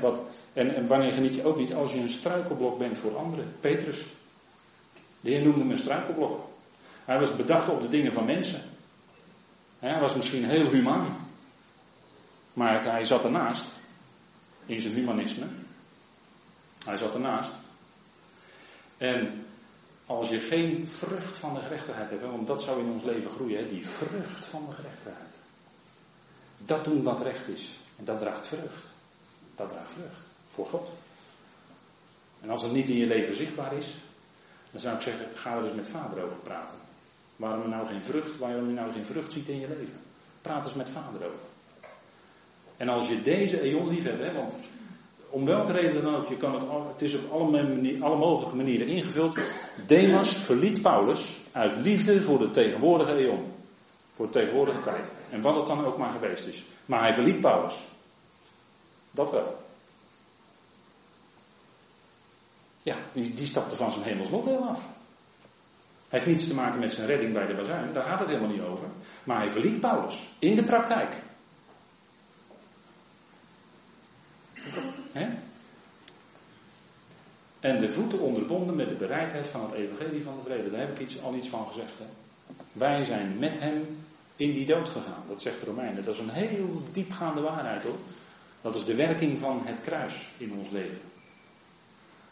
wat, 0.00 0.22
en, 0.52 0.74
en, 0.74 0.86
wanneer 0.86 1.12
geniet 1.12 1.34
je 1.34 1.44
ook 1.44 1.56
niet 1.56 1.74
als 1.74 1.92
je 1.92 1.98
een 1.98 2.08
struikelblok 2.08 2.78
bent 2.78 2.98
voor 2.98 3.16
anderen? 3.16 3.54
Petrus, 3.60 4.06
de 5.20 5.30
Heer 5.30 5.42
noemde 5.42 5.58
hem 5.58 5.70
een 5.70 5.78
struikelblok. 5.78 6.48
Hij 7.04 7.18
was 7.18 7.36
bedacht 7.36 7.68
op 7.68 7.80
de 7.80 7.88
dingen 7.88 8.12
van 8.12 8.24
mensen. 8.24 8.62
Hij 9.78 10.00
was 10.00 10.14
misschien 10.14 10.44
heel 10.44 10.70
humaan. 10.70 11.28
Maar 12.52 12.84
hij 12.84 13.04
zat 13.04 13.24
ernaast. 13.24 13.80
In 14.66 14.80
zijn 14.80 14.94
humanisme. 14.94 15.46
Hij 16.84 16.96
zat 16.96 17.14
ernaast. 17.14 17.52
En 18.96 19.46
als 20.06 20.28
je 20.28 20.38
geen 20.38 20.88
vrucht 20.88 21.38
van 21.38 21.54
de 21.54 21.60
gerechtigheid 21.60 22.10
hebt, 22.10 22.22
want 22.22 22.46
dat 22.46 22.62
zou 22.62 22.80
in 22.80 22.90
ons 22.90 23.02
leven 23.02 23.30
groeien, 23.30 23.68
die 23.68 23.88
vrucht 23.88 24.46
van 24.46 24.66
de 24.68 24.74
gerechtigheid. 24.74 25.34
Dat 26.58 26.84
doen 26.84 27.02
wat 27.02 27.20
recht 27.20 27.48
is. 27.48 27.78
En 27.96 28.04
dat 28.04 28.18
draagt 28.18 28.46
vrucht. 28.46 28.86
Dat 29.54 29.68
draagt 29.68 29.92
vrucht. 29.92 30.26
Voor 30.48 30.66
God. 30.66 30.92
En 32.40 32.50
als 32.50 32.62
het 32.62 32.72
niet 32.72 32.88
in 32.88 32.96
je 32.96 33.06
leven 33.06 33.34
zichtbaar 33.34 33.76
is, 33.76 33.94
dan 34.70 34.80
zou 34.80 34.94
ik 34.94 35.00
zeggen, 35.00 35.26
ga 35.34 35.56
er 35.56 35.64
eens 35.64 35.74
met 35.74 35.88
vader 35.88 36.24
over 36.24 36.38
praten. 36.38 36.76
Waarom 37.36 37.68
nou 37.68 37.86
geen 37.86 38.04
vrucht, 38.04 38.38
waarom 38.38 38.66
je 38.66 38.72
nou 38.72 38.92
geen 38.92 39.06
vrucht 39.06 39.32
ziet 39.32 39.48
in 39.48 39.60
je 39.60 39.68
leven. 39.68 39.98
Praat 40.40 40.64
eens 40.64 40.74
met 40.74 40.90
vader 40.90 41.26
over. 41.26 41.48
En 42.76 42.88
als 42.88 43.08
je 43.08 43.22
deze 43.22 43.60
eon 43.60 43.88
lief 43.88 44.04
hebt, 44.04 44.20
hè, 44.20 44.32
want 44.32 44.56
om 45.30 45.44
welke 45.44 45.72
reden 45.72 46.02
dan 46.02 46.14
ook, 46.14 46.28
je 46.28 46.36
kan 46.36 46.54
het, 46.54 46.62
het 46.92 47.02
is 47.02 47.14
op 47.14 47.32
alle, 47.32 47.96
alle 48.00 48.16
mogelijke 48.16 48.56
manieren 48.56 48.86
ingevuld. 48.86 49.38
Demas 49.86 50.36
verliet 50.36 50.82
Paulus 50.82 51.40
uit 51.52 51.76
liefde 51.76 52.22
voor 52.22 52.38
de 52.38 52.50
tegenwoordige 52.50 53.12
eon. 53.12 53.52
Voor 54.14 54.26
de 54.26 54.32
tegenwoordige 54.32 54.80
tijd. 54.80 55.12
En 55.30 55.42
wat 55.42 55.56
het 55.56 55.66
dan 55.66 55.84
ook 55.84 55.98
maar 55.98 56.12
geweest 56.12 56.46
is. 56.46 56.64
Maar 56.86 57.00
hij 57.00 57.14
verliet 57.14 57.40
Paulus. 57.40 57.74
Dat 59.10 59.30
wel. 59.30 59.56
Ja, 62.82 62.96
die, 63.12 63.34
die 63.34 63.46
stapte 63.46 63.76
van 63.76 63.92
zijn 63.92 64.04
hemelsmodel 64.04 64.68
af. 64.68 64.86
Hij 66.08 66.18
heeft 66.20 66.26
niets 66.26 66.46
te 66.46 66.54
maken 66.54 66.80
met 66.80 66.92
zijn 66.92 67.06
redding 67.06 67.32
bij 67.32 67.46
de 67.46 67.54
bazuin, 67.54 67.92
daar 67.92 68.02
gaat 68.02 68.18
het 68.18 68.28
helemaal 68.28 68.50
niet 68.50 68.60
over. 68.60 68.86
Maar 69.24 69.38
hij 69.38 69.50
verliet 69.50 69.80
Paulus 69.80 70.28
in 70.38 70.56
de 70.56 70.64
praktijk. 70.64 71.22
En 77.60 77.78
de 77.78 77.90
voeten 77.90 78.18
onderbonden 78.18 78.76
met 78.76 78.88
de 78.88 78.94
bereidheid 78.94 79.46
van 79.46 79.62
het 79.62 79.72
evangelie 79.72 80.22
van 80.22 80.36
de 80.36 80.42
vrede. 80.42 80.70
Daar 80.70 80.80
heb 80.80 80.90
ik 80.90 80.98
iets, 80.98 81.22
al 81.22 81.34
iets 81.34 81.48
van 81.48 81.66
gezegd. 81.66 81.98
Hè? 81.98 82.04
Wij 82.72 83.04
zijn 83.04 83.38
met 83.38 83.60
hem 83.60 84.04
in 84.36 84.52
die 84.52 84.66
dood 84.66 84.88
gegaan. 84.88 85.22
Dat 85.28 85.42
zegt 85.42 85.60
de 85.60 85.66
Romeinen. 85.66 86.04
Dat 86.04 86.14
is 86.14 86.20
een 86.20 86.30
heel 86.30 86.82
diepgaande 86.92 87.40
waarheid 87.40 87.82
hoor. 87.82 87.98
Dat 88.60 88.74
is 88.74 88.84
de 88.84 88.94
werking 88.94 89.38
van 89.38 89.60
het 89.64 89.80
kruis 89.80 90.30
in 90.36 90.52
ons 90.52 90.70
leven. 90.70 91.00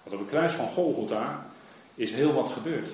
Want 0.08 0.20
op 0.20 0.26
het 0.26 0.36
kruis 0.36 0.52
van 0.52 0.66
Golgotha 0.66 1.46
is 1.94 2.12
heel 2.12 2.32
wat 2.32 2.50
gebeurd. 2.50 2.88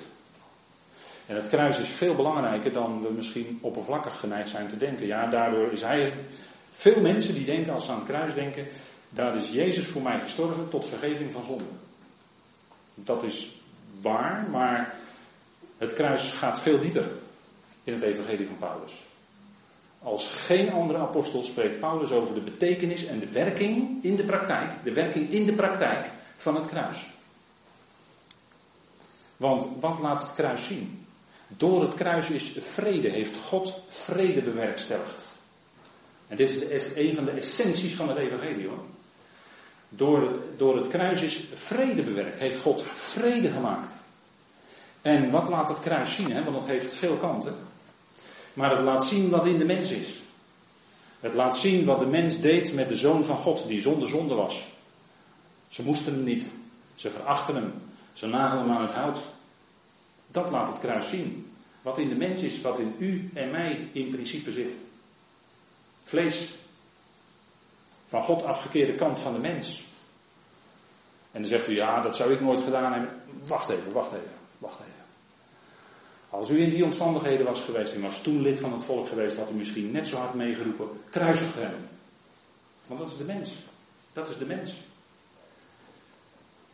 En 1.25 1.35
het 1.35 1.47
kruis 1.47 1.79
is 1.79 1.89
veel 1.89 2.15
belangrijker 2.15 2.73
dan 2.73 3.01
we 3.01 3.11
misschien 3.11 3.59
oppervlakkig 3.61 4.19
geneigd 4.19 4.49
zijn 4.49 4.67
te 4.67 4.77
denken. 4.77 5.05
Ja, 5.05 5.27
daardoor 5.27 5.71
is 5.71 5.81
hij. 5.81 6.13
Veel 6.71 7.01
mensen 7.01 7.33
die 7.33 7.45
denken 7.45 7.73
als 7.73 7.85
ze 7.85 7.91
aan 7.91 7.97
het 7.97 8.07
kruis 8.07 8.33
denken. 8.33 8.67
Daar 9.09 9.35
is 9.35 9.49
Jezus 9.49 9.87
voor 9.87 10.01
mij 10.01 10.19
gestorven 10.19 10.69
tot 10.69 10.85
vergeving 10.85 11.31
van 11.31 11.43
zonde. 11.43 11.63
Dat 12.93 13.23
is 13.23 13.61
waar, 14.01 14.49
maar 14.49 14.95
het 15.77 15.93
kruis 15.93 16.29
gaat 16.29 16.61
veel 16.61 16.79
dieper 16.79 17.09
in 17.83 17.93
het 17.93 18.01
evangelie 18.01 18.47
van 18.47 18.57
Paulus. 18.57 19.05
Als 19.99 20.27
geen 20.27 20.71
andere 20.71 20.99
apostel 20.99 21.43
spreekt 21.43 21.79
Paulus 21.79 22.11
over 22.11 22.33
de 22.33 22.41
betekenis 22.41 23.05
en 23.05 23.19
de 23.19 23.29
werking 23.29 24.03
in 24.03 24.15
de 24.15 24.23
praktijk, 24.23 24.71
de 24.83 24.93
werking 24.93 25.29
in 25.29 25.45
de 25.45 25.53
praktijk 25.53 26.11
van 26.35 26.55
het 26.55 26.65
kruis. 26.65 27.13
Want 29.37 29.67
wat 29.79 29.99
laat 29.99 30.21
het 30.21 30.33
kruis 30.33 30.65
zien? 30.65 31.05
Door 31.47 31.81
het 31.81 31.93
kruis 31.93 32.29
is 32.29 32.51
vrede, 32.57 33.09
heeft 33.09 33.37
God 33.37 33.81
vrede 33.87 34.41
bewerkstelligd. 34.41 35.27
En 36.27 36.35
dit 36.35 36.69
is 36.69 36.95
een 36.95 37.15
van 37.15 37.25
de 37.25 37.31
essenties 37.31 37.95
van 37.95 38.09
het 38.09 38.17
evangelie 38.17 38.67
hoor. 38.67 38.83
Door 39.89 40.21
het, 40.21 40.39
door 40.57 40.75
het 40.75 40.87
kruis 40.87 41.21
is 41.21 41.43
vrede 41.53 42.03
bewerkt. 42.03 42.39
Heeft 42.39 42.61
God 42.61 42.83
vrede 42.83 43.51
gemaakt. 43.51 43.93
En 45.01 45.29
wat 45.29 45.49
laat 45.49 45.69
het 45.69 45.79
kruis 45.79 46.15
zien? 46.15 46.31
Hè? 46.31 46.43
Want 46.43 46.55
het 46.55 46.65
heeft 46.65 46.93
veel 46.93 47.17
kanten. 47.17 47.55
Maar 48.53 48.71
het 48.71 48.81
laat 48.81 49.05
zien 49.05 49.29
wat 49.29 49.45
in 49.45 49.57
de 49.57 49.65
mens 49.65 49.91
is. 49.91 50.21
Het 51.19 51.33
laat 51.33 51.57
zien 51.57 51.85
wat 51.85 51.99
de 51.99 52.05
mens 52.05 52.39
deed 52.39 52.73
met 52.73 52.87
de 52.87 52.95
zoon 52.95 53.23
van 53.23 53.37
God, 53.37 53.67
die 53.67 53.81
zonder 53.81 54.07
zonde 54.07 54.35
was. 54.35 54.67
Ze 55.67 55.83
moesten 55.83 56.13
hem 56.13 56.23
niet. 56.23 56.51
Ze 56.93 57.11
verachten 57.11 57.55
hem. 57.55 57.73
Ze 58.13 58.27
nagelen 58.27 58.63
hem 58.63 58.75
aan 58.75 58.81
het 58.81 58.93
hout. 58.93 59.19
Dat 60.27 60.51
laat 60.51 60.67
het 60.67 60.79
kruis 60.79 61.09
zien. 61.09 61.53
Wat 61.81 61.97
in 61.97 62.09
de 62.09 62.15
mens 62.15 62.41
is, 62.41 62.61
wat 62.61 62.79
in 62.79 62.95
u 62.97 63.29
en 63.33 63.51
mij 63.51 63.89
in 63.91 64.09
principe 64.09 64.51
zit. 64.51 64.73
Vlees, 66.03 66.53
van 68.05 68.21
God 68.21 68.43
afgekeerde 68.43 68.95
kant 68.95 69.19
van 69.19 69.33
de 69.33 69.39
mens. 69.39 69.83
En 71.31 71.41
dan 71.41 71.49
zegt 71.49 71.67
u, 71.67 71.75
ja, 71.75 72.01
dat 72.01 72.15
zou 72.15 72.31
ik 72.31 72.41
nooit 72.41 72.59
gedaan 72.59 72.93
hebben. 72.93 73.21
Wacht 73.47 73.69
even, 73.69 73.91
wacht 73.91 74.11
even, 74.11 74.35
wacht 74.57 74.79
even. 74.79 75.03
Als 76.29 76.49
u 76.49 76.61
in 76.61 76.69
die 76.69 76.83
omstandigheden 76.83 77.45
was 77.45 77.61
geweest 77.61 77.93
en 77.93 78.01
was 78.01 78.21
toen 78.21 78.41
lid 78.41 78.59
van 78.59 78.71
het 78.71 78.83
volk 78.83 79.07
geweest, 79.07 79.37
had 79.37 79.49
u 79.49 79.53
misschien 79.53 79.91
net 79.91 80.07
zo 80.07 80.17
hard 80.17 80.33
meegeroepen, 80.33 80.89
kruisig 81.09 81.55
hem. 81.55 81.87
Want 82.87 82.99
dat 82.99 83.09
is 83.09 83.17
de 83.17 83.23
mens. 83.23 83.53
Dat 84.13 84.29
is 84.29 84.37
de 84.37 84.45
mens. 84.45 84.81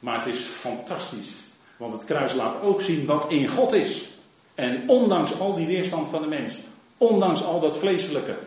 Maar 0.02 0.16
het 0.16 0.26
is 0.26 0.40
fantastisch. 0.40 1.30
Want 1.78 1.94
het 1.94 2.06
kruis 2.06 2.34
laat 2.34 2.62
ook 2.62 2.82
zien 2.82 3.06
wat 3.06 3.32
in 3.32 3.48
God 3.48 3.74
is. 3.74 4.10
En 4.56 4.90
ondanks 4.90 5.40
al 5.40 5.56
die 5.56 5.66
weerstand 5.66 6.08
van 6.08 6.22
de 6.22 6.28
mens, 6.28 6.60
ondanks 6.98 7.44
al 7.44 7.60
dat 7.60 7.78
vleeselijke, 7.78 8.38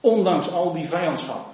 ondanks 0.00 0.50
al 0.50 0.72
die 0.72 0.86
vijandschap, 0.86 1.46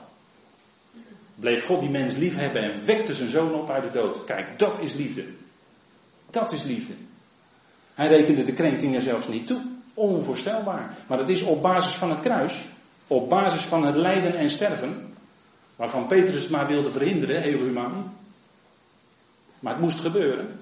bleef 1.34 1.66
God 1.66 1.80
die 1.80 1.90
mens 1.90 2.16
lief 2.16 2.36
hebben 2.36 2.62
en 2.62 2.86
wekte 2.86 3.14
zijn 3.14 3.30
zoon 3.30 3.54
op 3.54 3.70
uit 3.70 3.82
de 3.82 3.90
dood. 3.90 4.24
Kijk, 4.24 4.58
dat 4.58 4.80
is 4.80 4.94
liefde. 4.94 5.24
Dat 6.30 6.52
is 6.52 6.62
liefde. 6.62 6.92
Hij 7.94 8.08
rekende 8.08 8.44
de 8.44 8.52
krenkingen 8.52 9.02
zelfs 9.02 9.28
niet 9.28 9.46
toe. 9.46 9.60
Onvoorstelbaar. 9.94 10.96
Maar 11.06 11.18
dat 11.18 11.28
is 11.28 11.42
op 11.42 11.62
basis 11.62 11.94
van 11.94 12.10
het 12.10 12.20
kruis. 12.20 12.64
Op 13.06 13.28
basis 13.28 13.62
van 13.62 13.86
het 13.86 13.96
lijden 13.96 14.34
en 14.34 14.50
sterven. 14.50 15.14
Waarvan 15.76 16.06
Petrus 16.06 16.42
het 16.42 16.50
maar 16.50 16.66
wilde 16.66 16.90
verhinderen, 16.90 17.42
heel 17.42 17.58
humaan. 17.58 18.19
Maar 19.60 19.72
het 19.72 19.82
moest 19.82 20.00
gebeuren. 20.00 20.60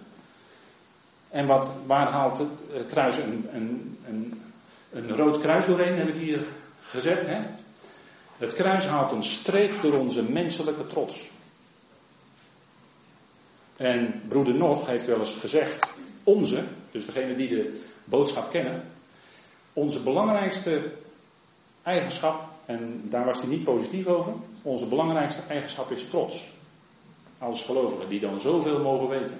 En 1.28 1.46
wat, 1.46 1.72
waar 1.86 2.10
haalt 2.10 2.38
het 2.72 2.86
kruis 2.86 3.16
een, 3.16 3.48
een, 3.52 3.98
een, 4.06 4.42
een 4.90 5.16
rood 5.16 5.38
kruis 5.38 5.66
doorheen, 5.66 5.96
heb 5.96 6.08
ik 6.08 6.14
hier 6.14 6.46
gezet. 6.80 7.26
Hè? 7.26 7.40
Het 8.38 8.54
kruis 8.54 8.86
haalt 8.86 9.12
een 9.12 9.22
streep 9.22 9.80
door 9.82 9.98
onze 9.98 10.22
menselijke 10.22 10.86
trots. 10.86 11.30
En 13.76 14.22
broeder 14.28 14.54
Nog 14.54 14.86
heeft 14.86 15.06
wel 15.06 15.18
eens 15.18 15.34
gezegd, 15.34 15.98
onze, 16.24 16.64
dus 16.90 17.06
degene 17.06 17.34
die 17.34 17.48
de 17.48 17.82
boodschap 18.04 18.50
kennen, 18.50 18.84
onze 19.72 20.00
belangrijkste 20.00 20.92
eigenschap, 21.82 22.48
en 22.66 23.02
daar 23.04 23.24
was 23.24 23.40
hij 23.40 23.48
niet 23.48 23.64
positief 23.64 24.06
over, 24.06 24.32
onze 24.62 24.86
belangrijkste 24.86 25.42
eigenschap 25.48 25.90
is 25.90 26.04
trots. 26.04 26.50
Als 27.38 27.62
gelovigen 27.62 28.08
die 28.08 28.20
dan 28.20 28.40
zoveel 28.40 28.82
mogen 28.82 29.08
weten. 29.08 29.38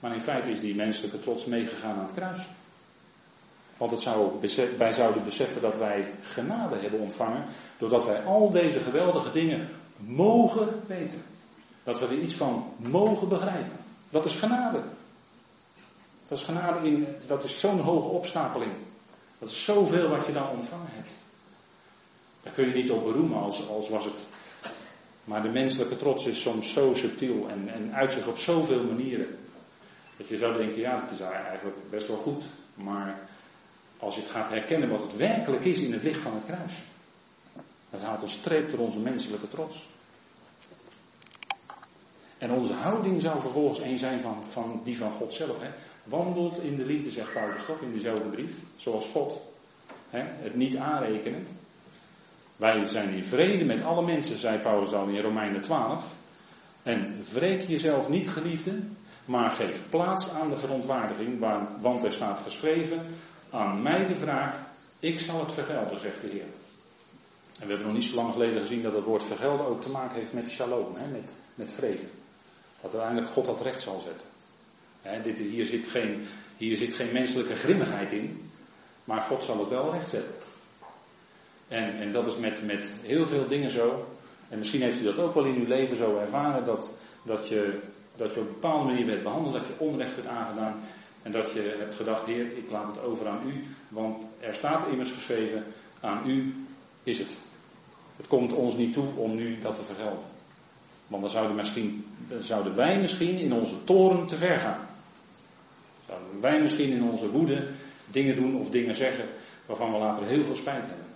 Maar 0.00 0.12
in 0.12 0.20
feite 0.20 0.50
is 0.50 0.60
die 0.60 0.74
menselijke 0.74 1.18
trots 1.18 1.44
meegegaan 1.44 1.96
aan 1.96 2.04
het 2.04 2.14
kruis. 2.14 2.46
Want 3.76 3.90
het 3.90 4.00
zou, 4.00 4.32
wij 4.76 4.92
zouden 4.92 5.24
beseffen 5.24 5.62
dat 5.62 5.76
wij 5.78 6.12
genade 6.22 6.76
hebben 6.78 7.00
ontvangen. 7.00 7.44
Doordat 7.76 8.04
wij 8.04 8.24
al 8.24 8.50
deze 8.50 8.80
geweldige 8.80 9.30
dingen 9.30 9.68
mogen 9.96 10.82
weten. 10.86 11.22
Dat 11.84 11.98
we 11.98 12.06
er 12.06 12.18
iets 12.18 12.34
van 12.34 12.72
mogen 12.76 13.28
begrijpen. 13.28 13.76
Dat 14.10 14.24
is 14.24 14.34
genade. 14.34 14.82
Dat 16.28 16.38
is 16.38 16.44
genade 16.44 16.88
in, 16.88 17.06
dat 17.26 17.44
is 17.44 17.60
zo'n 17.60 17.78
hoge 17.78 18.08
opstapeling. 18.08 18.72
Dat 19.38 19.48
is 19.48 19.64
zoveel 19.64 20.08
wat 20.08 20.26
je 20.26 20.32
dan 20.32 20.48
ontvangen 20.48 20.90
hebt. 20.90 21.12
Daar 22.42 22.52
kun 22.52 22.66
je 22.66 22.74
niet 22.74 22.90
op 22.90 23.02
beroemen 23.02 23.42
als, 23.42 23.68
als 23.68 23.88
was 23.88 24.04
het. 24.04 24.26
Maar 25.24 25.42
de 25.42 25.48
menselijke 25.48 25.96
trots 25.96 26.26
is 26.26 26.40
soms 26.40 26.72
zo 26.72 26.94
subtiel 26.94 27.48
en, 27.48 27.68
en 27.68 27.94
uit 27.94 28.12
zich 28.12 28.26
op 28.26 28.38
zoveel 28.38 28.84
manieren. 28.84 29.38
Dat 30.18 30.28
je 30.28 30.36
zou 30.36 30.56
denken, 30.56 30.80
ja, 30.80 31.00
het 31.00 31.10
is 31.10 31.20
eigenlijk 31.20 31.90
best 31.90 32.06
wel 32.06 32.16
goed. 32.16 32.44
Maar 32.74 33.28
als 33.98 34.14
je 34.14 34.20
het 34.20 34.30
gaat 34.30 34.48
herkennen 34.48 34.88
wat 34.88 35.02
het 35.02 35.16
werkelijk 35.16 35.64
is 35.64 35.78
in 35.78 35.92
het 35.92 36.02
licht 36.02 36.20
van 36.20 36.34
het 36.34 36.44
kruis. 36.44 36.82
Dat 37.90 38.00
haalt 38.00 38.22
een 38.22 38.28
streep 38.28 38.70
door 38.70 38.80
onze 38.80 38.98
menselijke 38.98 39.48
trots. 39.48 39.88
En 42.38 42.50
onze 42.50 42.72
houding 42.72 43.20
zou 43.20 43.40
vervolgens 43.40 43.78
een 43.78 43.98
zijn 43.98 44.20
van, 44.20 44.44
van 44.44 44.80
die 44.84 44.96
van 44.96 45.12
God 45.12 45.34
zelf. 45.34 45.60
Hè. 45.60 45.70
Wandelt 46.04 46.58
in 46.58 46.76
de 46.76 46.86
liefde, 46.86 47.10
zegt 47.10 47.32
Paulus 47.32 47.64
toch 47.64 47.80
in 47.80 47.92
dezelfde 47.92 48.28
brief. 48.28 48.58
Zoals 48.76 49.06
God. 49.06 49.40
Hè. 50.10 50.20
Het 50.20 50.54
niet 50.54 50.76
aanrekenen. 50.76 51.46
Wij 52.62 52.86
zijn 52.86 53.12
in 53.12 53.24
vrede 53.24 53.64
met 53.64 53.84
alle 53.84 54.02
mensen, 54.02 54.36
zei 54.36 54.58
Paulus 54.58 54.92
al 54.92 55.06
in 55.06 55.20
Romeinen 55.20 55.60
12. 55.60 56.14
En 56.82 57.22
wreek 57.32 57.60
jezelf 57.60 58.08
niet, 58.08 58.28
geliefde, 58.28 58.78
maar 59.24 59.50
geef 59.50 59.88
plaats 59.88 60.28
aan 60.28 60.50
de 60.50 60.56
verontwaardiging, 60.56 61.46
want 61.80 62.04
er 62.04 62.12
staat 62.12 62.40
geschreven, 62.40 63.06
aan 63.50 63.82
mij 63.82 64.06
de 64.06 64.14
vraag, 64.14 64.56
ik 64.98 65.20
zal 65.20 65.40
het 65.40 65.52
vergelden, 65.52 65.98
zegt 65.98 66.20
de 66.20 66.28
Heer. 66.28 66.44
En 67.60 67.66
we 67.66 67.66
hebben 67.66 67.86
nog 67.86 67.94
niet 67.94 68.04
zo 68.04 68.14
lang 68.14 68.32
geleden 68.32 68.60
gezien 68.60 68.82
dat 68.82 68.94
het 68.94 69.04
woord 69.04 69.24
vergelden 69.24 69.66
ook 69.66 69.82
te 69.82 69.90
maken 69.90 70.16
heeft 70.16 70.32
met 70.32 70.50
shalom, 70.50 70.94
hè, 70.94 71.10
met, 71.10 71.34
met 71.54 71.72
vrede. 71.72 72.06
Dat 72.80 72.92
uiteindelijk 72.92 73.32
God 73.32 73.46
dat 73.46 73.62
recht 73.62 73.80
zal 73.80 74.00
zetten. 74.00 74.28
Hè, 75.00 75.22
dit, 75.22 75.38
hier, 75.38 75.66
zit 75.66 75.86
geen, 75.86 76.26
hier 76.56 76.76
zit 76.76 76.94
geen 76.94 77.12
menselijke 77.12 77.54
grimmigheid 77.54 78.12
in, 78.12 78.50
maar 79.04 79.20
God 79.20 79.44
zal 79.44 79.58
het 79.58 79.68
wel 79.68 79.92
recht 79.92 80.08
zetten. 80.08 80.34
En, 81.72 82.00
en 82.00 82.12
dat 82.12 82.26
is 82.26 82.36
met, 82.36 82.66
met 82.66 82.92
heel 83.02 83.26
veel 83.26 83.46
dingen 83.46 83.70
zo. 83.70 84.06
En 84.48 84.58
misschien 84.58 84.82
heeft 84.82 85.00
u 85.00 85.04
dat 85.04 85.18
ook 85.18 85.34
wel 85.34 85.44
in 85.44 85.56
uw 85.56 85.66
leven 85.66 85.96
zo 85.96 86.18
ervaren, 86.18 86.64
dat, 86.64 86.92
dat, 87.22 87.48
je, 87.48 87.80
dat 88.16 88.34
je 88.34 88.40
op 88.40 88.46
een 88.46 88.52
bepaalde 88.52 88.84
manier 88.84 89.06
werd 89.06 89.22
behandeld, 89.22 89.54
dat 89.54 89.66
je 89.66 89.78
onrecht 89.78 90.14
werd 90.14 90.28
aangedaan. 90.28 90.80
En 91.22 91.32
dat 91.32 91.52
je 91.52 91.76
hebt 91.78 91.94
gedacht, 91.94 92.26
Heer, 92.26 92.56
ik 92.56 92.70
laat 92.70 92.86
het 92.86 93.04
over 93.04 93.28
aan 93.28 93.40
u, 93.46 93.60
want 93.88 94.26
er 94.40 94.54
staat 94.54 94.86
immers 94.86 95.10
geschreven, 95.10 95.64
aan 96.00 96.30
u 96.30 96.54
is 97.02 97.18
het. 97.18 97.40
Het 98.16 98.26
komt 98.26 98.52
ons 98.52 98.76
niet 98.76 98.92
toe 98.92 99.06
om 99.16 99.34
nu 99.34 99.58
dat 99.58 99.76
te 99.76 99.82
vergelden. 99.82 100.24
Want 101.06 101.22
dan 101.22 101.30
zouden, 101.30 101.56
misschien, 101.56 102.04
dan 102.28 102.42
zouden 102.42 102.76
wij 102.76 103.00
misschien 103.00 103.38
in 103.38 103.52
onze 103.52 103.84
toren 103.84 104.26
te 104.26 104.36
ver 104.36 104.58
gaan. 104.58 104.88
Zouden 106.06 106.40
wij 106.40 106.60
misschien 106.60 106.90
in 106.90 107.02
onze 107.02 107.30
woede 107.30 107.68
dingen 108.10 108.36
doen 108.36 108.56
of 108.56 108.70
dingen 108.70 108.94
zeggen 108.94 109.28
waarvan 109.66 109.92
we 109.92 109.98
later 109.98 110.26
heel 110.26 110.44
veel 110.44 110.56
spijt 110.56 110.86
hebben. 110.86 111.11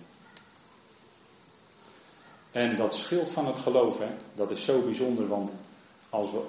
En 2.51 2.75
dat 2.75 2.95
schild 2.95 3.31
van 3.31 3.47
het 3.47 3.59
geloof, 3.59 3.99
hè, 3.99 4.09
dat 4.35 4.51
is 4.51 4.63
zo 4.63 4.81
bijzonder, 4.81 5.27
want 5.27 5.55
als 6.09 6.31
we 6.31 6.41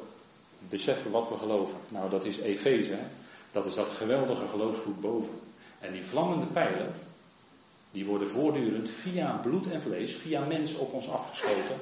beseffen 0.68 1.10
wat 1.10 1.28
we 1.28 1.36
geloven, 1.36 1.78
nou 1.88 2.10
dat 2.10 2.24
is 2.24 2.38
Efeze, 2.38 2.98
dat 3.50 3.66
is 3.66 3.74
dat 3.74 3.90
geweldige 3.90 4.46
geloofsgoed 4.46 5.00
boven. 5.00 5.40
En 5.78 5.92
die 5.92 6.04
vlammende 6.04 6.46
pijlen, 6.46 6.92
die 7.90 8.04
worden 8.04 8.28
voortdurend 8.28 8.90
via 8.90 9.36
bloed 9.42 9.70
en 9.70 9.82
vlees, 9.82 10.14
via 10.14 10.44
mens 10.44 10.74
op 10.74 10.92
ons 10.92 11.08
afgeschoten. 11.08 11.76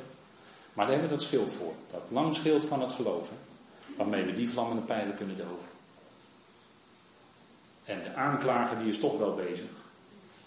Maar 0.72 0.86
daar 0.86 0.94
hebben 0.94 1.08
we 1.08 1.14
dat 1.16 1.24
schild 1.24 1.52
voor, 1.52 1.72
dat 1.90 2.10
lang 2.10 2.34
schild 2.34 2.64
van 2.64 2.80
het 2.80 2.92
geloven, 2.92 3.36
waarmee 3.96 4.24
we 4.24 4.32
die 4.32 4.48
vlammende 4.48 4.82
pijlen 4.82 5.14
kunnen 5.14 5.36
doven. 5.36 5.68
En 7.84 8.02
de 8.02 8.14
aanklager 8.14 8.78
die 8.78 8.88
is 8.88 8.98
toch 8.98 9.18
wel 9.18 9.34
bezig. 9.34 9.70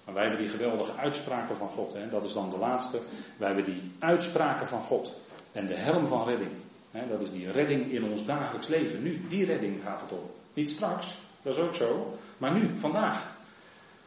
Maar 0.10 0.18
wij 0.18 0.28
hebben 0.28 0.48
die 0.48 0.58
geweldige 0.58 0.96
uitspraken 0.98 1.56
van 1.56 1.70
God. 1.70 1.94
Hè? 1.94 2.10
Dat 2.10 2.24
is 2.24 2.34
dan 2.34 2.50
de 2.50 2.58
laatste. 2.58 3.00
Wij 3.38 3.48
hebben 3.48 3.66
die 3.66 3.92
uitspraken 4.00 4.68
van 4.68 4.82
God. 4.82 5.16
En 5.52 5.68
de 5.68 5.76
helm 5.76 6.08
van 6.08 6.28
redding. 6.28 6.52
Hè? 6.92 7.08
Dat 7.08 7.22
is 7.22 7.32
die 7.32 7.52
redding 7.52 7.92
in 7.92 8.04
ons 8.04 8.26
dagelijks 8.26 8.68
leven. 8.68 9.04
Nu, 9.04 9.28
die 9.28 9.46
redding 9.46 9.82
gaat 9.84 10.02
het 10.02 10.12
om. 10.12 10.30
Niet 10.54 10.70
straks, 10.70 11.18
dat 11.42 11.58
is 11.58 11.64
ook 11.64 11.74
zo. 11.74 12.18
Maar 12.38 12.54
nu, 12.54 12.78
vandaag. 12.78 13.36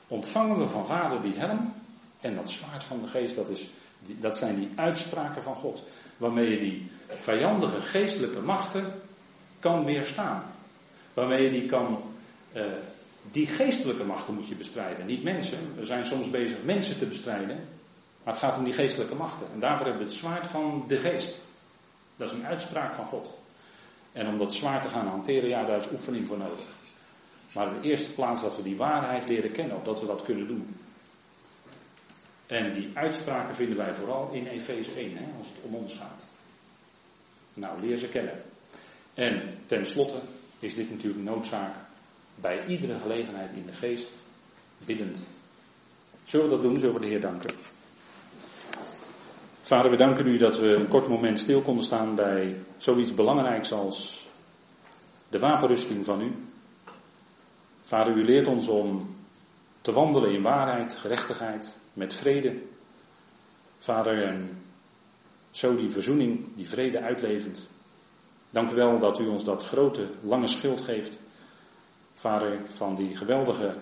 Ontvangen 0.09 0.59
we 0.59 0.67
van 0.67 0.87
vader 0.87 1.23
die 1.23 1.35
helm. 1.35 1.75
En 2.21 2.35
dat 2.35 2.51
zwaard 2.51 2.85
van 2.85 3.01
de 3.01 3.07
geest, 3.07 3.37
dat, 3.37 3.49
is, 3.49 3.71
dat 4.01 4.37
zijn 4.37 4.55
die 4.55 4.71
uitspraken 4.77 5.43
van 5.43 5.55
God. 5.55 5.85
Waarmee 6.17 6.51
je 6.51 6.59
die 6.59 6.91
vijandige 7.09 7.81
geestelijke 7.81 8.41
machten 8.41 8.93
kan 9.61 9.85
weerstaan. 9.85 10.43
Waarmee 11.15 11.43
je 11.43 11.51
die 11.51 11.67
kan 11.67 12.03
uh, 12.53 12.63
die 13.31 13.47
geestelijke 13.47 14.05
machten 14.05 14.35
moet 14.35 14.49
je 14.49 14.55
bestrijden, 14.55 15.07
niet 15.07 15.23
mensen. 15.23 15.77
We 15.77 15.85
zijn 15.85 16.05
soms 16.05 16.31
bezig 16.31 16.63
mensen 16.63 16.99
te 16.99 17.07
bestrijden, 17.07 17.57
maar 18.23 18.35
het 18.35 18.43
gaat 18.43 18.57
om 18.57 18.65
die 18.65 18.73
geestelijke 18.73 19.15
machten. 19.15 19.47
En 19.53 19.61
daarvoor 19.61 19.87
hebben 19.87 20.05
we 20.05 20.09
het 20.09 20.19
zwaard 20.19 20.47
van 20.47 20.85
de 20.87 20.99
geest. 20.99 21.43
Dat 22.17 22.29
is 22.29 22.39
een 22.39 22.47
uitspraak 22.47 22.93
van 22.93 23.07
God. 23.07 23.35
En 24.13 24.27
om 24.27 24.39
dat 24.39 24.55
zwaard 24.55 24.83
te 24.83 24.89
gaan 24.89 25.07
hanteren, 25.07 25.49
ja, 25.49 25.65
daar 25.65 25.79
is 25.79 25.91
oefening 25.93 26.27
voor 26.27 26.39
nodig. 26.39 26.67
Maar 27.53 27.75
in 27.75 27.81
de 27.81 27.89
eerste 27.89 28.13
plaats 28.13 28.43
dat 28.43 28.57
we 28.57 28.63
die 28.63 28.77
waarheid 28.77 29.29
leren 29.29 29.53
kennen, 29.53 29.77
opdat 29.77 30.01
we 30.01 30.07
dat 30.07 30.23
kunnen 30.23 30.47
doen. 30.47 30.77
En 32.47 32.75
die 32.75 32.91
uitspraken 32.95 33.55
vinden 33.55 33.77
wij 33.77 33.95
vooral 33.95 34.31
in 34.33 34.47
Efeze 34.47 34.91
1, 34.97 35.17
hè, 35.17 35.25
als 35.39 35.49
het 35.49 35.57
om 35.63 35.75
ons 35.75 35.95
gaat. 35.95 36.25
Nou, 37.55 37.81
leer 37.81 37.97
ze 37.97 38.09
kennen. 38.09 38.43
En 39.15 39.59
tenslotte 39.67 40.19
is 40.59 40.75
dit 40.75 40.91
natuurlijk 40.91 41.25
noodzaak 41.25 41.75
bij 42.35 42.67
iedere 42.67 42.99
gelegenheid 42.99 43.53
in 43.53 43.67
de 43.67 43.73
geest 43.73 44.17
biddend. 44.87 45.23
Zullen 46.25 46.47
we 46.47 46.53
dat 46.53 46.63
doen? 46.63 46.79
Zullen 46.79 46.95
we 46.95 47.01
de 47.01 47.07
Heer 47.07 47.21
danken? 47.21 47.55
Vader, 49.61 49.91
we 49.91 49.97
danken 49.97 50.27
u 50.27 50.39
dat 50.39 50.59
we 50.59 50.75
een 50.75 50.89
kort 50.89 51.09
moment 51.09 51.39
stil 51.39 51.63
konden 51.63 51.85
staan 51.85 52.15
bij 52.15 52.57
zoiets 52.77 53.15
belangrijks 53.15 53.73
als 53.73 54.29
de 55.29 55.39
wapenrusting 55.39 56.05
van 56.05 56.21
u. 56.21 56.33
Vader, 57.83 58.17
u 58.17 58.25
leert 58.25 58.47
ons 58.47 58.69
om 58.69 59.17
te 59.81 59.93
wandelen 59.93 60.31
in 60.31 60.43
waarheid, 60.43 60.95
gerechtigheid, 60.95 61.79
met 61.93 62.15
vrede. 62.15 62.63
Vader, 63.79 64.23
en 64.25 64.63
zo 65.51 65.77
die 65.77 65.91
verzoening, 65.91 66.47
die 66.57 66.69
vrede 66.69 67.01
uitlevend. 67.01 67.69
Dank 68.51 68.71
u 68.71 68.75
wel 68.75 68.99
dat 68.99 69.19
u 69.19 69.27
ons 69.27 69.45
dat 69.45 69.65
grote, 69.65 70.11
lange 70.23 70.47
schild 70.47 70.81
geeft 70.81 71.19
Vader, 72.15 72.61
van 72.65 72.95
die 72.95 73.17
geweldige 73.17 73.77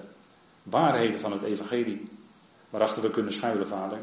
waarheden 0.62 1.18
van 1.18 1.32
het 1.32 1.42
Evangelie, 1.42 2.02
waarachter 2.70 3.02
we 3.02 3.10
kunnen 3.10 3.32
schuilen, 3.32 3.66
Vader, 3.66 3.98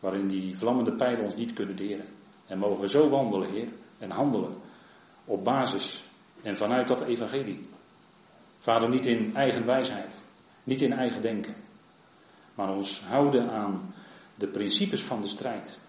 waarin 0.00 0.28
die 0.28 0.58
vlammende 0.58 0.92
pijlen 0.92 1.24
ons 1.24 1.34
niet 1.34 1.52
kunnen 1.52 1.76
deren. 1.76 2.06
En 2.46 2.58
mogen 2.58 2.80
we 2.80 2.88
zo 2.88 3.08
wandelen, 3.08 3.50
Heer, 3.50 3.68
en 3.98 4.10
handelen 4.10 4.54
op 5.24 5.44
basis 5.44 6.04
en 6.42 6.56
vanuit 6.56 6.88
dat 6.88 7.00
Evangelie. 7.00 7.68
Vader, 8.58 8.88
niet 8.88 9.06
in 9.06 9.36
eigen 9.36 9.66
wijsheid, 9.66 10.24
niet 10.64 10.80
in 10.80 10.92
eigen 10.92 11.22
denken, 11.22 11.54
maar 12.54 12.74
ons 12.74 13.02
houden 13.02 13.50
aan 13.50 13.94
de 14.34 14.46
principes 14.46 15.02
van 15.02 15.22
de 15.22 15.28
strijd. 15.28 15.80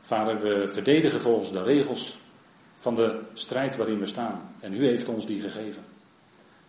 Vader, 0.00 0.40
we 0.40 0.68
verdedigen 0.68 1.20
volgens 1.20 1.52
de 1.52 1.62
regels 1.62 2.18
van 2.74 2.94
de 2.94 3.22
strijd 3.32 3.76
waarin 3.76 3.98
we 3.98 4.06
staan. 4.06 4.54
En 4.60 4.72
u 4.72 4.86
heeft 4.86 5.08
ons 5.08 5.26
die 5.26 5.40
gegeven. 5.40 5.93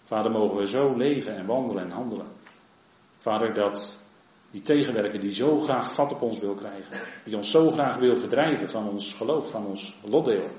Vader, 0.06 0.32
mogen 0.32 0.58
we 0.58 0.68
zo 0.68 0.94
leven 0.94 1.36
en 1.36 1.46
wandelen 1.46 1.84
en 1.84 1.92
handelen. 1.92 2.28
Vader, 3.18 3.54
dat 3.54 4.00
die 4.52 4.62
tegenwerker 4.62 5.20
die 5.20 5.34
zo 5.34 5.58
graag 5.58 5.94
vat 5.94 6.12
op 6.12 6.22
ons 6.22 6.40
wil 6.40 6.54
krijgen, 6.54 7.00
die 7.24 7.36
ons 7.36 7.52
zo 7.52 7.72
graag 7.72 7.98
wil 7.98 8.16
verdrijven 8.16 8.70
van 8.70 8.90
ons 8.90 9.14
geloof, 9.14 9.50
van 9.52 9.66
ons 9.66 9.96
lotdeel. 10.04 10.50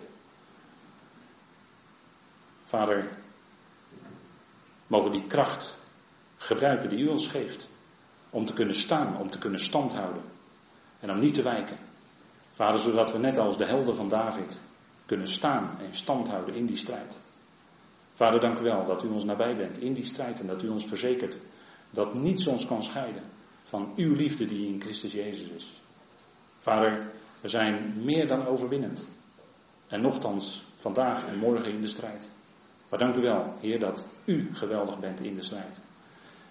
Vader, 2.64 3.18
mogen 4.86 5.10
die 5.10 5.26
kracht 5.26 5.78
gebruiken 6.36 6.88
die 6.88 6.98
u 6.98 7.08
ons 7.08 7.26
geeft, 7.26 7.68
om 8.30 8.46
te 8.46 8.52
kunnen 8.52 8.74
staan, 8.74 9.20
om 9.20 9.30
te 9.30 9.38
kunnen 9.38 9.60
standhouden 9.60 10.22
en 11.00 11.10
om 11.10 11.18
niet 11.18 11.34
te 11.34 11.42
wijken. 11.42 11.78
Vader, 12.50 12.80
zodat 12.80 13.12
we 13.12 13.18
net 13.18 13.38
als 13.38 13.56
de 13.56 13.64
helden 13.64 13.94
van 13.94 14.08
David 14.08 14.60
kunnen 15.06 15.26
staan 15.26 15.78
en 15.78 15.94
stand 15.94 16.28
houden 16.28 16.54
in 16.54 16.66
die 16.66 16.76
strijd. 16.76 17.20
Vader, 18.16 18.40
dank 18.40 18.58
u 18.58 18.62
wel 18.62 18.84
dat 18.84 19.04
u 19.04 19.08
ons 19.08 19.24
nabij 19.24 19.56
bent 19.56 19.78
in 19.78 19.92
die 19.92 20.04
strijd 20.04 20.40
en 20.40 20.46
dat 20.46 20.62
u 20.62 20.68
ons 20.68 20.86
verzekert 20.86 21.40
dat 21.90 22.14
niets 22.14 22.46
ons 22.46 22.66
kan 22.66 22.82
scheiden 22.82 23.22
van 23.62 23.92
uw 23.96 24.14
liefde 24.14 24.44
die 24.44 24.66
in 24.66 24.80
Christus 24.80 25.12
Jezus 25.12 25.50
is. 25.50 25.80
Vader, 26.58 27.10
we 27.40 27.48
zijn 27.48 28.04
meer 28.04 28.26
dan 28.26 28.46
overwinnend. 28.46 29.08
En 29.86 30.00
nochtans 30.00 30.64
vandaag 30.74 31.26
en 31.26 31.38
morgen 31.38 31.72
in 31.72 31.80
de 31.80 31.86
strijd. 31.86 32.30
Maar 32.88 32.98
dank 32.98 33.16
u 33.16 33.20
wel, 33.20 33.52
Heer, 33.60 33.78
dat 33.78 34.06
u 34.24 34.54
geweldig 34.54 34.98
bent 34.98 35.20
in 35.20 35.34
de 35.34 35.42
strijd. 35.42 35.80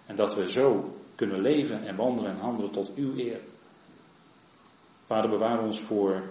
En 0.05 0.16
dat 0.16 0.36
we 0.36 0.51
zo 0.51 0.97
kunnen 1.16 1.41
leven 1.41 1.84
en 1.84 1.95
wandelen 1.95 2.32
en 2.32 2.39
handelen 2.39 2.72
tot 2.72 2.95
uw 2.95 3.18
eer. 3.18 3.41
Vader, 5.05 5.30
bewaar 5.30 5.63
ons 5.63 5.82
voor 5.82 6.24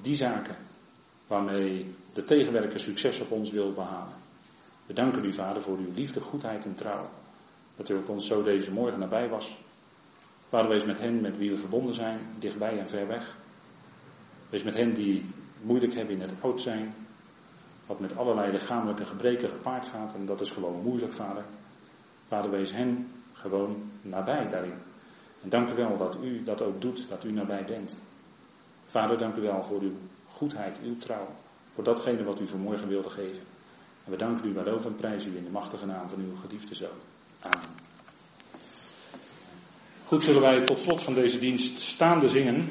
die 0.00 0.16
zaken 0.16 0.65
waarmee 1.26 1.90
de 2.12 2.24
tegenwerker 2.24 2.80
succes 2.80 3.20
op 3.20 3.30
ons 3.30 3.50
wil 3.50 3.72
behalen. 3.72 4.14
We 4.86 4.92
danken 4.92 5.24
u, 5.24 5.32
Vader, 5.32 5.62
voor 5.62 5.78
uw 5.78 5.92
liefde, 5.94 6.20
goedheid 6.20 6.64
en 6.64 6.74
trouw. 6.74 7.08
Dat 7.76 7.88
u 7.88 7.94
ook 7.94 8.08
ons 8.08 8.26
zo 8.26 8.42
deze 8.42 8.72
morgen 8.72 8.98
nabij 8.98 9.28
was. 9.28 9.58
Vader, 10.48 10.70
wees 10.70 10.84
met 10.84 10.98
hen 10.98 11.20
met 11.20 11.36
wie 11.38 11.50
we 11.50 11.56
verbonden 11.56 11.94
zijn, 11.94 12.20
dichtbij 12.38 12.78
en 12.78 12.88
ver 12.88 13.06
weg. 13.06 13.36
Wees 14.50 14.62
met 14.62 14.74
hen 14.74 14.94
die 14.94 15.30
moeilijk 15.62 15.94
hebben 15.94 16.14
in 16.14 16.20
het 16.20 16.34
oud 16.40 16.60
zijn. 16.60 16.94
Wat 17.86 18.00
met 18.00 18.16
allerlei 18.16 18.52
lichamelijke 18.52 19.04
gebreken 19.04 19.48
gepaard 19.48 19.86
gaat. 19.86 20.14
En 20.14 20.26
dat 20.26 20.40
is 20.40 20.50
gewoon 20.50 20.82
moeilijk, 20.82 21.14
Vader. 21.14 21.44
Vader, 22.28 22.50
wees 22.50 22.72
hen 22.72 23.12
gewoon 23.32 23.90
nabij 24.02 24.48
daarin. 24.48 24.78
En 25.42 25.48
dank 25.48 25.70
u 25.70 25.74
wel 25.74 25.96
dat 25.96 26.18
u 26.22 26.42
dat 26.42 26.62
ook 26.62 26.80
doet, 26.80 27.08
dat 27.08 27.24
u 27.24 27.32
nabij 27.32 27.64
bent. 27.64 28.00
Vader, 28.84 29.18
dank 29.18 29.36
u 29.36 29.40
wel 29.40 29.64
voor 29.64 29.80
uw 29.80 29.94
goedheid, 30.28 30.78
uw 30.82 30.98
trouw. 30.98 31.34
Voor 31.68 31.84
datgene 31.84 32.24
wat 32.24 32.40
u 32.40 32.46
vanmorgen 32.46 32.88
wilde 32.88 33.10
geven. 33.10 33.42
En 34.04 34.10
we 34.10 34.16
danken 34.16 34.48
u, 34.48 34.52
wel 34.52 34.66
over 34.66 34.90
en 34.90 34.96
prijzen 34.96 35.32
u 35.32 35.36
in 35.36 35.44
de 35.44 35.50
machtige 35.50 35.86
naam 35.86 36.08
van 36.08 36.18
uw 36.18 36.36
geliefde 36.36 36.74
zoon. 36.74 36.98
Amen. 37.40 37.68
Goed, 40.04 40.24
zullen 40.24 40.40
wij 40.40 40.64
tot 40.64 40.80
slot 40.80 41.02
van 41.02 41.14
deze 41.14 41.38
dienst 41.38 41.80
staande 41.80 42.28
zingen. 42.28 42.68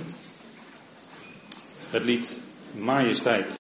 Het 1.90 2.04
lied 2.04 2.40
Majesteit. 2.72 3.52